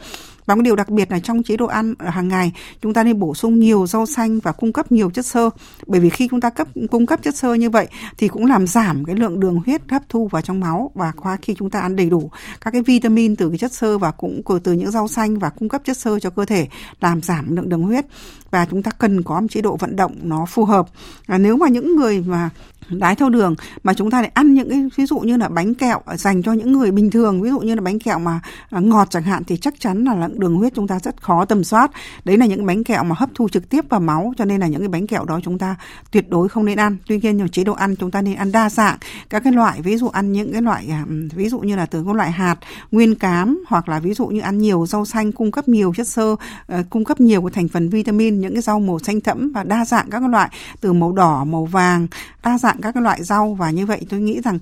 và 0.47 0.55
một 0.55 0.63
điều 0.63 0.77
đặc 0.77 0.89
biệt 0.89 1.11
là 1.11 1.21
trong 1.21 1.43
chế 1.43 1.57
độ 1.57 1.67
ăn 1.67 1.95
hàng 1.99 2.29
ngày 2.29 2.53
chúng 2.83 2.95
ta 2.95 3.03
nên 3.03 3.19
bổ 3.19 3.35
sung 3.35 3.59
nhiều 3.59 3.87
rau 3.87 4.07
xanh 4.07 4.39
và 4.39 4.53
cung 4.53 4.73
cấp 4.73 4.93
nhiều 4.93 5.11
chất 5.11 5.27
xơ. 5.27 5.51
Bởi 5.87 6.01
vì 6.01 6.11
khi 6.11 6.29
chúng 6.31 6.41
ta 6.41 6.51
cấp 6.51 6.69
cung 6.91 7.07
cấp 7.07 7.21
chất 7.23 7.37
xơ 7.37 7.55
như 7.55 7.71
vậy 7.71 7.87
thì 8.19 8.29
cũng 8.29 8.47
làm 8.47 8.67
giảm 8.67 9.05
cái 9.05 9.17
lượng 9.17 9.41
đường 9.41 9.61
huyết 9.67 9.83
hấp 9.89 10.03
thu 10.09 10.29
vào 10.29 10.43
trong 10.43 10.61
máu 10.61 10.91
và 10.95 11.13
qua 11.17 11.37
khi 11.43 11.55
chúng 11.59 11.71
ta 11.71 11.81
ăn 11.81 11.97
đầy 11.97 12.11
đủ 12.11 12.31
các 12.61 12.71
cái 12.71 12.83
vitamin 12.83 13.37
từ 13.37 13.49
cái 13.49 13.59
chất 13.59 13.73
xơ 13.73 13.99
và 13.99 14.11
cũng 14.11 14.43
từ 14.65 14.73
những 14.73 14.91
rau 14.91 15.09
xanh 15.09 15.39
và 15.39 15.51
cung 15.51 15.69
cấp 15.69 15.83
chất 15.85 15.97
xơ 15.97 16.19
cho 16.19 16.31
cơ 16.31 16.45
thể 16.45 16.69
làm 17.01 17.23
giảm 17.23 17.57
lượng 17.57 17.69
đường 17.69 17.83
huyết 17.83 18.07
và 18.51 18.67
chúng 18.71 18.83
ta 18.83 18.91
cần 18.91 19.23
có 19.23 19.41
một 19.41 19.47
chế 19.51 19.61
độ 19.61 19.77
vận 19.77 19.97
động 19.97 20.17
nó 20.23 20.47
phù 20.47 20.65
hợp. 20.65 20.89
À, 21.27 21.39
nếu 21.39 21.57
mà 21.57 21.69
những 21.69 21.97
người 21.97 22.25
mà 22.27 22.51
đái 22.89 23.15
tháo 23.15 23.31
đường 23.31 23.55
mà 23.83 23.95
chúng 23.95 24.11
ta 24.11 24.21
lại 24.21 24.31
ăn 24.35 24.55
những 24.55 24.71
cái, 24.71 24.89
ví 24.97 25.07
dụ 25.07 25.19
như 25.19 25.37
là 25.37 25.49
bánh 25.49 25.75
kẹo 25.75 26.01
dành 26.15 26.43
cho 26.43 26.53
những 26.53 26.73
người 26.73 26.91
bình 26.91 27.11
thường, 27.11 27.43
ví 27.43 27.51
dụ 27.51 27.59
như 27.59 27.75
là 27.75 27.81
bánh 27.81 27.99
kẹo 27.99 28.19
mà 28.19 28.41
à, 28.71 28.81
ngọt 28.81 29.11
chẳng 29.11 29.23
hạn, 29.23 29.45
thì 29.45 29.57
chắc 29.57 29.75
chắn 29.81 30.05
là 30.05 30.15
lượng 30.15 30.41
đường 30.41 30.57
huyết 30.57 30.75
chúng 30.75 30.89
ta 30.89 30.99
rất 30.99 31.23
khó 31.23 31.45
tầm 31.45 31.65
soát. 31.65 31.91
Đấy 32.25 32.37
là 32.37 32.47
những 32.47 32.67
bánh 32.67 32.85
kẹo 32.85 33.05
mà 33.05 33.15
hấp 33.19 33.29
thu 33.35 33.49
trực 33.49 33.69
tiếp 33.69 33.85
vào 33.89 34.01
máu, 34.01 34.33
cho 34.39 34.45
nên 34.45 34.61
là 34.61 34.67
những 34.67 34.81
cái 34.81 34.89
bánh 34.89 35.07
kẹo 35.07 35.25
đó 35.25 35.41
chúng 35.43 35.59
ta 35.59 35.77
tuyệt 36.11 36.31
đối 36.31 36.49
không 36.49 36.65
nên 36.65 36.79
ăn. 36.79 36.97
Tuy 37.07 37.21
nhiên 37.21 37.37
nhiều 37.37 37.49
chế 37.49 37.65
độ 37.65 37.73
ăn 37.73 37.97
chúng 37.97 38.11
ta 38.11 38.23
nên 38.23 38.35
ăn 38.35 38.53
đa 38.53 38.71
dạng. 38.71 38.97
Các 39.31 39.45
cái 39.45 39.53
loại, 39.53 39.83
ví 39.83 39.97
dụ 39.97 40.09
ăn 40.09 40.33
những 40.33 40.53
cái 40.53 40.63
loại 40.63 40.89
à, 40.91 41.05
ví 41.35 41.49
dụ 41.49 41.59
như 41.59 41.77
là 41.77 41.87
từ 41.87 42.05
các 42.07 42.15
loại 42.15 42.31
hạt, 42.31 42.57
nguyên 42.91 43.15
cám, 43.15 43.65
hoặc 43.69 43.89
là 43.89 43.99
ví 43.99 44.15
dụ 44.15 44.27
như 44.27 44.41
ăn 44.41 44.59
nhiều 44.59 44.87
rau 44.87 45.05
xanh, 45.05 45.33
cung 45.33 45.51
cấp 45.51 45.69
nhiều 45.69 45.93
chất 45.97 46.09
xơ 46.09 46.37
ờ, 46.67 46.83
cung 46.91 47.05
cấp 47.05 47.21
nhiều 47.21 47.43
cái 47.43 47.51
thành 47.55 47.69
phần 47.69 47.89
vitamin, 47.89 48.41
những 48.41 48.53
cái 48.53 48.63
rau 48.63 48.81
màu 48.81 48.99
xanh 48.99 49.21
thẫm 49.21 49.53
và 49.53 49.63
đa 49.63 49.85
dạng 49.85 50.11
các 50.11 50.23
loại, 50.23 50.51
từ 50.81 50.93
màu 50.93 51.13
đỏ, 51.13 51.45
màu 51.45 51.65
vàng, 51.65 52.07
đa 52.45 52.59
dạng 52.59 52.76
các 52.83 52.93
cái 52.93 53.03
loại 53.03 53.23
rau 53.23 53.55
và 53.55 53.71
như 53.71 53.87
vậy 53.87 54.01
tôi 54.09 54.21
nghĩ 54.21 54.41
rằng 54.41 54.59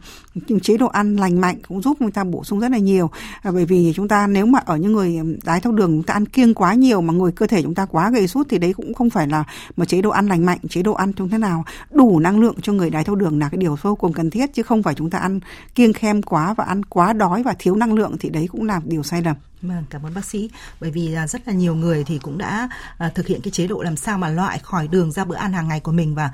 chế 0.63 0.77
độ 0.77 0.87
ăn 0.87 1.17
lành 1.17 1.41
mạnh 1.41 1.57
cũng 1.69 1.83
giúp 1.83 1.97
chúng 2.01 2.11
ta 2.11 2.25
bổ 2.25 2.45
sung 2.45 2.61
rất 2.61 2.71
là 2.71 2.79
nhiều. 2.79 3.11
À, 3.43 3.51
bởi 3.51 3.65
vì 3.65 3.93
chúng 3.97 4.09
ta 4.09 4.27
nếu 4.27 4.47
mà 4.47 4.59
ở 4.67 4.77
những 4.77 4.93
người 4.93 5.19
đái 5.45 5.61
tháo 5.61 5.73
đường 5.73 5.91
chúng 5.91 6.03
ta 6.03 6.15
ăn 6.15 6.27
kiêng 6.27 6.55
quá 6.55 6.75
nhiều 6.75 7.01
mà 7.01 7.13
người 7.13 7.33
cơ 7.33 7.47
thể 7.47 7.63
chúng 7.63 7.75
ta 7.75 7.87
quá 7.87 8.11
gầy 8.11 8.29
sút 8.29 8.49
thì 8.49 8.59
đấy 8.59 8.73
cũng 8.73 8.95
không 8.95 9.11
phải 9.11 9.29
là 9.29 9.45
một 9.77 9.85
chế 9.85 10.03
độ 10.03 10.11
ăn 10.11 10.27
lành 10.27 10.47
mạnh 10.47 10.59
chế 10.69 10.83
độ 10.83 10.93
ăn 10.93 11.13
chúng 11.13 11.29
thế 11.29 11.39
nào. 11.39 11.65
Đủ 11.93 12.19
năng 12.19 12.41
lượng 12.41 12.57
cho 12.63 12.73
người 12.73 12.91
đái 12.91 13.05
tháo 13.05 13.17
đường 13.17 13.39
là 13.39 13.49
cái 13.49 13.59
điều 13.59 13.77
vô 13.83 13.95
cùng 13.95 14.13
cần 14.13 14.31
thiết 14.31 14.55
chứ 14.55 14.63
không 14.63 14.83
phải 14.83 14.95
chúng 14.95 15.11
ta 15.11 15.19
ăn 15.19 15.41
kiêng 15.75 15.93
khem 15.93 16.23
quá 16.23 16.55
và 16.55 16.65
ăn 16.65 16.85
quá 16.85 17.13
đói 17.13 17.43
và 17.43 17.55
thiếu 17.59 17.77
năng 17.77 17.95
lượng 17.95 18.17
thì 18.21 18.31
đấy 18.31 18.49
cũng 18.53 18.67
là 18.67 18.81
điều 18.85 19.03
sai 19.03 19.23
lầm. 19.23 19.37
Vâng, 19.63 19.85
cảm 19.91 20.07
ơn 20.07 20.15
bác 20.15 20.25
sĩ. 20.25 20.51
Bởi 20.81 20.91
vì 20.91 21.09
là 21.09 21.27
rất 21.27 21.49
là 21.49 21.53
nhiều 21.55 21.75
người 21.75 22.05
thì 22.05 22.19
cũng 22.19 22.39
đã 22.39 22.69
à, 22.99 23.09
thực 23.09 23.27
hiện 23.27 23.41
cái 23.41 23.51
chế 23.51 23.67
độ 23.67 23.83
làm 23.83 23.97
sao 23.97 24.19
mà 24.19 24.29
loại 24.29 24.59
khỏi 24.59 24.89
đường 24.89 25.13
ra 25.13 25.25
bữa 25.25 25.37
ăn 25.37 25.53
hàng 25.53 25.69
ngày 25.69 25.81
của 25.81 25.93
mình 25.93 26.15
và 26.15 26.31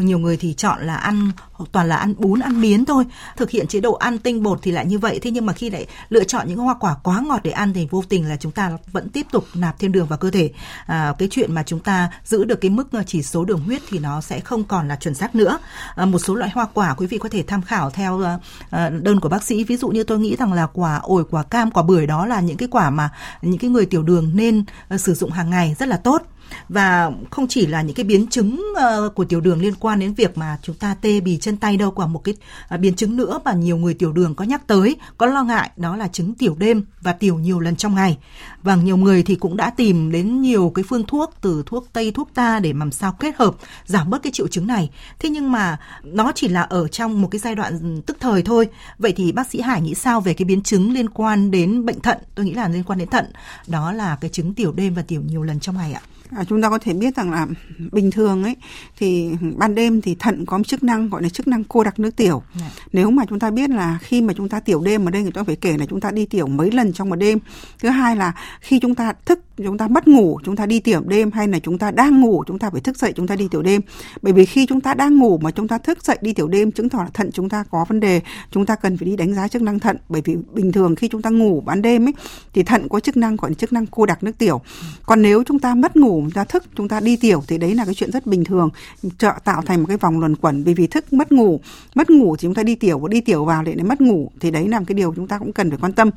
nhiều 0.00 0.18
người 0.18 0.36
thì 0.36 0.54
chọn 0.54 0.86
là 0.86 0.94
ăn 0.94 1.30
toàn 1.72 1.88
là 1.88 1.96
ăn 1.96 2.14
bún, 2.18 2.40
ăn 2.40 2.60
miến 2.60 2.84
thôi. 2.84 3.04
Thực 3.36 3.50
hiện 3.50 3.66
chế 3.66 3.80
độ 3.80 3.92
ăn 3.92 4.18
tinh 4.18 4.42
bột 4.42 4.58
thì 4.62 4.72
lại 4.72 4.86
như 4.86 4.98
vậy. 4.98 5.18
Thế 5.22 5.30
nhưng 5.30 5.46
mà 5.46 5.52
khi 5.52 5.70
lại 5.70 5.86
lựa 6.08 6.24
chọn 6.24 6.48
những 6.48 6.58
hoa 6.58 6.74
quả 6.80 6.96
quá 7.02 7.22
ngọt 7.26 7.40
để 7.44 7.50
ăn 7.50 7.72
thì 7.72 7.88
vô 7.90 8.04
tình 8.08 8.28
là 8.28 8.36
chúng 8.36 8.52
ta 8.52 8.78
vẫn 8.92 9.08
tiếp 9.08 9.26
tục 9.32 9.44
nạp 9.54 9.78
thêm 9.78 9.92
đường 9.92 10.06
vào 10.06 10.18
cơ 10.18 10.30
thể. 10.30 10.50
À, 10.86 11.14
cái 11.18 11.28
chuyện 11.30 11.54
mà 11.54 11.62
chúng 11.62 11.80
ta 11.80 12.10
giữ 12.24 12.44
được 12.44 12.60
cái 12.60 12.70
mức 12.70 12.92
ờ, 12.92 13.02
chỉ 13.06 13.22
số 13.22 13.44
đường 13.44 13.60
huyết 13.60 13.82
thì 13.88 13.98
nó 13.98 14.20
sẽ 14.20 14.40
không 14.40 14.64
còn 14.64 14.88
là 14.88 14.96
chuẩn 14.96 15.14
xác 15.14 15.34
nữa. 15.34 15.58
À, 15.96 16.04
một 16.04 16.18
số 16.18 16.34
loại 16.34 16.50
hoa 16.50 16.66
quả 16.74 16.94
quý 16.94 17.06
vị 17.06 17.18
có 17.18 17.28
thể 17.28 17.42
tham 17.42 17.62
khảo 17.62 17.90
theo 17.90 18.20
ờ, 18.20 18.38
ờ, 18.70 18.90
đơn 18.90 19.20
của 19.20 19.28
bác 19.28 19.42
sĩ. 19.42 19.64
Ví 19.64 19.76
dụ 19.76 19.88
như 19.88 20.04
tôi 20.04 20.18
nghĩ 20.18 20.36
rằng 20.36 20.52
là 20.52 20.66
quả 20.66 21.00
ổi, 21.02 21.24
quả 21.30 21.42
cam, 21.42 21.70
quả 21.70 21.82
bưởi 21.82 22.06
đó 22.06 22.26
là 22.26 22.40
những 22.40 22.56
cái 22.56 22.67
quả 22.70 22.90
mà 22.90 23.10
những 23.42 23.58
cái 23.58 23.70
người 23.70 23.86
tiểu 23.86 24.02
đường 24.02 24.30
nên 24.34 24.64
ờ, 24.88 24.98
sử 24.98 25.14
dụng 25.14 25.30
hàng 25.30 25.50
ngày 25.50 25.76
rất 25.78 25.88
là 25.88 25.96
tốt 25.96 26.22
và 26.68 27.10
không 27.30 27.48
chỉ 27.48 27.66
là 27.66 27.82
những 27.82 27.94
cái 27.94 28.04
biến 28.04 28.26
chứng 28.26 28.64
ờ, 28.76 29.08
của 29.14 29.24
tiểu 29.24 29.40
đường 29.40 29.60
liên 29.60 29.74
quan 29.74 29.98
đến 29.98 30.14
việc 30.14 30.38
mà 30.38 30.58
chúng 30.62 30.76
ta 30.76 30.94
tê 30.94 31.20
bì 31.20 31.38
chân 31.38 31.56
tay 31.56 31.76
đâu 31.76 31.90
còn 31.90 32.12
một 32.12 32.24
cái 32.24 32.34
à, 32.68 32.76
biến 32.76 32.94
chứng 32.94 33.16
nữa 33.16 33.40
mà 33.44 33.52
nhiều 33.52 33.76
người 33.76 33.94
tiểu 33.94 34.12
đường 34.12 34.34
có 34.34 34.44
nhắc 34.44 34.66
tới, 34.66 34.96
có 35.18 35.26
lo 35.26 35.44
ngại, 35.44 35.70
đó 35.76 35.96
là 35.96 36.08
chứng 36.08 36.34
tiểu 36.34 36.56
đêm 36.58 36.84
và 37.00 37.12
tiểu 37.12 37.38
nhiều 37.38 37.60
lần 37.60 37.76
trong 37.76 37.94
ngày. 37.94 38.18
Và 38.62 38.74
nhiều 38.74 38.96
người 38.96 39.22
thì 39.22 39.34
cũng 39.34 39.56
đã 39.56 39.70
tìm 39.70 40.12
đến 40.12 40.42
nhiều 40.42 40.72
cái 40.74 40.84
phương 40.88 41.06
thuốc, 41.06 41.34
từ 41.40 41.62
thuốc 41.66 41.86
tây, 41.92 42.10
thuốc 42.10 42.30
ta 42.34 42.60
để 42.60 42.72
làm 42.72 42.92
sao 42.92 43.12
kết 43.12 43.36
hợp, 43.36 43.54
giảm 43.86 44.10
bớt 44.10 44.22
cái 44.22 44.32
triệu 44.32 44.48
chứng 44.48 44.66
này. 44.66 44.90
Thế 45.18 45.28
nhưng 45.28 45.52
mà 45.52 45.78
nó 46.02 46.32
chỉ 46.34 46.48
là 46.48 46.62
ở 46.62 46.88
trong 46.88 47.22
một 47.22 47.28
cái 47.30 47.38
giai 47.38 47.54
đoạn 47.54 48.02
tức 48.06 48.16
thời 48.20 48.42
thôi. 48.42 48.68
Vậy 48.98 49.12
thì 49.16 49.32
bác 49.32 49.50
sĩ 49.50 49.60
Hải 49.60 49.80
nghĩ 49.80 49.94
sao 49.94 50.20
về 50.20 50.34
cái 50.34 50.44
biến 50.44 50.62
chứng 50.62 50.92
liên 50.92 51.08
quan 51.08 51.50
đến 51.50 51.86
bệnh 51.86 52.00
thận? 52.00 52.18
Tôi 52.34 52.46
nghĩ 52.46 52.54
là 52.54 52.68
liên 52.68 52.82
quan 52.82 52.98
đến 52.98 53.08
thận. 53.08 53.24
Đó 53.66 53.92
là 53.92 54.16
cái 54.20 54.30
chứng 54.30 54.54
tiểu 54.54 54.72
đêm 54.72 54.94
và 54.94 55.02
tiểu 55.02 55.22
nhiều 55.26 55.42
lần 55.42 55.60
trong 55.60 55.76
ngày 55.76 55.92
ạ. 55.92 56.00
À, 56.30 56.44
chúng 56.44 56.62
ta 56.62 56.70
có 56.70 56.78
thể 56.78 56.92
biết 56.92 57.16
rằng 57.16 57.30
là 57.30 57.46
bình 57.92 58.10
thường 58.10 58.42
ấy 58.42 58.56
thì 58.98 59.30
ban 59.56 59.74
đêm 59.74 60.00
thì 60.00 60.16
thận 60.18 60.46
có 60.46 60.60
chức 60.66 60.82
năng 60.82 61.08
gọi 61.08 61.22
là 61.22 61.28
chức 61.28 61.48
năng 61.48 61.64
cô 61.64 61.84
đặc 61.84 61.98
nước 61.98 62.16
tiểu. 62.16 62.42
Yeah. 62.60 62.72
Dạ. 62.76 62.82
Nếu 62.92 63.10
mà 63.10 63.24
chúng 63.28 63.38
ta 63.38 63.50
biết 63.50 63.70
là 63.70 63.98
khi 64.02 64.22
mà 64.22 64.32
chúng 64.36 64.48
ta 64.48 64.60
tiểu 64.60 64.82
đêm 64.84 65.08
ở 65.08 65.10
đây 65.10 65.22
người 65.22 65.32
ta 65.32 65.44
phải 65.44 65.56
kể 65.56 65.76
là 65.78 65.86
chúng 65.86 66.00
ta 66.00 66.10
đi 66.10 66.26
tiểu 66.26 66.46
mấy 66.46 66.70
lần 66.70 66.92
trong 66.92 67.08
một 67.08 67.16
đêm. 67.16 67.38
Thứ 67.78 67.88
hai 67.88 68.16
là 68.16 68.34
khi 68.60 68.78
chúng 68.78 68.94
ta 68.94 69.12
thức 69.24 69.40
chúng 69.56 69.78
ta 69.78 69.88
mất 69.88 70.08
ngủ 70.08 70.40
chúng 70.44 70.56
ta 70.56 70.66
đi 70.66 70.80
tiểu 70.80 71.02
đêm 71.06 71.30
hay 71.30 71.48
là 71.48 71.58
chúng 71.58 71.78
ta 71.78 71.90
đang 71.90 72.20
ngủ 72.20 72.44
chúng 72.46 72.58
ta 72.58 72.70
phải 72.70 72.80
thức 72.80 72.98
dậy 72.98 73.12
chúng 73.16 73.26
ta 73.26 73.36
đi 73.36 73.48
tiểu 73.50 73.62
đêm. 73.62 73.80
Bởi 74.22 74.32
vì 74.32 74.44
khi 74.44 74.66
chúng 74.66 74.80
ta 74.80 74.94
đang 74.94 75.18
ngủ 75.18 75.38
mà 75.42 75.50
chúng 75.50 75.68
ta 75.68 75.78
thức 75.78 76.04
dậy 76.04 76.18
đi 76.20 76.32
tiểu 76.32 76.48
đêm 76.48 76.72
chứng 76.72 76.88
tỏ 76.88 76.98
là 76.98 77.10
thận 77.14 77.30
chúng 77.32 77.48
ta 77.48 77.64
có 77.70 77.84
vấn 77.88 78.00
đề, 78.00 78.20
chúng 78.50 78.66
ta 78.66 78.76
cần 78.76 78.96
phải 78.96 79.06
đi 79.06 79.16
đánh 79.16 79.34
giá 79.34 79.48
chức 79.48 79.62
năng 79.62 79.78
thận 79.78 79.96
bởi 80.08 80.22
vì 80.24 80.36
bình 80.52 80.72
thường 80.72 80.94
khi 80.94 81.08
chúng 81.08 81.22
ta 81.22 81.30
ngủ 81.30 81.60
ban 81.66 81.82
đêm 81.82 82.06
ấy 82.06 82.12
thì 82.52 82.62
thận 82.62 82.88
có 82.88 83.00
chức 83.00 83.16
năng 83.16 83.36
gọi 83.36 83.50
là 83.50 83.54
chức 83.54 83.72
năng 83.72 83.86
cô 83.86 84.06
đặc 84.06 84.22
nước 84.22 84.38
tiểu. 84.38 84.60
Còn 85.06 85.22
nếu 85.22 85.42
chúng 85.46 85.58
ta 85.58 85.74
mất 85.74 85.96
ngủ 85.96 86.17
chúng 86.24 86.30
ta 86.30 86.44
thức, 86.44 86.64
chúng 86.76 86.88
ta 86.88 87.00
đi 87.00 87.16
tiểu 87.16 87.42
thì 87.48 87.58
đấy 87.58 87.74
là 87.74 87.84
cái 87.84 87.94
chuyện 87.94 88.10
rất 88.10 88.26
bình 88.26 88.44
thường. 88.44 88.70
Trợ 89.18 89.32
tạo 89.44 89.62
thành 89.62 89.80
một 89.80 89.86
cái 89.88 89.96
vòng 89.96 90.20
luẩn 90.20 90.36
quẩn 90.36 90.64
vì 90.64 90.74
vì 90.74 90.86
thức 90.86 91.12
mất 91.12 91.32
ngủ. 91.32 91.60
Mất 91.94 92.10
ngủ 92.10 92.36
thì 92.36 92.42
chúng 92.42 92.54
ta 92.54 92.62
đi 92.62 92.74
tiểu 92.74 92.98
và 92.98 93.08
đi 93.08 93.20
tiểu 93.20 93.44
vào 93.44 93.62
để 93.62 93.74
mất 93.74 94.00
ngủ. 94.00 94.30
Thì 94.40 94.50
đấy 94.50 94.68
là 94.68 94.80
cái 94.86 94.94
điều 94.94 95.12
chúng 95.16 95.26
ta 95.26 95.38
cũng 95.38 95.52
cần 95.52 95.70
phải 95.70 95.78
quan 95.82 95.92
tâm. 95.92 96.10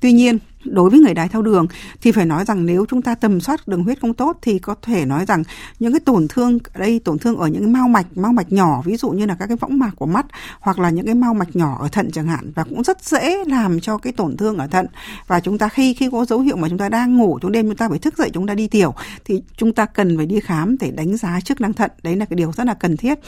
Tuy 0.00 0.12
nhiên 0.12 0.38
đối 0.64 0.90
với 0.90 1.00
người 1.00 1.14
đái 1.14 1.28
tháo 1.28 1.42
đường, 1.42 1.66
thì 2.00 2.12
phải 2.12 2.26
nói 2.26 2.44
rằng 2.44 2.66
nếu 2.66 2.86
chúng 2.88 3.02
ta 3.02 3.14
tầm 3.14 3.40
soát 3.40 3.68
đường 3.68 3.84
huyết 3.84 4.00
không 4.00 4.14
tốt 4.14 4.38
thì 4.42 4.58
có 4.58 4.74
thể 4.82 5.04
nói 5.04 5.24
rằng 5.26 5.42
những 5.78 5.92
cái 5.92 6.00
tổn 6.00 6.28
thương, 6.28 6.58
đây, 6.78 7.00
tổn 7.04 7.18
thương 7.18 7.36
ở 7.36 7.46
những 7.46 7.62
cái 7.62 7.70
mao 7.70 7.88
mạch 7.88 8.06
mao 8.14 8.32
mạch 8.32 8.52
nhỏ, 8.52 8.82
ví 8.84 8.96
dụ 8.96 9.10
như 9.10 9.26
là 9.26 9.36
các 9.38 9.46
cái 9.46 9.56
võng 9.56 9.78
mạc 9.78 9.90
của 9.96 10.06
mắt 10.06 10.26
hoặc 10.60 10.78
là 10.78 10.90
những 10.90 11.06
cái 11.06 11.14
mao 11.14 11.34
mạch 11.34 11.56
nhỏ 11.56 11.78
ở 11.80 11.88
thận 11.88 12.10
chẳng 12.12 12.26
hạn 12.26 12.52
và 12.54 12.64
cũng 12.64 12.82
rất 12.82 13.04
dễ 13.04 13.44
làm 13.44 13.80
cho 13.80 13.98
cái 13.98 14.12
tổn 14.12 14.36
thương 14.36 14.58
ở 14.58 14.66
thận. 14.66 14.86
Và 15.26 15.40
chúng 15.40 15.58
ta 15.58 15.68
khi 15.68 15.94
khi 15.94 16.08
có 16.12 16.24
dấu 16.24 16.40
hiệu 16.40 16.56
mà 16.56 16.68
chúng 16.68 16.78
ta 16.78 16.88
đang 16.88 17.16
ngủ 17.16 17.38
trong 17.38 17.52
đêm 17.52 17.66
chúng 17.66 17.76
ta 17.76 17.88
phải 17.88 17.98
thức 17.98 18.18
dậy, 18.18 18.30
chúng 18.32 18.46
ta 18.46 18.54
đi 18.54 18.68
tiểu 18.68 18.94
thì 19.24 19.42
chúng 19.56 19.72
ta 19.72 19.86
cần 19.86 20.16
phải 20.16 20.26
đi 20.26 20.40
khám 20.40 20.76
để 20.80 20.90
đánh 20.90 21.16
giá 21.16 21.40
chức 21.40 21.60
năng 21.60 21.72
thận. 21.72 21.90
Đấy 22.02 22.16
là 22.16 22.24
cái 22.24 22.36
điều 22.36 22.52
rất 22.52 22.66
là 22.66 22.74
cần 22.74 22.96
thiết. 22.96 23.18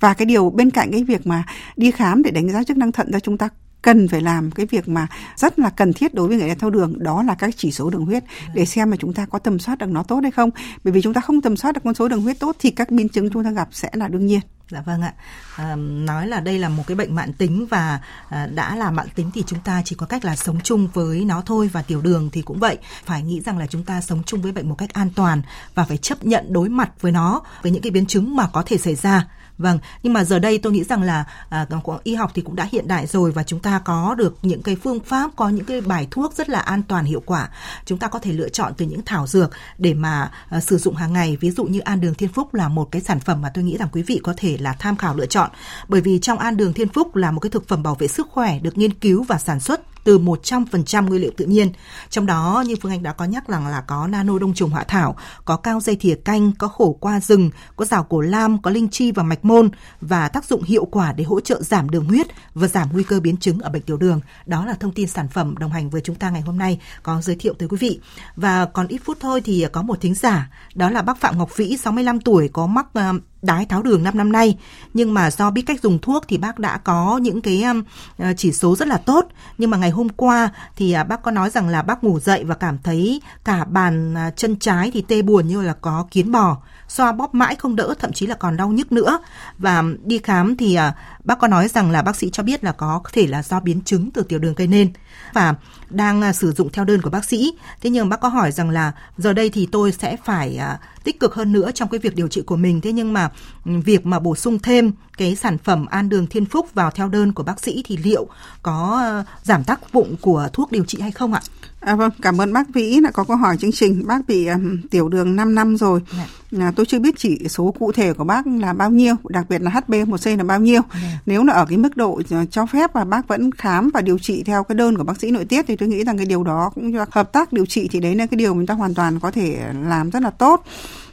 Và 0.00 0.14
cái 0.14 0.26
điều 0.26 0.50
bên 0.50 0.70
cạnh 0.70 0.92
cái 0.92 1.04
việc 1.04 1.26
mà 1.26 1.44
đi 1.76 1.90
khám 1.90 2.22
để 2.22 2.30
đánh 2.30 2.52
giá 2.52 2.64
chức 2.64 2.76
năng 2.76 2.92
thận 2.92 3.12
ra, 3.12 3.20
chúng 3.20 3.38
ta 3.38 3.48
cần 3.82 4.08
phải 4.08 4.20
làm 4.20 4.50
cái 4.50 4.66
việc 4.66 4.88
mà 4.88 5.06
rất 5.36 5.58
là 5.58 5.70
cần 5.70 5.92
thiết 5.92 6.14
đối 6.14 6.28
với 6.28 6.36
người 6.36 6.46
đái 6.46 6.56
tháo 6.56 6.70
đường 6.70 7.02
đó 7.02 7.22
là 7.22 7.34
các 7.34 7.54
chỉ 7.56 7.72
số 7.72 7.90
đường 7.90 8.04
huyết. 8.04 8.24
Để 8.54 8.66
xem 8.66 8.90
mà 8.90 8.96
chúng 8.96 9.14
ta 9.14 9.26
có 9.26 9.38
tầm 9.38 9.58
soát 9.58 9.78
được 9.78 9.88
nó 9.88 10.02
tốt 10.02 10.20
hay 10.22 10.30
không. 10.30 10.50
Bởi 10.84 10.92
vì 10.92 11.02
chúng 11.02 11.14
ta 11.14 11.20
không 11.20 11.40
tầm 11.40 11.56
soát 11.56 11.72
được 11.72 11.80
con 11.84 11.94
số 11.94 12.08
đường 12.08 12.22
huyết 12.22 12.38
tốt 12.38 12.56
thì 12.58 12.70
các 12.70 12.90
biến 12.90 13.08
chứng 13.08 13.30
chúng 13.30 13.44
ta 13.44 13.50
gặp 13.50 13.68
sẽ 13.72 13.90
là 13.92 14.08
đương 14.08 14.26
nhiên. 14.26 14.40
Dạ 14.70 14.80
vâng 14.80 15.02
ạ. 15.02 15.14
À, 15.56 15.76
nói 15.76 16.28
là 16.28 16.40
đây 16.40 16.58
là 16.58 16.68
một 16.68 16.82
cái 16.86 16.96
bệnh 16.96 17.14
mãn 17.14 17.32
tính 17.32 17.66
và 17.70 18.00
à, 18.28 18.46
đã 18.46 18.76
là 18.76 18.90
mãn 18.90 19.08
tính 19.14 19.30
thì 19.34 19.44
chúng 19.46 19.58
ta 19.64 19.82
chỉ 19.84 19.96
có 19.96 20.06
cách 20.06 20.24
là 20.24 20.36
sống 20.36 20.60
chung 20.64 20.88
với 20.94 21.24
nó 21.24 21.42
thôi 21.46 21.70
và 21.72 21.82
tiểu 21.82 22.00
đường 22.00 22.30
thì 22.32 22.42
cũng 22.42 22.58
vậy. 22.58 22.78
Phải 23.04 23.22
nghĩ 23.22 23.40
rằng 23.40 23.58
là 23.58 23.66
chúng 23.66 23.84
ta 23.84 24.00
sống 24.00 24.22
chung 24.26 24.42
với 24.42 24.52
bệnh 24.52 24.68
một 24.68 24.74
cách 24.74 24.92
an 24.92 25.10
toàn 25.14 25.42
và 25.74 25.84
phải 25.84 25.96
chấp 25.96 26.24
nhận 26.24 26.52
đối 26.52 26.68
mặt 26.68 26.90
với 27.00 27.12
nó 27.12 27.42
với 27.62 27.72
những 27.72 27.82
cái 27.82 27.90
biến 27.90 28.06
chứng 28.06 28.36
mà 28.36 28.48
có 28.52 28.62
thể 28.66 28.78
xảy 28.78 28.94
ra 28.94 29.26
Vâng, 29.60 29.78
nhưng 30.02 30.12
mà 30.12 30.24
giờ 30.24 30.38
đây 30.38 30.58
tôi 30.58 30.72
nghĩ 30.72 30.84
rằng 30.84 31.02
là 31.02 31.24
à, 31.48 31.66
y 32.04 32.14
học 32.14 32.30
thì 32.34 32.42
cũng 32.42 32.56
đã 32.56 32.68
hiện 32.72 32.88
đại 32.88 33.06
rồi 33.06 33.32
và 33.32 33.42
chúng 33.42 33.60
ta 33.60 33.78
có 33.84 34.14
được 34.14 34.36
những 34.42 34.62
cái 34.62 34.76
phương 34.76 35.00
pháp, 35.00 35.30
có 35.36 35.48
những 35.48 35.64
cái 35.64 35.80
bài 35.80 36.08
thuốc 36.10 36.34
rất 36.34 36.48
là 36.48 36.58
an 36.58 36.82
toàn 36.82 37.04
hiệu 37.04 37.22
quả. 37.26 37.48
Chúng 37.84 37.98
ta 37.98 38.08
có 38.08 38.18
thể 38.18 38.32
lựa 38.32 38.48
chọn 38.48 38.72
từ 38.76 38.86
những 38.86 39.02
thảo 39.06 39.26
dược 39.26 39.50
để 39.78 39.94
mà 39.94 40.30
à, 40.48 40.60
sử 40.60 40.78
dụng 40.78 40.94
hàng 40.94 41.12
ngày. 41.12 41.36
Ví 41.40 41.50
dụ 41.50 41.64
như 41.64 41.80
An 41.80 42.00
Đường 42.00 42.14
Thiên 42.14 42.32
Phúc 42.32 42.54
là 42.54 42.68
một 42.68 42.88
cái 42.90 43.02
sản 43.02 43.20
phẩm 43.20 43.42
mà 43.42 43.50
tôi 43.54 43.64
nghĩ 43.64 43.76
rằng 43.76 43.88
quý 43.92 44.02
vị 44.02 44.20
có 44.22 44.34
thể 44.36 44.56
là 44.60 44.72
tham 44.72 44.96
khảo 44.96 45.16
lựa 45.16 45.26
chọn. 45.26 45.50
Bởi 45.88 46.00
vì 46.00 46.18
trong 46.18 46.38
An 46.38 46.56
Đường 46.56 46.72
Thiên 46.72 46.88
Phúc 46.88 47.16
là 47.16 47.30
một 47.30 47.40
cái 47.40 47.50
thực 47.50 47.68
phẩm 47.68 47.82
bảo 47.82 47.94
vệ 47.94 48.08
sức 48.08 48.28
khỏe 48.30 48.58
được 48.58 48.78
nghiên 48.78 48.94
cứu 48.94 49.22
và 49.22 49.38
sản 49.38 49.60
xuất 49.60 49.89
từ 50.10 50.18
100% 50.18 51.08
nguyên 51.08 51.20
liệu 51.22 51.30
tự 51.36 51.44
nhiên. 51.44 51.72
Trong 52.08 52.26
đó 52.26 52.64
như 52.66 52.74
Phương 52.82 52.92
Anh 52.92 53.02
đã 53.02 53.12
có 53.12 53.24
nhắc 53.24 53.48
rằng 53.48 53.66
là 53.66 53.80
có 53.80 54.06
nano 54.06 54.38
đông 54.38 54.54
trùng 54.54 54.74
hạ 54.74 54.84
thảo, 54.84 55.16
có 55.44 55.56
cao 55.56 55.80
dây 55.80 55.96
thìa 55.96 56.14
canh, 56.14 56.52
có 56.58 56.68
khổ 56.68 56.96
qua 57.00 57.20
rừng, 57.20 57.50
có 57.76 57.84
rào 57.84 58.04
cổ 58.04 58.20
lam, 58.20 58.62
có 58.62 58.70
linh 58.70 58.88
chi 58.88 59.12
và 59.12 59.22
mạch 59.22 59.44
môn 59.44 59.70
và 60.00 60.28
tác 60.28 60.44
dụng 60.44 60.62
hiệu 60.62 60.84
quả 60.84 61.12
để 61.12 61.24
hỗ 61.24 61.40
trợ 61.40 61.62
giảm 61.62 61.90
đường 61.90 62.04
huyết 62.04 62.26
và 62.54 62.68
giảm 62.68 62.88
nguy 62.92 63.02
cơ 63.02 63.20
biến 63.20 63.36
chứng 63.36 63.58
ở 63.58 63.70
bệnh 63.70 63.82
tiểu 63.82 63.96
đường. 63.96 64.20
Đó 64.46 64.66
là 64.66 64.74
thông 64.74 64.92
tin 64.92 65.08
sản 65.08 65.28
phẩm 65.28 65.54
đồng 65.58 65.72
hành 65.72 65.90
với 65.90 66.00
chúng 66.00 66.16
ta 66.16 66.30
ngày 66.30 66.42
hôm 66.42 66.58
nay 66.58 66.80
có 67.02 67.20
giới 67.22 67.36
thiệu 67.36 67.54
tới 67.58 67.68
quý 67.68 67.76
vị. 67.80 68.00
Và 68.36 68.64
còn 68.64 68.86
ít 68.86 69.00
phút 69.04 69.16
thôi 69.20 69.40
thì 69.44 69.66
có 69.72 69.82
một 69.82 70.00
thính 70.00 70.14
giả, 70.14 70.50
đó 70.74 70.90
là 70.90 71.02
bác 71.02 71.20
Phạm 71.20 71.38
Ngọc 71.38 71.56
Vĩ, 71.56 71.76
65 71.76 72.20
tuổi, 72.20 72.48
có 72.52 72.66
mắc 72.66 72.86
ờ, 72.92 73.12
đái 73.42 73.66
tháo 73.66 73.82
đường 73.82 74.02
5 74.02 74.18
năm 74.18 74.32
nay. 74.32 74.56
Nhưng 74.94 75.14
mà 75.14 75.30
do 75.30 75.50
biết 75.50 75.62
cách 75.62 75.82
dùng 75.82 75.98
thuốc 75.98 76.24
thì 76.28 76.38
bác 76.38 76.58
đã 76.58 76.78
có 76.78 77.18
những 77.22 77.40
cái 77.40 77.62
um, 77.62 77.82
ờ, 78.18 78.32
chỉ 78.36 78.52
số 78.52 78.76
rất 78.76 78.88
là 78.88 78.96
tốt. 78.96 79.26
Nhưng 79.58 79.70
mà 79.70 79.76
ngày 79.76 79.90
hôm 79.90 80.08
qua 80.08 80.50
thì 80.76 80.92
à, 80.92 81.04
bác 81.04 81.22
có 81.22 81.30
nói 81.30 81.50
rằng 81.50 81.68
là 81.68 81.82
bác 81.82 82.04
ngủ 82.04 82.20
dậy 82.20 82.44
và 82.44 82.54
cảm 82.54 82.78
thấy 82.82 83.20
cả 83.44 83.64
bàn 83.64 84.14
à, 84.14 84.30
chân 84.30 84.56
trái 84.56 84.90
thì 84.94 85.04
tê 85.08 85.22
buồn 85.22 85.48
như 85.48 85.62
là 85.62 85.72
có 85.72 86.06
kiến 86.10 86.32
bò 86.32 86.56
xoa 86.90 87.12
bóp 87.12 87.34
mãi 87.34 87.56
không 87.56 87.76
đỡ 87.76 87.94
thậm 87.98 88.12
chí 88.12 88.26
là 88.26 88.34
còn 88.34 88.56
đau 88.56 88.68
nhức 88.68 88.92
nữa 88.92 89.18
và 89.58 89.84
đi 90.04 90.18
khám 90.18 90.56
thì 90.56 90.78
uh, 90.88 90.94
bác 91.24 91.38
có 91.38 91.48
nói 91.48 91.68
rằng 91.68 91.90
là 91.90 92.02
bác 92.02 92.16
sĩ 92.16 92.30
cho 92.32 92.42
biết 92.42 92.64
là 92.64 92.72
có 92.72 93.00
thể 93.12 93.26
là 93.26 93.42
do 93.42 93.60
biến 93.60 93.80
chứng 93.84 94.10
từ 94.10 94.22
tiểu 94.22 94.38
đường 94.38 94.54
gây 94.54 94.66
nên 94.66 94.92
và 95.32 95.54
đang 95.90 96.22
uh, 96.28 96.34
sử 96.34 96.52
dụng 96.52 96.70
theo 96.72 96.84
đơn 96.84 97.02
của 97.02 97.10
bác 97.10 97.24
sĩ 97.24 97.52
thế 97.82 97.90
nhưng 97.90 98.08
bác 98.08 98.20
có 98.20 98.28
hỏi 98.28 98.52
rằng 98.52 98.70
là 98.70 98.92
giờ 99.18 99.32
đây 99.32 99.50
thì 99.50 99.68
tôi 99.72 99.92
sẽ 99.92 100.16
phải 100.24 100.60
uh, 100.74 101.04
tích 101.04 101.20
cực 101.20 101.34
hơn 101.34 101.52
nữa 101.52 101.70
trong 101.74 101.88
cái 101.88 101.98
việc 101.98 102.16
điều 102.16 102.28
trị 102.28 102.42
của 102.42 102.56
mình 102.56 102.80
thế 102.80 102.92
nhưng 102.92 103.12
mà 103.12 103.30
việc 103.64 104.06
mà 104.06 104.18
bổ 104.18 104.36
sung 104.36 104.58
thêm 104.58 104.92
cái 105.18 105.36
sản 105.36 105.58
phẩm 105.58 105.86
an 105.86 106.08
đường 106.08 106.26
thiên 106.26 106.46
phúc 106.46 106.68
vào 106.74 106.90
theo 106.90 107.08
đơn 107.08 107.32
của 107.32 107.42
bác 107.42 107.60
sĩ 107.60 107.82
thì 107.86 107.96
liệu 107.96 108.26
có 108.62 109.02
giảm 109.42 109.64
tác 109.64 109.80
dụng 109.92 110.16
của 110.20 110.48
thuốc 110.52 110.72
điều 110.72 110.84
trị 110.84 111.00
hay 111.00 111.10
không 111.10 111.32
ạ? 111.32 111.40
À, 111.80 111.94
vâng, 111.94 112.10
cảm 112.22 112.40
ơn 112.40 112.52
bác 112.52 112.68
Vĩ 112.68 113.00
đã 113.04 113.10
có 113.10 113.24
câu 113.24 113.36
hỏi 113.36 113.56
chương 113.56 113.72
trình. 113.72 114.06
Bác 114.06 114.28
bị 114.28 114.46
um, 114.46 114.80
tiểu 114.90 115.08
đường 115.08 115.36
5 115.36 115.54
năm 115.54 115.76
rồi. 115.76 116.00
Dạ. 116.16 116.26
À, 116.58 116.72
tôi 116.76 116.86
chưa 116.86 116.98
biết 116.98 117.14
chỉ 117.18 117.48
số 117.48 117.74
cụ 117.78 117.92
thể 117.92 118.12
của 118.12 118.24
bác 118.24 118.46
là 118.46 118.72
bao 118.72 118.90
nhiêu, 118.90 119.14
đặc 119.28 119.46
biệt 119.48 119.62
là 119.62 119.70
HB1C 119.70 120.36
là 120.36 120.44
bao 120.44 120.60
nhiêu. 120.60 120.82
Dạ. 120.92 121.18
Nếu 121.26 121.44
là 121.44 121.52
ở 121.52 121.66
cái 121.68 121.78
mức 121.78 121.96
độ 121.96 122.20
ờ, 122.30 122.44
cho 122.50 122.66
phép 122.66 122.92
và 122.92 123.04
bác 123.04 123.28
vẫn 123.28 123.52
khám 123.52 123.90
và 123.94 124.00
điều 124.00 124.18
trị 124.18 124.42
theo 124.46 124.64
cái 124.64 124.76
đơn 124.76 124.96
của 124.96 125.04
bác 125.04 125.20
sĩ 125.20 125.30
nội 125.30 125.44
tiết 125.44 125.64
thì 125.68 125.76
tôi 125.76 125.88
nghĩ 125.88 126.04
rằng 126.04 126.16
cái 126.16 126.26
điều 126.26 126.44
đó 126.44 126.70
cũng 126.74 126.92
hợp 127.10 127.32
tác 127.32 127.52
điều 127.52 127.66
trị 127.66 127.88
thì 127.92 128.00
đấy 128.00 128.14
là 128.14 128.26
cái 128.26 128.38
điều 128.38 128.54
mình 128.54 128.66
ta 128.66 128.74
hoàn 128.74 128.94
toàn 128.94 129.20
có 129.20 129.30
thể 129.30 129.58
làm 129.86 130.10
rất 130.10 130.22
là 130.22 130.30
tốt. 130.30 130.64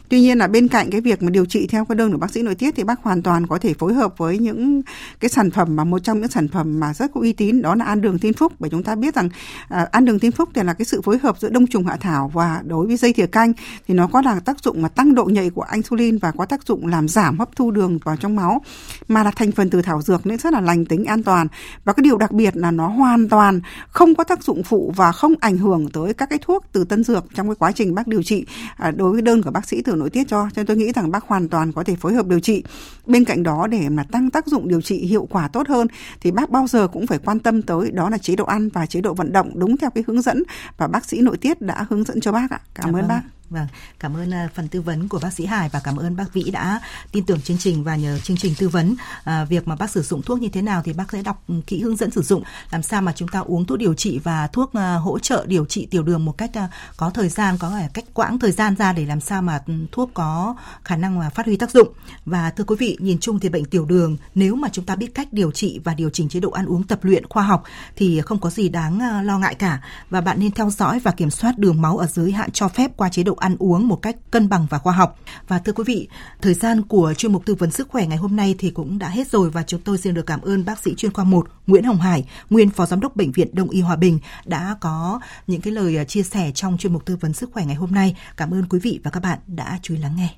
Tuy 0.10 0.20
nhiên 0.20 0.38
là 0.38 0.48
bên 0.48 0.68
cạnh 0.68 0.90
cái 0.92 1.02
việc 1.02 1.24
mà 1.24 1.30
điều 1.30 1.46
trị 1.46 1.68
theo 1.68 1.86
cái 1.86 1.96
đơn 1.96 2.12
của 2.12 2.18
bác 2.18 2.32
sĩ 2.32 2.42
nội 2.42 2.56
tiết 2.56 2.76
thì 2.76 2.84
bác 2.84 3.04
hoàn 3.04 3.22
toàn 3.22 3.48
có 3.48 3.58
thể 3.58 3.74
phối 3.74 3.94
hợp 3.94 4.18
với 4.18 4.38
những 4.38 4.82
cái 5.20 5.30
sản 5.30 5.52
phẩm 5.52 5.76
mà 5.76 5.84
một 5.84 6.00
trong 6.00 6.20
những 6.20 6.32
sản 6.32 6.48
phẩm 6.48 6.80
mà 6.80 6.94
rất 6.94 7.12
có 7.14 7.22
uy 7.22 7.34
tín, 7.34 7.62
đó 7.62 7.76
là 7.76 7.86
An 7.86 8.02
Đường 8.02 8.20
Tiên 8.20 8.34
Phúc. 8.34 8.54
Bởi 8.60 8.70
chúng 8.70 8.84
ta 8.84 8.96
biết 8.96 9.16
rằng 9.16 9.30
à, 9.70 9.88
An 9.92 10.06
Đường 10.06 10.20
Tiên 10.20 10.32
Phúc 10.32 10.50
thì 10.54 10.64
là 10.64 10.74
cái 10.74 10.86
sự 10.86 11.02
phối 11.02 11.18
hợp 11.18 11.40
giữa 11.40 11.50
đông 11.50 11.68
trùng 11.68 11.88
hạ 11.88 11.98
thảo 12.00 12.32
và 12.34 12.62
đối 12.66 12.88
với 12.88 12.98
dây 12.98 13.14
thìa 13.14 13.28
canh. 13.28 13.54
Thì 13.88 13.94
nó 13.94 14.08
có 14.08 14.22
là 14.22 14.40
tác 14.40 14.64
dụng 14.64 14.82
mà 14.82 14.90
tăng 14.90 15.16
độ 15.16 15.26
nhạy 15.26 15.50
của 15.50 15.66
insulin 15.74 16.18
và 16.18 16.32
có 16.32 16.46
tác 16.46 16.64
dụng 16.68 16.88
làm 16.88 17.08
giảm 17.08 17.40
hấp 17.40 17.56
thu 17.56 17.72
đường 17.72 18.00
vào 18.04 18.16
trong 18.18 18.36
máu. 18.36 18.62
Mà 19.08 19.24
là 19.24 19.32
thành 19.32 19.52
phần 19.52 19.70
từ 19.70 19.82
thảo 19.82 20.02
dược 20.02 20.28
nên 20.28 20.38
rất 20.38 20.54
là 20.54 20.62
lành 20.62 20.86
tính, 20.86 21.06
an 21.06 21.24
toàn. 21.24 21.48
Và 21.86 21.94
cái 21.94 22.04
điều 22.04 22.18
đặc 22.18 22.32
biệt 22.32 22.58
là 22.58 22.72
nó 22.72 22.88
hoàn 22.88 23.30
toàn 23.30 23.62
không 23.90 24.16
có 24.16 24.24
tác 24.24 24.44
dụng 24.44 24.64
phụ 24.64 24.94
và 24.96 25.12
không 25.12 25.34
ảnh 25.40 25.58
hưởng 25.58 25.90
tới 25.90 26.14
các 26.14 26.30
cái 26.30 26.40
thuốc 26.42 26.66
từ 26.72 26.84
tân 26.84 27.04
dược 27.04 27.26
trong 27.36 27.48
cái 27.48 27.56
quá 27.56 27.72
trình 27.72 27.96
bác 27.96 28.08
điều 28.08 28.24
trị 28.24 28.46
à, 28.78 28.92
đối 28.92 29.12
với 29.12 29.22
đơn 29.22 29.44
của 29.44 29.52
bác 29.52 29.68
sĩ 29.68 29.82
từ 29.82 29.97
nội 30.00 30.10
tiết 30.10 30.28
cho. 30.28 30.50
Cho 30.50 30.54
nên 30.56 30.66
tôi 30.66 30.78
nghĩ 30.78 30.92
rằng 30.92 31.12
bác 31.12 31.24
hoàn 31.24 31.50
toàn 31.50 31.72
có 31.72 31.84
thể 31.84 31.96
phối 31.96 32.14
hợp 32.14 32.28
điều 32.28 32.40
trị. 32.40 32.64
Bên 33.06 33.26
cạnh 33.26 33.44
đó 33.44 33.68
để 33.68 33.90
mà 33.90 34.04
tăng 34.04 34.30
tác 34.30 34.48
dụng 34.48 34.68
điều 34.68 34.82
trị 34.82 34.98
hiệu 34.98 35.28
quả 35.30 35.48
tốt 35.48 35.68
hơn 35.68 35.88
thì 36.22 36.32
bác 36.32 36.50
bao 36.50 36.68
giờ 36.68 36.88
cũng 36.88 37.08
phải 37.08 37.20
quan 37.20 37.40
tâm 37.40 37.62
tới 37.62 37.92
đó 37.92 38.10
là 38.10 38.18
chế 38.18 38.36
độ 38.36 38.46
ăn 38.46 38.70
và 38.70 38.86
chế 38.86 39.02
độ 39.02 39.14
vận 39.14 39.32
động 39.32 39.52
đúng 39.56 39.78
theo 39.78 39.90
cái 39.90 40.04
hướng 40.08 40.22
dẫn 40.22 40.44
và 40.78 40.88
bác 40.88 41.06
sĩ 41.06 41.22
nội 41.22 41.38
tiết 41.38 41.62
đã 41.62 41.86
hướng 41.90 42.04
dẫn 42.04 42.22
cho 42.22 42.32
bác 42.32 42.52
ạ. 42.52 42.60
Cảm, 42.76 42.86
Cảm 42.86 42.96
ơn 42.96 43.02
vâng. 43.02 43.08
bác. 43.10 43.22
Vâng, 43.50 43.68
cảm 44.00 44.18
ơn 44.18 44.34
à, 44.34 44.50
phần 44.56 44.68
tư 44.68 44.82
vấn 44.82 45.08
của 45.08 45.20
bác 45.20 45.34
sĩ 45.34 45.46
Hải 45.46 45.70
và 45.70 45.80
cảm 45.80 45.96
ơn 45.98 46.16
bác 46.16 46.34
Vĩ 46.34 46.52
đã 46.52 46.82
tin 47.12 47.26
tưởng 47.26 47.42
chương 47.42 47.58
trình 47.58 47.84
và 47.84 47.96
nhờ 47.96 48.20
chương 48.20 48.38
trình 48.38 48.54
tư 48.58 48.70
vấn. 48.70 48.96
À, 49.24 49.46
việc 49.46 49.68
mà 49.68 49.76
bác 49.76 49.90
sử 49.90 50.02
dụng 50.02 50.22
thuốc 50.22 50.40
như 50.40 50.50
thế 50.50 50.62
nào 50.62 50.82
thì 50.86 50.94
bác 50.94 51.12
sẽ 51.12 51.22
đọc 51.22 51.44
ừ, 51.48 51.56
kỹ 51.68 51.82
hướng 51.82 51.96
dẫn 51.96 52.12
sử 52.12 52.22
dụng 52.22 52.44
làm 52.72 52.84
sao 52.84 53.02
mà 53.02 53.14
chúng 53.16 53.28
ta 53.28 53.40
uống 53.40 53.66
thuốc 53.66 53.78
điều 53.78 53.94
trị 53.94 54.20
và 54.24 54.48
thuốc 54.48 54.74
à, 54.74 54.96
hỗ 54.96 55.20
trợ 55.20 55.46
điều 55.48 55.66
trị 55.66 55.88
tiểu 55.92 56.04
đường 56.04 56.26
một 56.26 56.38
cách 56.38 56.52
à, 56.54 56.70
có 56.98 57.10
thời 57.10 57.30
gian 57.30 57.58
có 57.58 57.72
cách 57.94 58.06
quãng 58.14 58.40
thời 58.40 58.52
gian 58.52 58.76
ra 58.76 58.94
để 58.94 59.06
làm 59.06 59.20
sao 59.22 59.42
mà 59.42 59.62
ừ, 59.68 59.74
thuốc 59.92 60.12
có 60.14 60.56
khả 60.84 60.96
năng 60.96 61.20
mà 61.20 61.30
phát 61.30 61.46
huy 61.46 61.58
tác 61.58 61.72
dụng. 61.72 61.88
Và 62.26 62.50
thưa 62.50 62.64
quý 62.64 62.76
vị 62.80 62.98
nhìn 63.00 63.20
chung 63.20 63.40
thì 63.40 63.50
bệnh 63.50 63.66
tiểu 63.66 63.86
đường 63.86 64.18
nếu 64.36 64.56
mà 64.56 64.70
chúng 64.72 64.86
ta 64.86 64.96
biết 64.96 65.16
cách 65.16 65.28
điều 65.32 65.52
trị 65.52 65.80
và 65.84 65.94
điều 65.94 66.10
chỉnh 66.10 66.30
chế 66.30 66.40
độ 66.40 66.52
ăn 66.52 66.66
uống 66.66 66.84
tập 66.84 67.00
luyện 67.02 67.26
khoa 67.30 67.44
học 67.44 67.64
thì 67.96 68.22
không 68.22 68.40
có 68.40 68.50
gì 68.50 68.70
đáng 68.70 69.00
à, 69.00 69.22
lo 69.22 69.40
ngại 69.40 69.56
cả. 69.56 69.82
Và 70.10 70.22
bạn 70.22 70.40
nên 70.40 70.52
theo 70.52 70.70
dõi 70.70 71.00
và 71.00 71.12
kiểm 71.12 71.30
soát 71.30 71.58
đường 71.58 71.82
máu 71.82 71.98
ở 71.98 72.08
giới 72.08 72.32
hạn 72.32 72.52
cho 72.52 72.68
phép 72.68 72.92
qua 72.98 73.10
chế 73.10 73.24
độ 73.24 73.37
ăn 73.38 73.56
uống 73.60 73.88
một 73.88 74.02
cách 74.02 74.16
cân 74.32 74.50
bằng 74.50 74.68
và 74.70 74.78
khoa 74.78 74.94
học. 74.94 75.20
Và 75.48 75.60
thưa 75.60 75.74
quý 75.74 75.84
vị, 75.88 76.08
thời 76.42 76.54
gian 76.54 76.82
của 76.82 77.14
chuyên 77.18 77.32
mục 77.32 77.46
tư 77.46 77.56
vấn 77.56 77.72
sức 77.72 77.90
khỏe 77.90 78.06
ngày 78.06 78.18
hôm 78.18 78.36
nay 78.36 78.56
thì 78.58 78.70
cũng 78.70 79.00
đã 79.00 79.10
hết 79.10 79.28
rồi 79.28 79.50
và 79.50 79.64
chúng 79.64 79.82
tôi 79.82 79.98
xin 79.98 80.14
được 80.14 80.26
cảm 80.26 80.42
ơn 80.42 80.66
bác 80.66 80.80
sĩ 80.80 80.96
chuyên 80.96 81.14
khoa 81.14 81.24
1 81.24 81.48
Nguyễn 81.68 81.84
Hồng 81.84 81.98
Hải, 81.98 82.26
nguyên 82.50 82.70
phó 82.70 82.86
giám 82.86 83.00
đốc 83.00 83.16
bệnh 83.16 83.32
viện 83.32 83.48
Đông 83.54 83.70
y 83.70 83.82
Hòa 83.82 83.96
Bình 83.96 84.20
đã 84.46 84.76
có 84.82 85.20
những 85.48 85.62
cái 85.62 85.74
lời 85.74 85.98
à, 85.98 86.04
chia 86.04 86.24
sẻ 86.24 86.52
trong 86.56 86.78
chuyên 86.78 86.94
mục 86.94 87.06
tư 87.06 87.18
vấn 87.22 87.34
sức 87.34 87.50
khỏe 87.54 87.66
ngày 87.66 87.76
hôm 87.76 87.92
nay. 87.92 88.16
Cảm 88.38 88.54
ơn 88.54 88.66
quý 88.70 88.80
vị 88.80 89.00
và 89.04 89.12
các 89.12 89.20
bạn 89.20 89.40
đã 89.48 89.80
chú 89.82 89.94
ý 89.94 90.00
lắng 90.02 90.16
nghe. 90.18 90.30